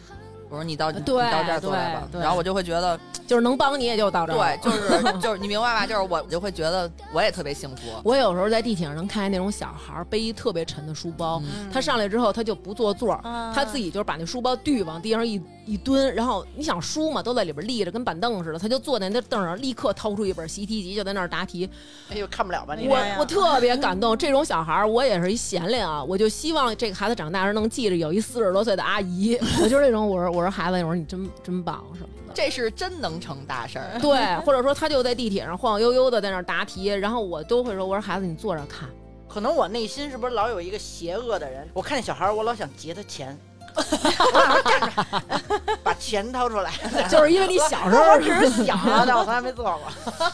[0.49, 4.57] 我说你到你到这儿坐来吧，然后我就会觉得就是能帮你也就到这儿。
[4.57, 5.87] 对， 就是就是你明白吧？
[5.87, 7.83] 就是我就会觉得我也特别幸福。
[8.03, 13.17] 我有时候在地铁上能看见那种小孩背一特别沉的书包，嗯他上来之后他就不坐座
[13.55, 21.69] 他自己就是把那书包递往地上一一蹲，然后你想书嘛都在里边立着，跟板凳似的，他就坐在那凳上，立刻掏出一本习题集就在那儿答题。
[22.09, 32.33] 哎呦，看不了吧你我我特别感动，这种小孩儿我也是一闲灵啊，我就希望这个孩子长大时能记着有一四十多岁的阿姨， 我就是那种我说我说孩子，我说你真真棒什么的。
[32.33, 33.99] 这是真能成大事儿。
[33.99, 38.89] 对，或者说他就在地铁上晃晃悠悠的在那儿答题，然后我都会说，我说孩子你坐着看，
[39.27, 41.67] 可能我内心是不是老有一个邪恶的人？
[41.73, 43.37] 我看见小孩儿，我老想劫他钱，
[45.83, 46.71] 把钱掏出来。
[47.09, 49.81] 就是因为你小时候我只是想啊，但我从来没做过。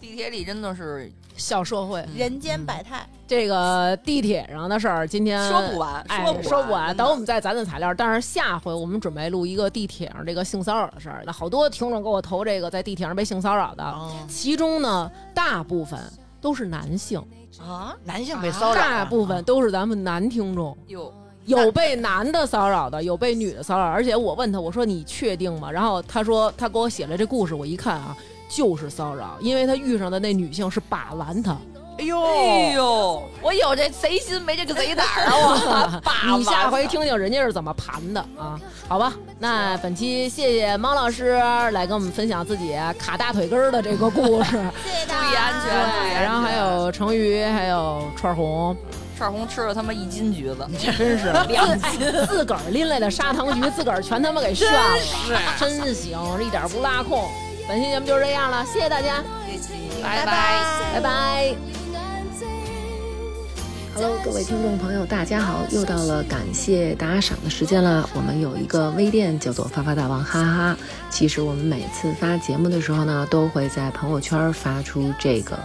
[0.00, 6.96] 地铁里真的是小社会，人间百态，这个地铁上的事儿，今天说不完，哎，说不说不完。
[6.96, 11.22] 等我们再攒攒材料，但是下回我们准备录一个地铁上这个性骚扰的事儿。
[11.26, 13.94] 那好多听众给我投这个在地铁上被性骚扰的，
[14.26, 16.00] 其中呢大部分
[16.40, 17.22] 都是男性，
[17.60, 20.76] 啊，男性被骚扰，大部分都是咱们男听众。
[20.88, 21.12] 哟，
[21.46, 25.70] 有被男的骚扰的，有被女的骚扰，而且我问他，我说你确定吗？
[25.70, 28.16] 然后他说他给我写了这故事，我一看啊，
[28.48, 31.56] 就是骚扰，因为他遇上的那女性是把玩他，
[31.98, 35.32] 哎呦，哎呦，我有这贼心没这个贼胆儿啊！
[35.34, 38.58] 我爸 你下回听听人家是怎么盘的啊？
[38.86, 41.38] 好吧，那本期谢谢猫老师
[41.72, 44.50] 来跟我们分享自己卡大腿根儿的这个故事，
[44.84, 46.22] 谢谢注意安全，注意安全。
[46.22, 48.76] 然后还有成瑜，还有串红，
[49.20, 50.66] 串红吃了他妈一斤橘子，
[50.96, 54.96] 真是两斤自个儿拎来的砂糖橘，自个儿全他妈给炫了，
[55.58, 57.28] 真行，一点不拉空。
[57.68, 59.22] 本期节目就是这样了，谢谢大家，
[60.02, 60.64] 拜拜。
[60.94, 61.54] 拜拜。
[63.94, 65.66] Hello，各位听众朋友，大家好！
[65.70, 68.08] 又到了感谢打赏的时间了。
[68.14, 70.76] 我们有一个微店叫做“发发大王哈哈哈”。
[71.12, 75.58] 其实我们每次发节目的时候呢，都会在朋友圈发出这个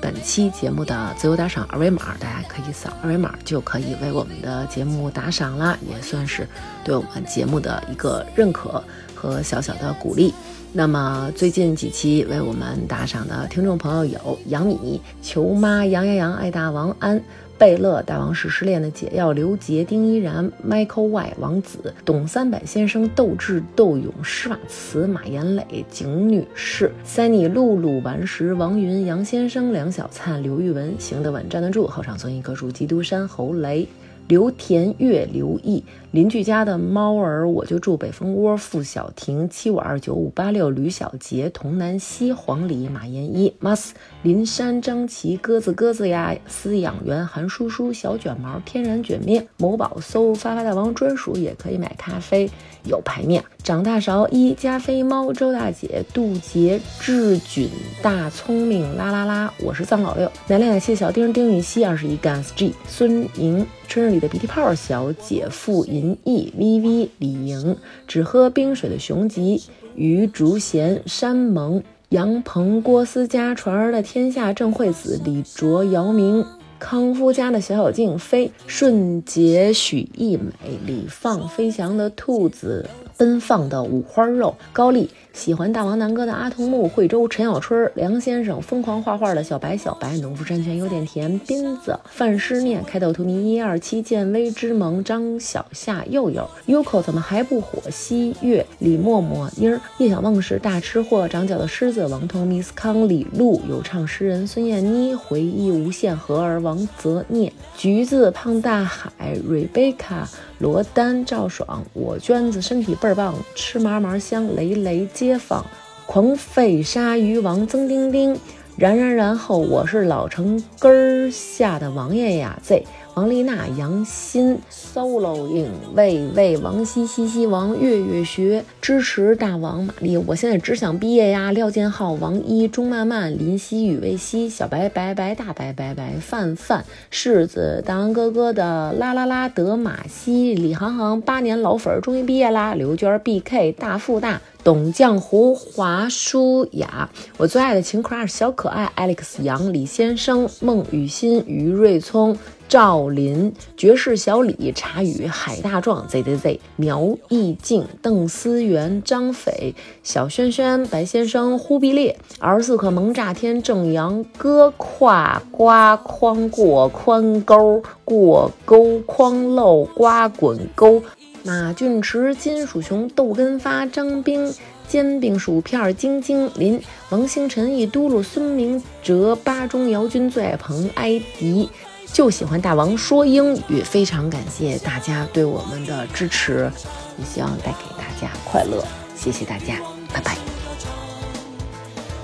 [0.00, 6.46] 本期节目的自由打赏二维码，大家可以扫二维码就可以为我们的节目打赏啦，也算是
[6.84, 8.82] 对我们节目的一个认可
[9.14, 10.32] 和小小的鼓励。
[10.72, 17.22] 那么最近几期为我们打赏的听众朋友有杨米、球妈、杨洋洋、爱大王安。
[17.58, 33.88] 贝勒、大王是失恋的解药、刘杰、丁依然、Michael Y、王子、董三百先生、斗智、斗勇、施瓦茨、马岩磊、景女士、塞尼、露露、顽石、王云、杨先生、梁小灿、刘玉文，行得稳，站得住，后场村一棵树，基督山侯雷。
[34.28, 35.84] 刘田月、刘毅，
[36.16, 38.56] 邻居家的猫儿，我就住北蜂窝。
[38.56, 43.90] 付小婷，七五二九五八六，吕小杰，童南希，黄鹂，马延一，mas，
[44.22, 52.50] 林山，张琪，鸽子鸽子呀，饲养员，韩叔叔，小卷毛，天然卷面，某宝搜发发大王专属，也可以买咖啡，
[52.84, 53.44] 有排面。
[53.62, 57.68] 长大勺一，加菲猫，周大姐，杜杰，志俊，
[58.00, 67.76] 大聪明，啦啦啦，我是藏老六，奶奶奶谢小丁，丁禹兮，二十一 gas g 孙莹，春日里的鼻涕泡，小姐夫银林毅，VV 李莹，
[68.06, 69.60] 只喝冰水的熊吉，
[69.96, 76.46] 于竹贤，山萌，杨鹏，郭思佳，传儿的天下郑惠子，李卓，姚明。
[76.78, 80.52] 康夫家的小小静飞，顺杰、许艺美，
[80.86, 97.82] 李放，飞翔的兔子，奔放的五花肉，高丽喜欢大王南哥的阿童木，惠州陈小春，梁先生疯狂画画的小白小白，农夫山泉有点甜，斌子范诗念，开头图迷一二七，建威之盟，张小夏佑佑，Uko 怎么还不火？
[97.90, 110.26] 西月李默默妮儿，叶小梦是大吃货，长脚的狮子王彤，Miss 康李璐，有唱诗人孙燕妮，回忆无限和儿王泽念，橘子胖大海，Rebecca
[110.58, 115.66] 罗丹赵爽，我娟子身体倍儿棒，吃嘛嘛香，雷雷街坊，
[116.06, 118.38] 狂吠鲨鱼王曾丁丁，
[118.76, 122.86] 然然然后我是老城根儿下的王爷呀，Z
[123.16, 131.50] 王丽娜杨欣 solo 影魏魏王西西西王月月学支持大王玛丽，我现在只想毕业呀！
[131.50, 142.74] 廖建浩王一钟曼曼林夕雨魏西小白白白大白白白范范柿子大王哥哥的啦啦啦德玛西李航航八年老粉儿终于毕业啦！
[142.74, 144.42] 刘娟 BK 大富大。
[144.62, 152.36] 董浆糊、华舒雅，我最爱的情 crush 小可爱 Alex 杨、李先生、孟雨欣、于瑞聪、
[152.68, 171.02] 赵林、绝世小李、茶语、海大壮 ZZZ、苗艺静、邓思源、张斐、小轩轩、白先生、忽必烈、二十四克萌炸天、正阳哥、胯刮筐过宽沟、过沟筐漏刮滚沟。
[171.46, 174.52] 马俊驰、金属熊、豆根发、张兵、
[174.88, 181.70] 煎饼薯片、晶晶林、王星辰、一嘟噜、孙明哲、巴中姚军最爱彭埃迪，
[182.12, 183.82] 就喜欢大王说英语。
[183.82, 186.70] 非常感谢大家对我们的支持，
[187.18, 188.84] 也希望带给大家快乐。
[189.14, 189.80] 谢谢大家，
[190.12, 190.36] 拜拜。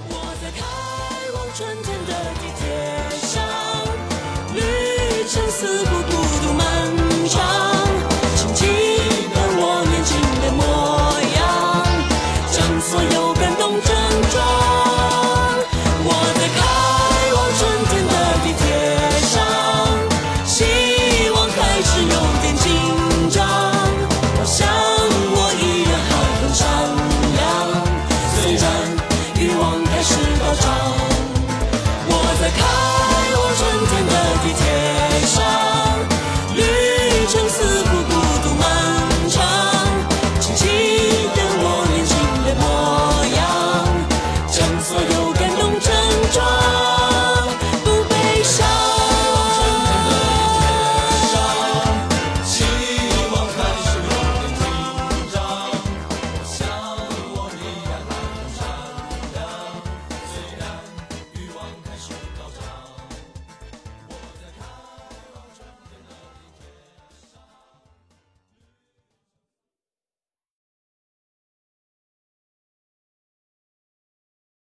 [0.09, 0.63] 我在开
[1.35, 2.63] 往春天的地铁
[3.21, 3.43] 上，
[4.55, 4.61] 旅
[5.29, 6.13] 程似乎孤
[6.47, 7.72] 独漫长。